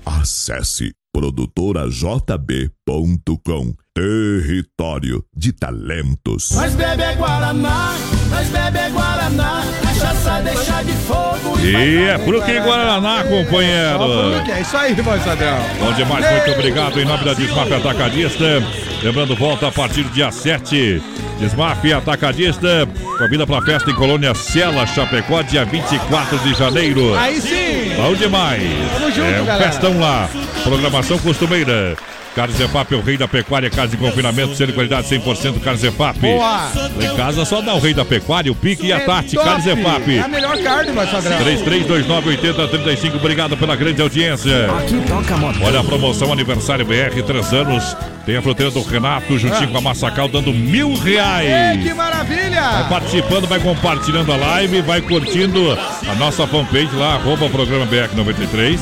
[0.04, 6.50] Acesse produtorajb.com Território de talentos.
[6.52, 7.94] Nós bebe é Guaraná,
[8.30, 9.62] nós bebe é Guaraná.
[9.82, 14.34] Cachaça deixa de fogo E é Fruque e Guaraná, companheiro.
[14.48, 15.58] É isso aí, voz padrão.
[15.80, 18.62] Bom demais, muito obrigado em nome da Desmaf Atacadista.
[19.02, 21.02] Lembrando, volta a partir do dia 7.
[21.40, 22.86] Desmaf Atacadista,
[23.16, 27.14] convida pra festa em Colônia Sela, Chapecó, dia 24 de janeiro.
[27.16, 27.94] Aí sim.
[27.96, 28.62] Bom demais.
[28.92, 29.70] Tamo junto, é um galera.
[29.72, 30.28] festão lá.
[30.62, 31.96] Programação costumeira.
[32.34, 36.18] Carnes Efap é o rei da pecuária, casa de confinamento, sendo qualidade 100% Carnes Efap.
[36.20, 36.70] Boa.
[37.00, 39.34] Em casa só dá o rei da pecuária, o pique e a É Tati.
[39.34, 39.48] top.
[39.48, 40.16] Carnes Efap.
[40.16, 41.38] É a melhor carne, voz padrão.
[41.38, 44.70] 33298035, obrigado pela grande audiência.
[44.78, 45.34] Aqui toca.
[45.64, 47.96] Olha a promoção aniversário BR, três anos.
[48.24, 51.82] Tem a fruteira do Renato, juntinho com a Massacal, dando mil reais.
[51.82, 52.60] Que maravilha!
[52.60, 55.76] Vai participando, vai compartilhando a live, vai curtindo
[56.08, 58.78] a nossa fanpage lá, arroba programa BR93.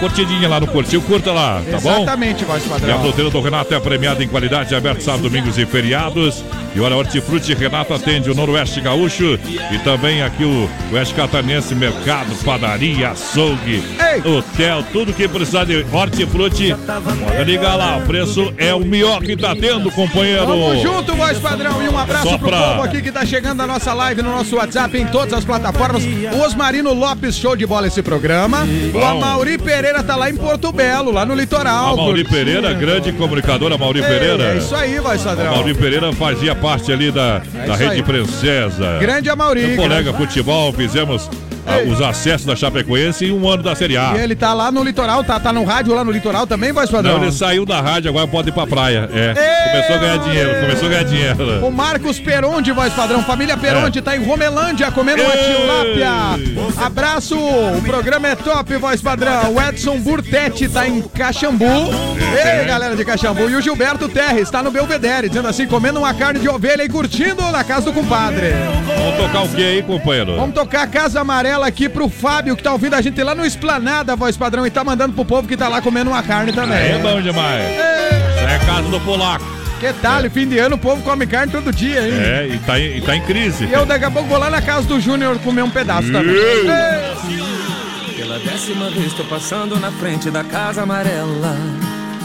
[0.00, 1.96] Curtidinha lá no Curtiu, curta lá, tá bom?
[2.02, 3.00] Exatamente, voz E a padrão.
[3.02, 6.42] fruteira do Renato é premiada em qualidade, aberto sábado, domingos e feriados.
[6.74, 9.38] E olha, Hortifruti Renato atende o Noroeste Gaúcho
[9.70, 13.82] e também aqui o Oeste Catarinense, mercado, padaria, açougue,
[14.24, 16.74] hotel, tudo que precisar de Hortifruti.
[17.36, 20.46] Pode ligar lá, o preço é o melhor que tá tendo, companheiro.
[20.46, 21.82] Tamo junto, voz padrão.
[21.82, 24.30] E um abraço Só pro pra- povo aqui que tá chegando na nossa live, no
[24.30, 26.02] nosso WhatsApp, em todas as plataformas.
[26.32, 28.62] O Osmarino Lopes, show de bola esse programa.
[28.62, 29.04] O Bom.
[29.04, 31.94] Amauri Pereira tá lá em Porto Belo, lá no litoral.
[31.94, 32.24] A Mauri.
[32.24, 34.54] Pereira, grande comunicadora Mauri Ei, Pereira.
[34.54, 35.52] É isso aí, voz A padrão.
[35.56, 38.02] Mauri Pereira fazia parte ali da, da isso Rede aí.
[38.02, 38.98] Princesa.
[39.00, 41.28] Grande Amauri, Meu colega grande- futebol, fizemos
[41.90, 44.12] os acessos da Chapecoense em um ano da Série A.
[44.16, 46.90] E ele tá lá no litoral, tá, tá no rádio lá no litoral também, voz
[46.90, 47.16] padrão?
[47.18, 49.08] Não, ele saiu da rádio, agora pode ir pra praia.
[49.12, 49.70] É.
[49.70, 51.66] Começou a ganhar dinheiro, começou a ganhar dinheiro.
[51.66, 53.22] O Marcos Peronde, voz padrão.
[53.22, 54.02] Família Peronde É.
[54.02, 56.10] tá em Romelândia comendo uma tilápia.
[56.84, 59.54] Abraço, o programa é top, voz padrão.
[59.54, 61.64] O Edson Burtetti tá em Caxambu.
[61.64, 62.60] É.
[62.60, 63.48] Ei, galera de Caxambu.
[63.50, 66.88] E o Gilberto Terres tá no Belvedere, dizendo assim, comendo uma carne de ovelha e
[66.88, 68.52] curtindo na casa do compadre.
[68.98, 70.36] Vamos tocar o que aí, companheiro?
[70.36, 73.44] Vamos tocar a Casa Amarela aqui pro Fábio, que tá ouvindo a gente lá no
[73.44, 76.78] Esplanada, voz padrão, e tá mandando pro povo que tá lá comendo uma carne também.
[76.78, 77.64] É bom demais.
[78.36, 79.44] Isso é casa do polaco.
[79.78, 80.22] Que tal?
[80.30, 82.12] Fim de ano o povo come carne todo dia, hein?
[82.14, 83.64] É, e tá, em- e tá em crise.
[83.64, 86.34] E eu daqui a pouco vou lá na casa do Júnior comer um pedaço também.
[86.34, 86.66] Ei.
[86.68, 88.14] Ei.
[88.16, 91.56] Pela décima vez tô passando na frente da casa amarela.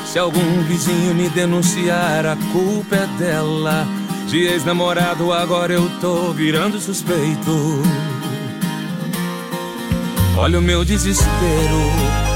[0.06, 3.88] Se algum vizinho me denunciar, a culpa é dela.
[4.28, 7.82] De ex-namorado, agora eu tô virando suspeito.
[10.38, 11.92] Olha o meu desespero.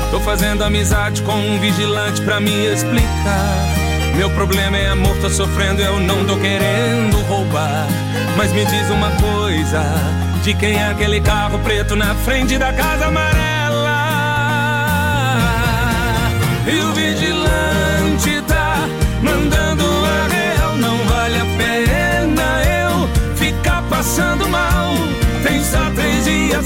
[0.10, 3.80] Tô fazendo amizade com um vigilante pra me explicar.
[4.16, 7.88] Meu problema é amor, tô sofrendo, eu não tô querendo roubar.
[8.38, 9.84] Mas me diz uma coisa:
[10.44, 14.00] de quem é aquele carro preto na frente da casa amarela?
[16.68, 18.88] E o vigilante tá
[19.22, 20.76] mandando a real.
[20.78, 24.79] Não vale a pena eu ficar passando mal.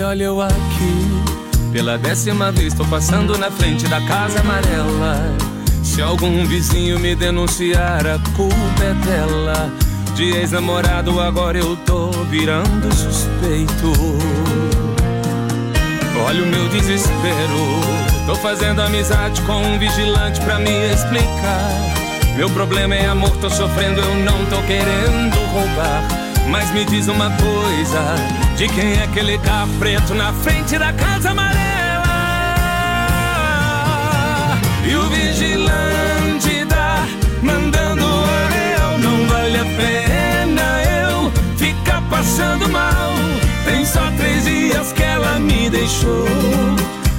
[0.00, 5.36] E olha eu aqui, pela décima vez tô passando na frente da casa amarela.
[5.82, 9.70] Se algum vizinho me denunciar, a culpa é dela.
[10.14, 13.92] De ex-namorado, agora eu tô virando suspeito.
[16.24, 18.24] Olha o meu desespero.
[18.24, 21.68] Tô fazendo amizade com um vigilante pra me explicar.
[22.38, 26.29] Meu problema é amor, tô sofrendo, eu não tô querendo roubar.
[26.48, 28.14] Mas me diz uma coisa:
[28.56, 31.60] de quem é aquele carro preto na frente da casa amarela?
[34.84, 37.06] E o vigilante tá
[37.42, 38.98] mandando a real.
[38.98, 43.14] Não vale a pena eu ficar passando mal.
[43.64, 46.26] Tem só três dias que ela me deixou.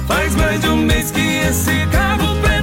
[0.06, 2.61] Faz mais de um mês que esse carro preto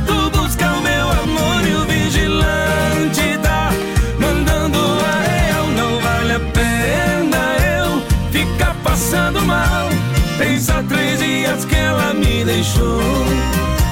[11.59, 12.99] dias que ela me deixou.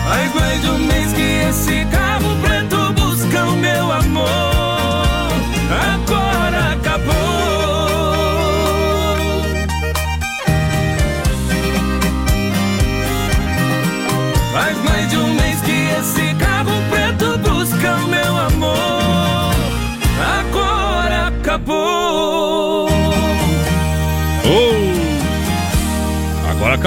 [0.06, 2.37] Faz mais de um mês que esse carro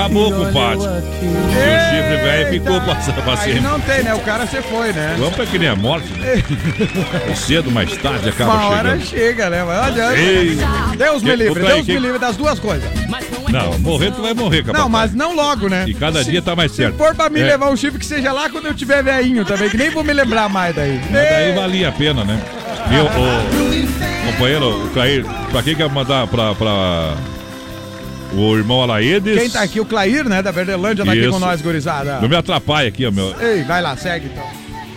[0.00, 0.80] acabou, compadre.
[0.80, 3.60] Seu chifre velho ficou passando pra sempre.
[3.60, 4.14] não tem, né?
[4.14, 5.14] O cara você foi, né?
[5.18, 6.42] Vamos pra que nem a morte, né?
[7.36, 9.06] Cedo, mais tarde acaba Uma hora chegando.
[9.06, 9.64] chega, né?
[9.64, 10.16] Mas adianta.
[10.18, 10.58] Ei.
[10.96, 12.88] Deus me Que- livre, o Deus que- me livre das duas coisas.
[13.50, 14.82] Não, morrer tu vai morrer, capaz.
[14.82, 15.84] Não, mas não logo, né?
[15.88, 16.92] E cada dia tá mais certo.
[16.92, 17.44] Se for pra mim É.
[17.44, 20.12] levar um chifre que seja lá quando eu tiver velhinho também, que nem vou me
[20.12, 21.00] lembrar mais daí.
[21.10, 22.40] Mas daí valia a pena, né?
[22.88, 27.14] Viu, o companheiro, o Cair, pra quem quer mandar pra, pra
[28.32, 29.38] o irmão Alaedes?
[29.38, 32.20] Quem tá aqui, o Clair, né, da Verdelândia, tá aqui com nós, gurizada.
[32.20, 33.34] Não me atrapalha aqui, ó, meu.
[33.40, 34.44] Ei, vai lá, segue então.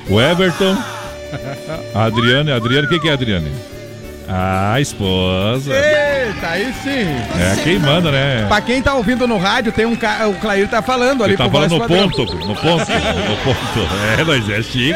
[0.09, 0.77] O Everton,
[1.95, 3.51] a Adriane, a Adriane, quem que é a Adriane?
[4.27, 5.73] A esposa.
[5.73, 6.89] Eita, aí sim.
[6.89, 8.45] É quem manda, né?
[8.47, 10.27] Pra quem tá ouvindo no rádio, tem um ca...
[10.27, 13.81] o Clair tá falando ali Ele tá falando no ponto, no ponto, no ponto.
[14.17, 14.95] É, nós é chique.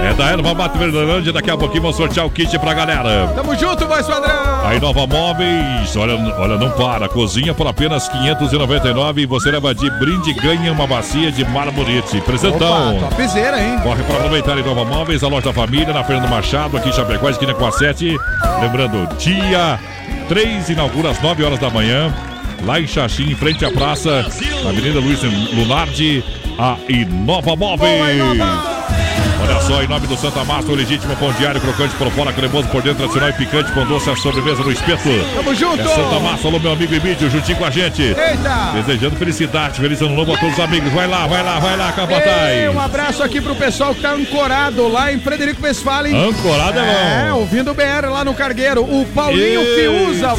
[0.00, 3.32] É da Erva Mate Verdelândia, daqui a pouquinho vamos sortear o kit pra galera.
[3.34, 4.66] Tamo junto, voz padrão.
[4.66, 7.08] A Inova Móveis, olha, olha, não para.
[7.08, 12.20] Cozinha por apenas 599 e você leva de brinde e ganha uma bacia de marmorite.
[12.20, 12.96] Presentão.
[12.96, 13.80] Opa, topzera, hein?
[13.82, 16.92] Corre para aproveitar a Inova Móveis, a loja da família, na Fernando Machado, aqui em
[16.92, 18.16] Chapecó, esquina com a 7.
[18.60, 19.80] Lembrando, dia
[20.28, 22.14] 3 inaugura às 9 horas da manhã,
[22.64, 24.24] lá em Xaxim, em frente à praça,
[24.62, 25.20] na Avenida Luiz
[25.52, 26.22] Lunardi,
[26.56, 28.77] a Inova Móveis.
[29.40, 32.66] Olha só, em nome do Santa Massa, o legítimo pão diário, crocante por fora, cremoso
[32.68, 35.08] por dentro, tradicional e picante, pão doce, a sobremesa no espeto.
[35.36, 35.80] Tamo junto!
[35.80, 38.02] É Santa Massa, alô meu amigo Emílio, juntinho com a gente.
[38.02, 38.72] Eita!
[38.74, 40.92] Desejando felicidade, feliz ano novo a todos os amigos.
[40.92, 42.74] Vai lá, vai lá, vai lá, Capataz.
[42.74, 46.16] Um abraço aqui pro pessoal que tá ancorado lá em Frederico Westphalen.
[46.30, 47.38] Ancorado é É, bom.
[47.38, 48.82] ouvindo o BR lá no Cargueiro.
[48.82, 50.34] O Paulinho Ei, Fiuza,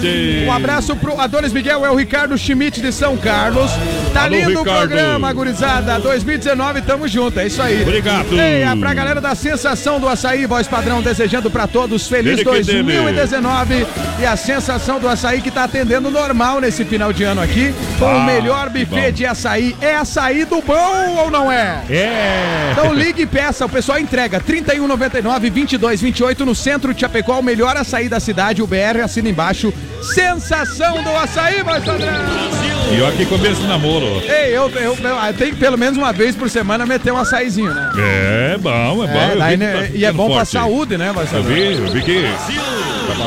[0.00, 0.44] tchê.
[0.46, 3.70] Um abraço pro Adonis Miguel, é o Ricardo Schmidt de São Carlos.
[4.12, 4.78] Tá Alô, lindo o Ricardo.
[4.78, 5.98] programa, gurizada.
[5.98, 7.82] 2019, tamo junto, é isso aí.
[7.82, 8.17] Obrigado.
[8.18, 8.34] Renato.
[8.34, 12.44] Ei, é pra galera da sensação do açaí, voz padrão, desejando pra todos feliz Dele
[12.44, 13.86] que 2019
[14.20, 18.04] e a sensação do açaí que tá atendendo normal nesse final de ano aqui, com
[18.04, 19.76] o Ah, melhor que buffet de açaí.
[19.80, 21.82] É açaí do bom ou não é?
[21.90, 22.70] É.
[22.72, 27.76] Então ligue e peça, o pessoal entrega 3199 2228 no centro de Chapecó, o melhor
[27.76, 29.72] açaí da cidade, o BR assina embaixo.
[30.02, 32.77] Sensação do açaí, voz padrão.
[32.90, 34.22] E aqui começo de namoro.
[34.26, 37.72] Ei, eu, eu, eu tenho que pelo menos uma vez por semana meter um açaizinho,
[37.72, 37.90] né?
[37.96, 39.18] É bom, é bom.
[39.18, 40.52] É, daí, vi que né, tá e é bom pra forte.
[40.52, 42.22] saúde, né, voz Eu vi, eu vi que.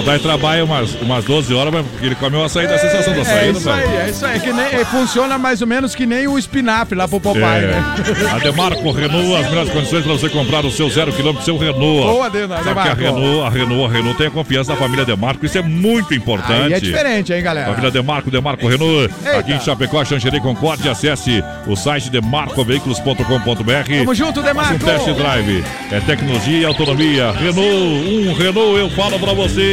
[0.06, 3.50] Daí trabalha umas, umas 12 horas, mas ele come o açaí da sensação do açaí,
[3.50, 4.40] É né, isso aí, é isso aí.
[4.40, 7.84] Que nem, é, funciona mais ou menos que nem o espinafre lá pro né?
[8.30, 8.36] É.
[8.36, 12.02] A Demarco Renault, as melhores condições para você comprar o seu zero quilômetro, seu Renault.
[12.08, 13.20] Boa, Dena- Sabe que a Demarco.
[13.20, 16.52] Renault, a Renault, a Renault tem a confiança da família Demarco, isso é muito importante.
[16.66, 17.70] Aí é diferente, hein, galera?
[17.70, 19.38] Família Demarco, Demarco Renault, Eita.
[19.40, 23.98] aqui em Chapecó, Xanxerê Concorde, acesse o site demarcoveículos.com.br.
[24.00, 24.86] Tamo junto, Faça um Demarco.
[24.86, 25.64] test drive.
[25.92, 27.32] É tecnologia e autonomia.
[27.32, 29.71] Renault, um Renault, eu falo pra você.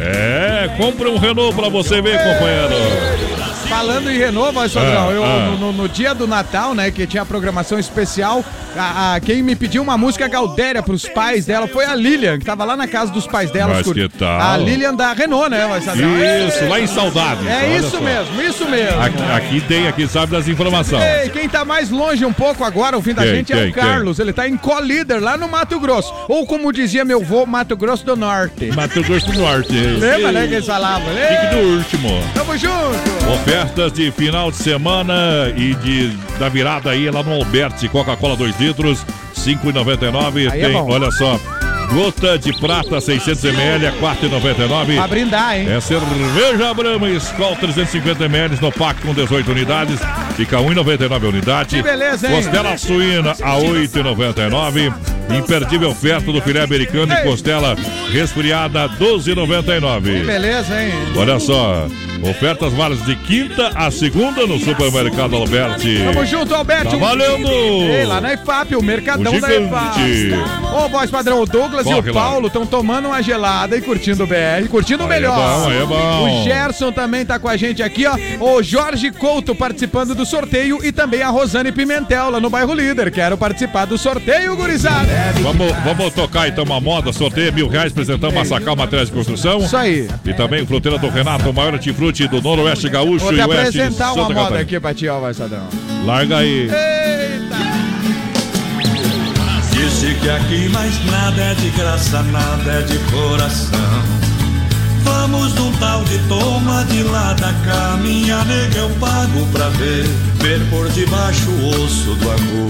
[0.00, 3.27] É, compre um Renault pra você ver, companheiro.
[3.68, 5.56] Falando em Renault, voz padrão, Ah, eu, ah.
[5.60, 8.42] No, no- dia do Natal, né, que tinha a programação especial,
[8.76, 12.44] a, a- quem me pediu uma música Galdéria pros pais dela foi a Lilian, que
[12.44, 13.74] tava lá na casa dos pais dela.
[13.74, 14.40] Mas que tal?
[14.40, 16.08] A Lilian da Renault, né, voz padrão?
[16.48, 17.46] Isso, lá em Saudade.
[17.46, 19.00] É Olha isso mesmo, isso mesmo.
[19.02, 21.02] Aqui, aqui tem, aqui sabe das informações.
[21.22, 23.70] Ei, quem tá mais longe um pouco agora, o fim da Quem, gente, é quem,
[23.70, 24.18] o Carlos.
[24.18, 26.12] Ele tá em colíder lá no Mato Grosso.
[26.28, 28.66] Ou como dizia meu vô, Mato Grosso do Norte.
[28.74, 29.72] Mato Grosso do Norte.
[29.72, 31.08] Lembra, né, que eles falavam?
[31.08, 32.08] Fique do último.
[32.34, 33.57] Tamo junto.
[33.58, 38.60] Ofertas de final de semana e de da virada aí lá no Alberti, Coca-Cola 2
[38.60, 39.04] litros,
[39.36, 40.48] 5,99.
[40.52, 40.88] Aí é Tem, bom.
[40.88, 41.40] olha só,
[41.92, 44.94] gota de prata 600 ml a 4,99.
[44.94, 45.68] Pra brindar, hein?
[45.68, 49.98] É cerveja Brahma Skol 350 ml no pack com 18 unidades.
[50.36, 51.76] Fica 1,99 a unidade.
[51.76, 52.36] Que beleza, hein?
[52.36, 54.94] Costela suína a 8,99.
[55.36, 57.76] Imperdível oferta do filé americano e costela
[58.12, 60.20] resfriada a 12,99.
[60.20, 60.92] Que beleza, hein?
[61.16, 61.86] Olha só,
[62.22, 66.02] ofertas válidas de quinta a segunda no supermercado Alberti.
[66.04, 66.90] Tamo junto, Alberto.
[66.90, 67.48] Tá valendo!
[67.48, 69.54] Ei, lá na EFAP, o Mercadão O da.
[69.54, 69.98] EFAP.
[70.74, 72.22] Ô, voz padrão, o Douglas e Corre o lá.
[72.22, 75.36] Paulo estão tomando uma gelada e curtindo o BR, curtindo o é melhor.
[75.36, 76.40] bom, aí é bom.
[76.40, 78.16] O Gerson também tá com a gente aqui, ó.
[78.40, 83.10] O Jorge Couto participando do sorteio e também a Rosane Pimentel lá no bairro Líder.
[83.10, 85.08] Quero participar do sorteio, gurizada.
[85.42, 89.58] Vamos, vamos tocar então uma moda, sorteio mil reais, apresentando Massacal Materiais de Construção.
[89.58, 90.08] Isso aí.
[90.24, 91.74] E também Fruteira do Renato, o maior
[92.08, 94.60] hortifruti do Noroeste Gaúcho Vou te e Oeste de apresentar uma moda Catarina.
[94.60, 95.68] aqui pra ti, ó, padrão.
[96.04, 96.70] Larga aí.
[99.72, 104.02] Disse que aqui mais nada é de graça, nada é de coração.
[105.04, 110.04] Vamos num tal de toma de lá da cá, minha nega eu pago pra ver,
[110.34, 112.68] ver por debaixo o osso do amor.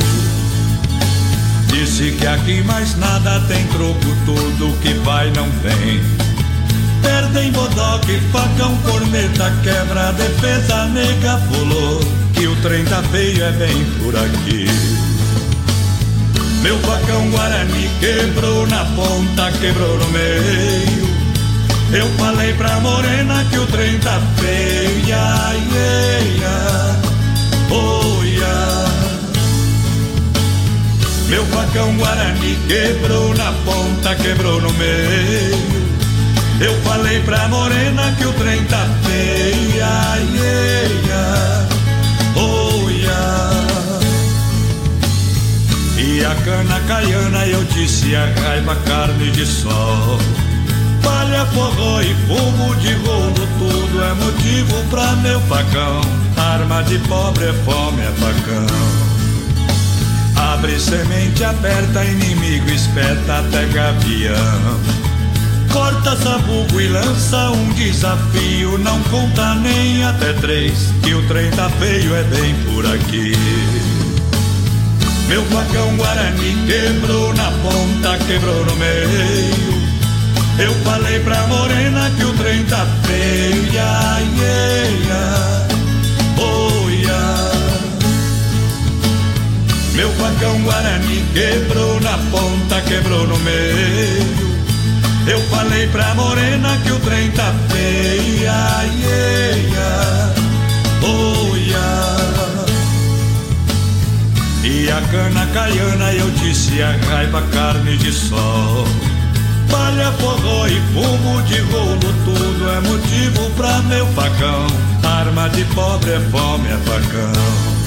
[1.69, 6.01] Disse que aqui mais nada tem troco, tudo que vai não vem.
[7.09, 12.01] Perdem bodoque, facão, corneta, quebra, defesa, nega pulou,
[12.35, 14.67] que o trem tá feio é bem por aqui.
[16.61, 21.09] Meu facão Guarani quebrou na ponta, quebrou no meio.
[21.95, 27.01] Eu falei pra morena que o trem tá feio, ia, ia, ia,
[27.71, 28.85] oh, ia.
[31.31, 35.88] Meu facão Guarani quebrou na ponta, quebrou no meio.
[36.61, 41.69] Eu falei pra morena que o trem tá feio, ia, ia, ia,
[42.37, 42.79] oh.
[46.01, 50.19] E a cana caiana eu disse a raiva carne de sol.
[51.03, 56.01] Palha, forró e fumo de rolo Tudo é motivo pra meu facão.
[56.37, 58.67] Arma de pobre é fome, é facão.
[60.53, 65.18] Abre semente aberta, inimigo espeta até gavião
[65.73, 71.69] Corta sabugo e lança um desafio Não conta nem até três Que o trem tá
[71.71, 73.33] feio, é bem por aqui
[75.29, 79.79] meu facão Guarani quebrou na ponta, quebrou no meio.
[80.59, 85.69] Eu falei pra morena que o trem tá feio, ia, ia, ia,
[86.39, 87.21] oh, ia.
[89.93, 94.48] Meu facão Guarani quebrou na ponta, quebrou no meio.
[95.27, 98.75] Eu falei pra morena que o trem tá feio, ia,
[101.03, 102.29] oh, ia.
[104.65, 108.87] E a cana caiana eu disse a raiva carne de sol
[109.71, 114.67] Palha, forró e fumo de rolo Tudo é motivo pra meu facão
[115.03, 117.79] Arma de pobre é fome, é facão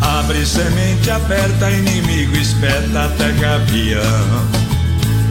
[0.00, 4.67] Abre semente aperta, inimigo espeta até gavião.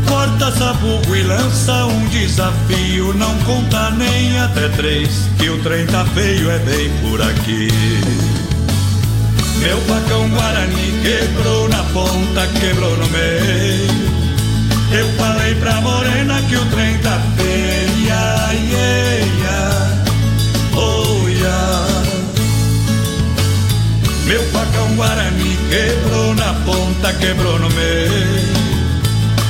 [0.07, 3.13] Corta sabugo e lança um desafio.
[3.13, 7.67] Não conta nem até três, que o trem tá feio, é bem por aqui.
[9.59, 14.07] Meu pacão Guarani quebrou na ponta, quebrou no meio.
[14.91, 19.27] Eu falei pra morena que o trem tá feio, ia, ia.
[20.73, 21.87] Oh, ia.
[24.25, 28.66] Meu pacão Guarani quebrou na ponta, quebrou no meio.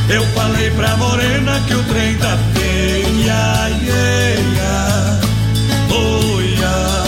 [0.09, 5.19] Eu falei pra morena que o trem tá feio, ia, ia, ia.
[5.91, 7.03] Oh, ia.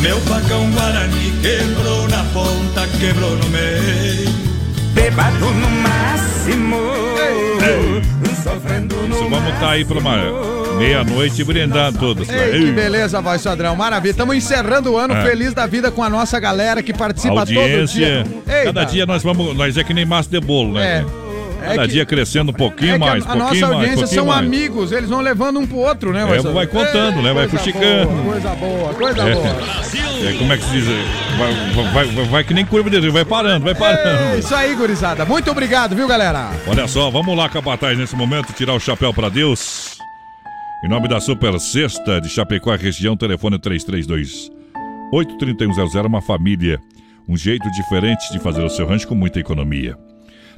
[0.00, 4.32] Meu pacão Guarani quebrou na ponta, quebrou no meio.
[4.94, 6.78] Bebado no máximo,
[8.42, 10.16] sofrendo Isso, vamos estar aí pra uma
[10.78, 12.28] meia-noite brindando todos.
[12.28, 13.76] Ei, que beleza, voz padrão.
[13.76, 14.10] Maravilha.
[14.10, 15.22] Estamos encerrando o ano É.
[15.24, 17.60] feliz da vida com a nossa galera que participa todo dia.
[17.60, 18.26] Audiência.
[18.64, 19.56] Cada dia nós vamos.
[19.56, 20.98] Nós é que nem massa de bolo, né?
[20.98, 21.21] É.
[21.62, 23.62] Cada É que- dia crescendo um pouquinho É a- mais, a, pouquinho nossa mais.
[23.62, 24.46] audiência pouquinho são mais.
[24.46, 26.22] amigos, eles vão levando um pro outro, né?
[26.22, 26.54] É, voz padrão?
[26.54, 27.32] vai contando, né?
[27.32, 28.22] Vai fuxicando.
[28.24, 29.34] Coisa boa, coisa É.
[29.34, 29.46] boa.
[30.28, 30.84] É, como é que se diz?
[31.38, 34.38] Vai, vai, vai, que nem curva de vai parando, vai É parando.
[34.38, 35.24] isso aí, gurizada.
[35.24, 36.50] Muito obrigado, viu, galera?
[36.66, 39.96] Olha só, vamos lá, Capataz, nesse momento, tirar o chapéu pra Deus.
[40.84, 44.50] Em nome da Super Sexta de Chapecó, região, telefone 332
[45.12, 46.78] 83100, uma família.
[47.28, 49.96] Um jeito diferente de fazer o seu rancho com muita economia.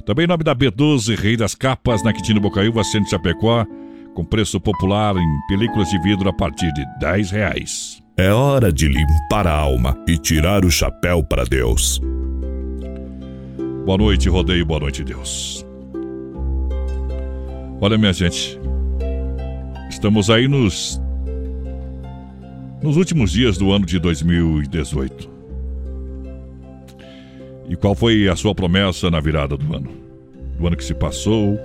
[0.05, 3.65] Também em nome da B12, Rei das Capas, na Quitino Bocaiúva, centro Chapecó,
[4.13, 8.03] com preço popular em películas de vidro a partir de 10 reais.
[8.15, 11.99] É hora de limpar a alma e tirar o chapéu para Deus.
[13.83, 15.65] Boa noite, rodeio, boa noite, Deus.
[17.81, 18.59] Olha, minha gente,
[19.89, 21.01] estamos aí nos
[22.81, 25.34] nos últimos dias do ano de 2018.
[27.67, 29.89] E qual foi a sua promessa na virada do ano?
[30.57, 31.59] Do ano que se passou?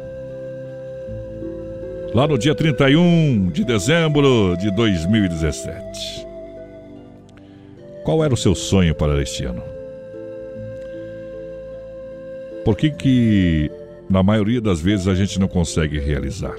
[2.15, 6.27] Lá no dia 31 de dezembro de 2017.
[8.05, 9.63] Qual era o seu sonho para este ano?
[12.65, 13.71] Por que que
[14.09, 16.57] na maioria das vezes a gente não consegue realizar?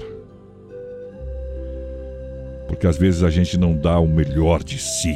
[2.68, 5.14] Porque às vezes a gente não dá o melhor de si.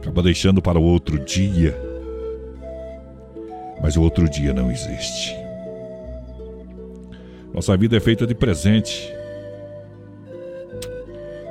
[0.00, 1.91] Acaba deixando para o outro dia.
[3.82, 5.36] Mas o outro dia não existe.
[7.52, 9.12] Nossa vida é feita de presente.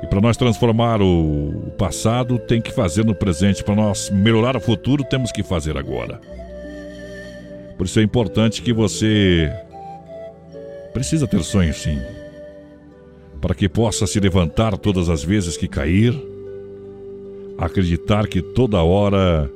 [0.02, 3.62] E para nós transformar o passado, tem que fazer no presente.
[3.62, 6.20] Para nós melhorar o futuro, temos que fazer agora.
[7.76, 9.52] Por isso é importante que você
[10.92, 11.98] precisa ter sonhos sim.
[13.40, 16.14] Para que possa se levantar todas as vezes que cair,
[17.58, 19.50] acreditar que toda hora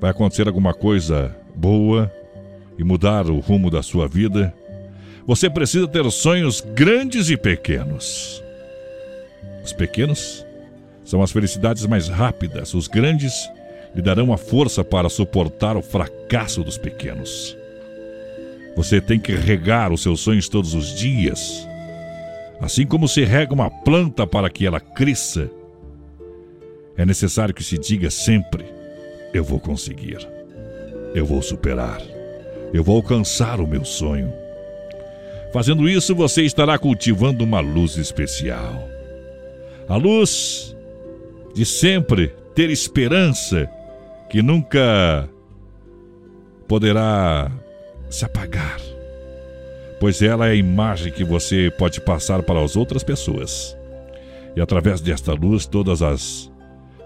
[0.00, 2.10] vai acontecer alguma coisa boa
[2.78, 4.52] e mudar o rumo da sua vida.
[5.26, 8.42] Você precisa ter sonhos grandes e pequenos.
[9.62, 10.44] Os pequenos
[11.04, 13.48] são as felicidades mais rápidas, os grandes
[13.94, 17.56] lhe darão a força para suportar o fracasso dos pequenos.
[18.76, 21.68] Você tem que regar os seus sonhos todos os dias.
[22.60, 25.50] Assim como se rega uma planta para que ela cresça,
[26.96, 28.64] é necessário que se diga sempre:
[29.34, 30.18] eu vou conseguir,
[31.14, 32.00] eu vou superar,
[32.72, 34.32] eu vou alcançar o meu sonho.
[35.52, 38.88] Fazendo isso, você estará cultivando uma luz especial.
[39.88, 40.76] A luz
[41.52, 43.68] de sempre ter esperança
[44.28, 45.28] que nunca
[46.68, 47.50] poderá
[48.08, 48.80] se apagar,
[49.98, 53.76] pois ela é a imagem que você pode passar para as outras pessoas.
[54.54, 56.50] E através desta luz, todas as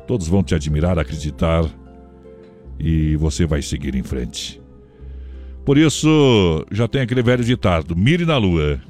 [0.07, 1.65] todos vão te admirar, acreditar
[2.79, 4.61] e você vai seguir em frente.
[5.65, 8.81] Por isso, já tem aquele velho ditado: mire na lua,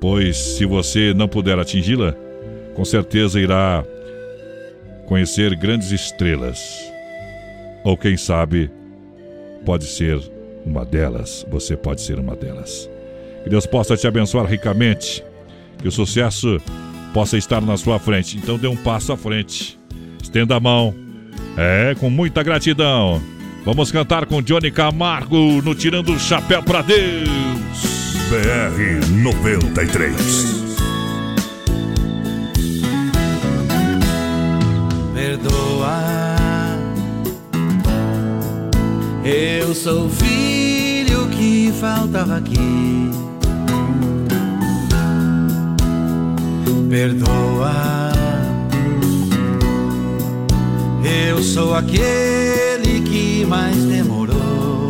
[0.00, 2.14] pois se você não puder atingi-la,
[2.74, 3.84] com certeza irá
[5.06, 6.60] conhecer grandes estrelas.
[7.84, 8.70] Ou quem sabe,
[9.64, 10.20] pode ser
[10.66, 12.88] uma delas, você pode ser uma delas.
[13.42, 15.24] Que Deus possa te abençoar ricamente,
[15.78, 16.60] que o sucesso
[17.14, 18.36] possa estar na sua frente.
[18.36, 19.78] Então dê um passo à frente,
[20.22, 20.94] estenda a mão,
[21.58, 23.20] é, com muita gratidão.
[23.64, 27.28] Vamos cantar com Johnny Camargo no Tirando o Chapéu pra Deus.
[28.30, 30.68] BR 93.
[35.14, 35.98] Perdoa.
[39.24, 43.10] Eu sou o filho que faltava aqui.
[46.88, 47.97] Perdoa.
[51.04, 54.88] Eu sou aquele que mais demorou.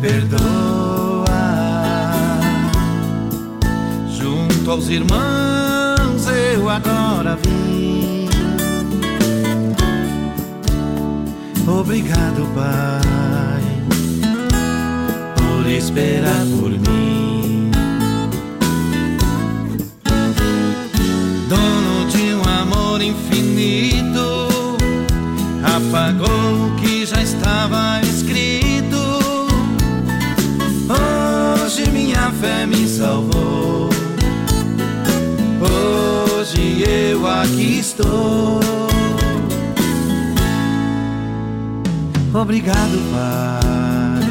[0.00, 1.24] Perdoa.
[4.10, 8.28] Junto aos irmãos eu agora vim.
[11.66, 13.62] Obrigado, Pai,
[15.36, 17.13] por esperar por mim.
[25.94, 28.98] Apagou o que já estava escrito.
[30.90, 33.88] Hoje minha fé me salvou.
[35.60, 38.60] Hoje eu aqui estou.
[42.34, 44.24] Obrigado, Pai,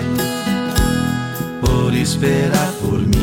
[1.62, 3.23] por esperar por mim.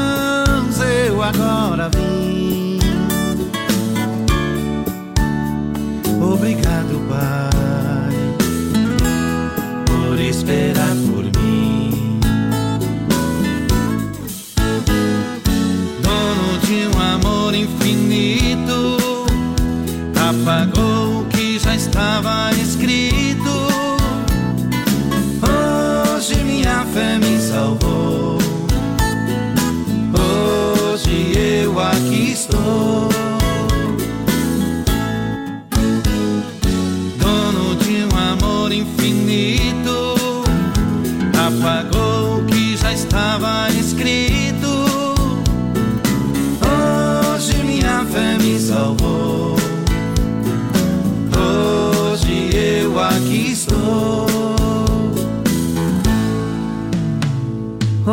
[6.91, 8.35] Obrigado, Pai,
[9.85, 10.90] por esperar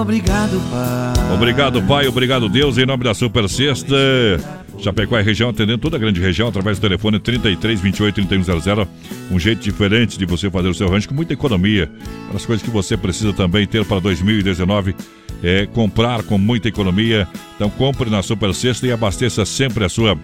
[0.08, 1.34] Obrigado, Pai.
[1.34, 2.06] Obrigado, Pai.
[2.06, 2.78] Obrigado, Deus.
[2.78, 3.94] Em nome da Super Sexta.
[4.78, 8.88] Chapecó é região, atendendo toda a grande região, através do telefone 33 28 3100.
[9.30, 11.90] Um jeito diferente de você fazer o seu rancho com muita economia.
[12.32, 14.96] Das coisas que você precisa também ter para 2019
[15.42, 17.28] é comprar com muita economia.
[17.54, 20.18] Então compre na Super Sexta e abasteça sempre a sua,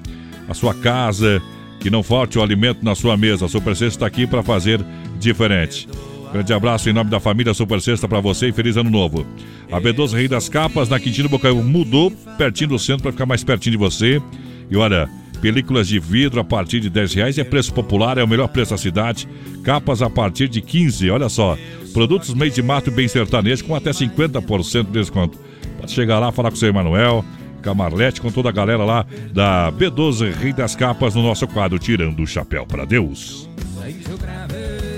[0.49, 1.43] a sua casa.
[1.79, 3.45] Que não falte o alimento na sua mesa.
[3.45, 4.83] A Super Sexta está aqui para fazer
[5.21, 5.87] diferente.
[6.35, 9.25] Grande abraço em nome da família Super Sexta para você e feliz ano novo.
[9.71, 13.45] A B12 Rei das Capas, na Quintino Bocaiúva, mudou pertinho do centro para ficar mais
[13.45, 14.21] pertinho de você.
[14.69, 15.09] E olha,
[15.41, 18.73] películas de vidro a partir de 10 reais é preço popular, é o melhor preço
[18.73, 19.29] da cidade.
[19.63, 21.57] Capas a partir de 15, olha só.
[21.93, 25.39] Produtos meio de mato bem sertanejo com até 50% de desconto.
[25.79, 27.25] Pode chegar lá, falar com o seu Emanuel,
[27.63, 32.21] Camarlete, com toda a galera lá da B12 Rei das Capas no nosso quadro Tirando
[32.21, 33.49] o Chapéu para Deus.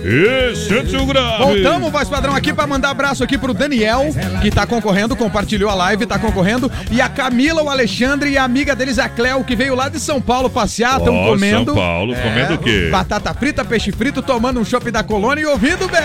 [0.08, 1.42] E sente o grave.
[1.42, 4.04] Voltamos, voz padrão, aqui pra mandar abraço aqui pro Daniel,
[4.40, 6.70] que tá concorrendo, compartilhou a live, tá concorrendo.
[6.92, 9.98] E a Camila, o Alexandre e a amiga deles, a Cleo, que veio lá de
[9.98, 11.64] São Paulo passear, estão Ó, comendo.
[11.66, 12.88] São Paulo, comendo o quê?
[12.92, 16.00] Batata frita, peixe frito, tomando um chopp da colônia e ouvindo bem.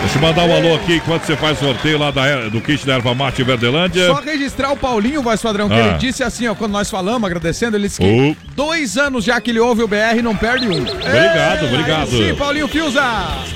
[0.00, 2.94] Deixa eu mandar um alô aqui enquanto você faz sorteio lá da, do kit da
[2.94, 4.06] Erva Mate Verdelândia.
[4.06, 5.88] Só registrar o Paulinho, voz padrão, que Ah.
[5.88, 9.50] ele disse assim, ó, quando nós falamos, agradecendo, ele disse que dois anos já que
[9.50, 10.78] ele ouve o BR não perde um.
[10.80, 12.08] Obrigado, É, obrigado.
[12.10, 13.02] Sim, Paulinho Fiuza.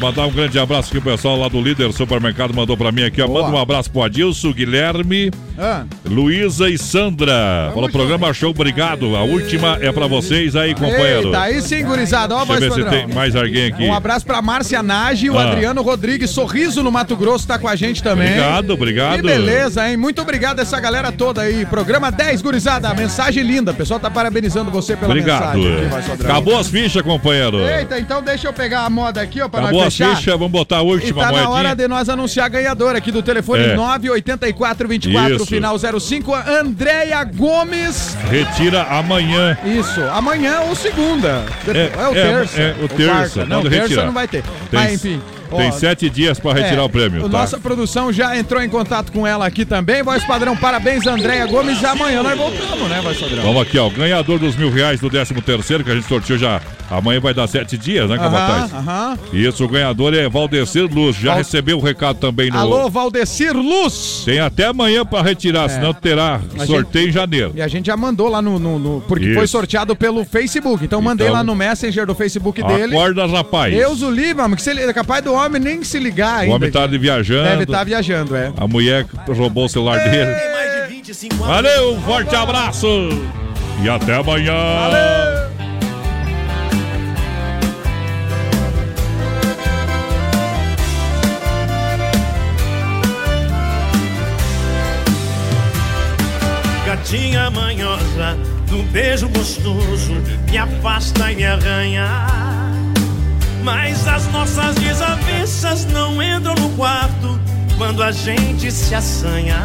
[0.01, 3.21] Mandar um grande abraço aqui, o pessoal lá do Líder Supermercado mandou pra mim aqui,
[3.23, 3.29] ó.
[3.29, 5.85] Manda um abraço pro Adilson, Guilherme, Ah.
[6.05, 7.71] Luísa e Sandra.
[7.75, 9.15] Falou, programa show, obrigado.
[9.17, 11.29] A última é pra vocês aí, companheiro.
[11.29, 12.35] Eita, aí sim, gurizada.
[12.35, 13.85] Ó, Deixa eu ver se tem mais alguém aqui.
[13.85, 15.51] Um abraço pra Márcia Nage, o Ah.
[15.51, 18.29] Adriano Rodrigues, Sorriso no Mato Grosso, tá com a gente também.
[18.29, 19.17] Obrigado, obrigado.
[19.17, 19.97] Que beleza, hein?
[19.97, 21.67] Muito obrigado a essa galera toda aí.
[21.67, 22.93] Programa 10, gurizada.
[22.95, 23.73] Mensagem linda.
[23.73, 25.59] O pessoal tá parabenizando você pela Obrigado.
[25.59, 25.89] mensagem.
[26.09, 26.31] padrão.
[26.31, 27.59] Acabou as fichas, companheiro.
[27.61, 30.17] Eita, então deixa eu pegar a moda aqui, ó, pra Acabou nós as fechar.
[30.17, 31.51] fichas, vamos botar a E última tá na moedinha.
[31.51, 33.75] hora de nós anunciar a ganhadora aqui do telefone É.
[33.77, 35.47] 98424, Isso.
[35.47, 38.17] final 05, Andréia Gomes.
[38.29, 39.57] Retira amanhã.
[39.65, 41.45] Isso, amanhã ou segunda.
[41.69, 42.61] É, É, o é, terça.
[42.61, 43.45] é, o terça, quarta.
[43.47, 44.07] Não, manda terça retirar.
[44.07, 44.43] não vai ter.
[44.43, 45.21] Tem- Mas enfim.
[45.57, 47.23] Tem sete dias pra retirar É, o prêmio.
[47.23, 47.29] tá?
[47.29, 50.03] Nossa produção já entrou em contato com ela aqui também.
[50.03, 51.83] Voz padrão, parabéns, Andréia Gomes.
[51.85, 53.43] Amanhã nós voltamos, né, voz padrão?
[53.43, 53.87] Vamos aqui, ó.
[53.87, 56.61] O ganhador dos mil reais do 13 terceiro, que a gente sorteou já.
[56.91, 58.73] Amanhã vai dar sete dias, né, Capataz?
[58.75, 59.19] Aham.
[59.33, 61.15] Isso, o ganhador é Valdecir Luz.
[61.17, 62.59] Já Val- recebeu o recado também no.
[62.59, 64.23] Alô, Valdecir Luz.
[64.25, 65.69] Tem até amanhã pra retirar, É.
[65.69, 67.53] senão terá A sorteio em janeiro.
[67.55, 68.59] E a gente já mandou lá no.
[68.59, 69.35] no- no- porque Isso.
[69.35, 70.85] foi sorteado pelo Facebook.
[70.85, 72.95] Então, mandei Então, lá no Messenger do Facebook dele.
[72.95, 73.73] Acorda, rapaz.
[73.73, 76.41] Deus o livre, mano, que se ele é capaz do homem nem se ligar O
[76.41, 76.55] ainda.
[76.57, 77.49] homem tá viajando.
[77.49, 78.53] Deve estar viajando, é.
[78.57, 80.33] A mulher roubou o celular dele.
[81.39, 82.87] Valeu, um forte abraço.
[83.83, 84.55] E até amanhã.
[96.87, 98.37] Gatinha manhosa,
[98.69, 100.13] do beijo gostoso,
[100.51, 102.50] me afasta e me arranha.
[103.63, 107.39] Mas as nossas desavenças não entram no quarto
[107.77, 109.59] quando a gente se assanha.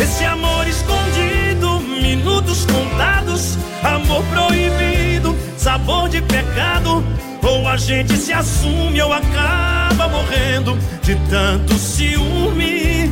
[0.00, 7.04] Esse amor escondido, minutos contados, amor proibido, sabor de pecado.
[7.42, 13.10] Ou a gente se assume ou acaba morrendo de tanto ciúme.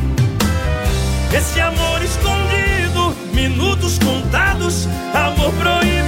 [1.31, 5.98] Esse amor escondido, minutos contados, amor proibido,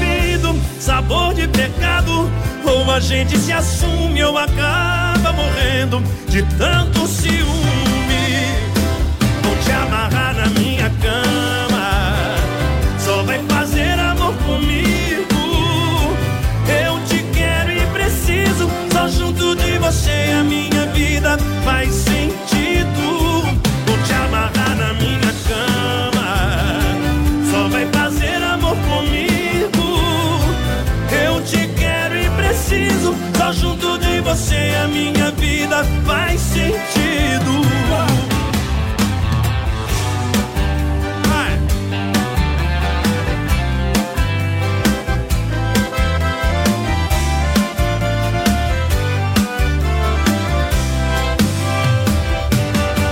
[0.81, 2.29] sabor de pecado.
[2.65, 7.45] Ou a gente se assume ou acaba morrendo de tanto ciúme.
[9.43, 12.35] Vou te amarrar na minha cama,
[12.99, 16.15] só vai fazer amor comigo.
[16.83, 22.20] Eu te quero e preciso, só junto de você a minha vida faz sentido.
[35.21, 37.61] Minha vida faz sentido.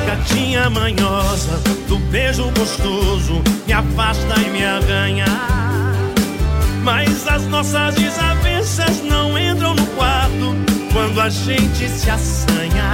[0.08, 5.26] Gatinha manhosa, do beijo gostoso, me afasta e me arranha.
[6.84, 12.92] Mas as nossas desavenças não entram no quarto quando a gente se assanha.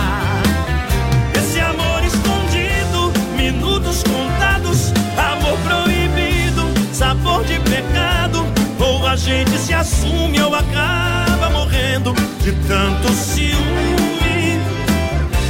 [1.38, 6.64] Esse amor escondido, minutos contados, amor proibido,
[6.94, 8.46] sabor de pecado.
[8.80, 14.60] Ou a gente se assume ou acaba morrendo de tanto ciúme.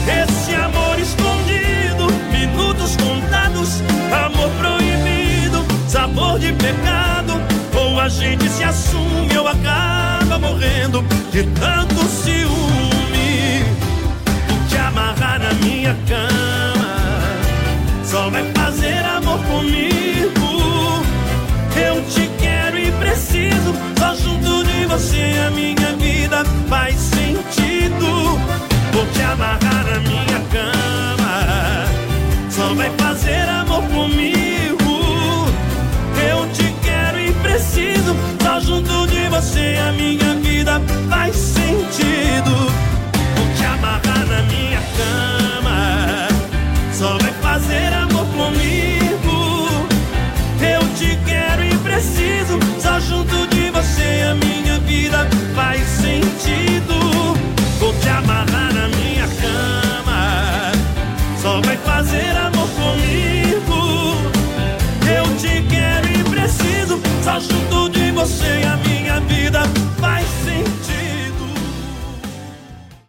[0.08, 3.82] Esse amor escondido, minutos contados,
[4.26, 7.42] amor proibido, sabor de pecado.
[7.74, 11.02] Ou a gente se assume ou acaba tava morrendo
[11.32, 13.64] de tanto ciúme.
[14.50, 16.86] O te amarrar na minha cama
[18.04, 21.04] só vai fazer amor comigo.
[21.76, 28.40] Eu te quero e preciso, só junto de você a minha vida faz sentido.
[28.92, 31.86] Vou te amarrar na minha cama,
[32.50, 34.35] só vai fazer amor comigo.
[39.36, 42.52] você a minha vida faz sentido.
[43.36, 46.28] Vou te amarrar na minha cama,
[46.94, 49.68] só vai fazer amor comigo.
[50.62, 56.96] Eu te quero e preciso, só junto de você a minha vida faz sentido.
[57.78, 60.72] Vou te amarrar na minha cama,
[61.42, 64.16] só vai fazer amor comigo.
[65.14, 68.85] Eu te quero e preciso, só junto de você a minha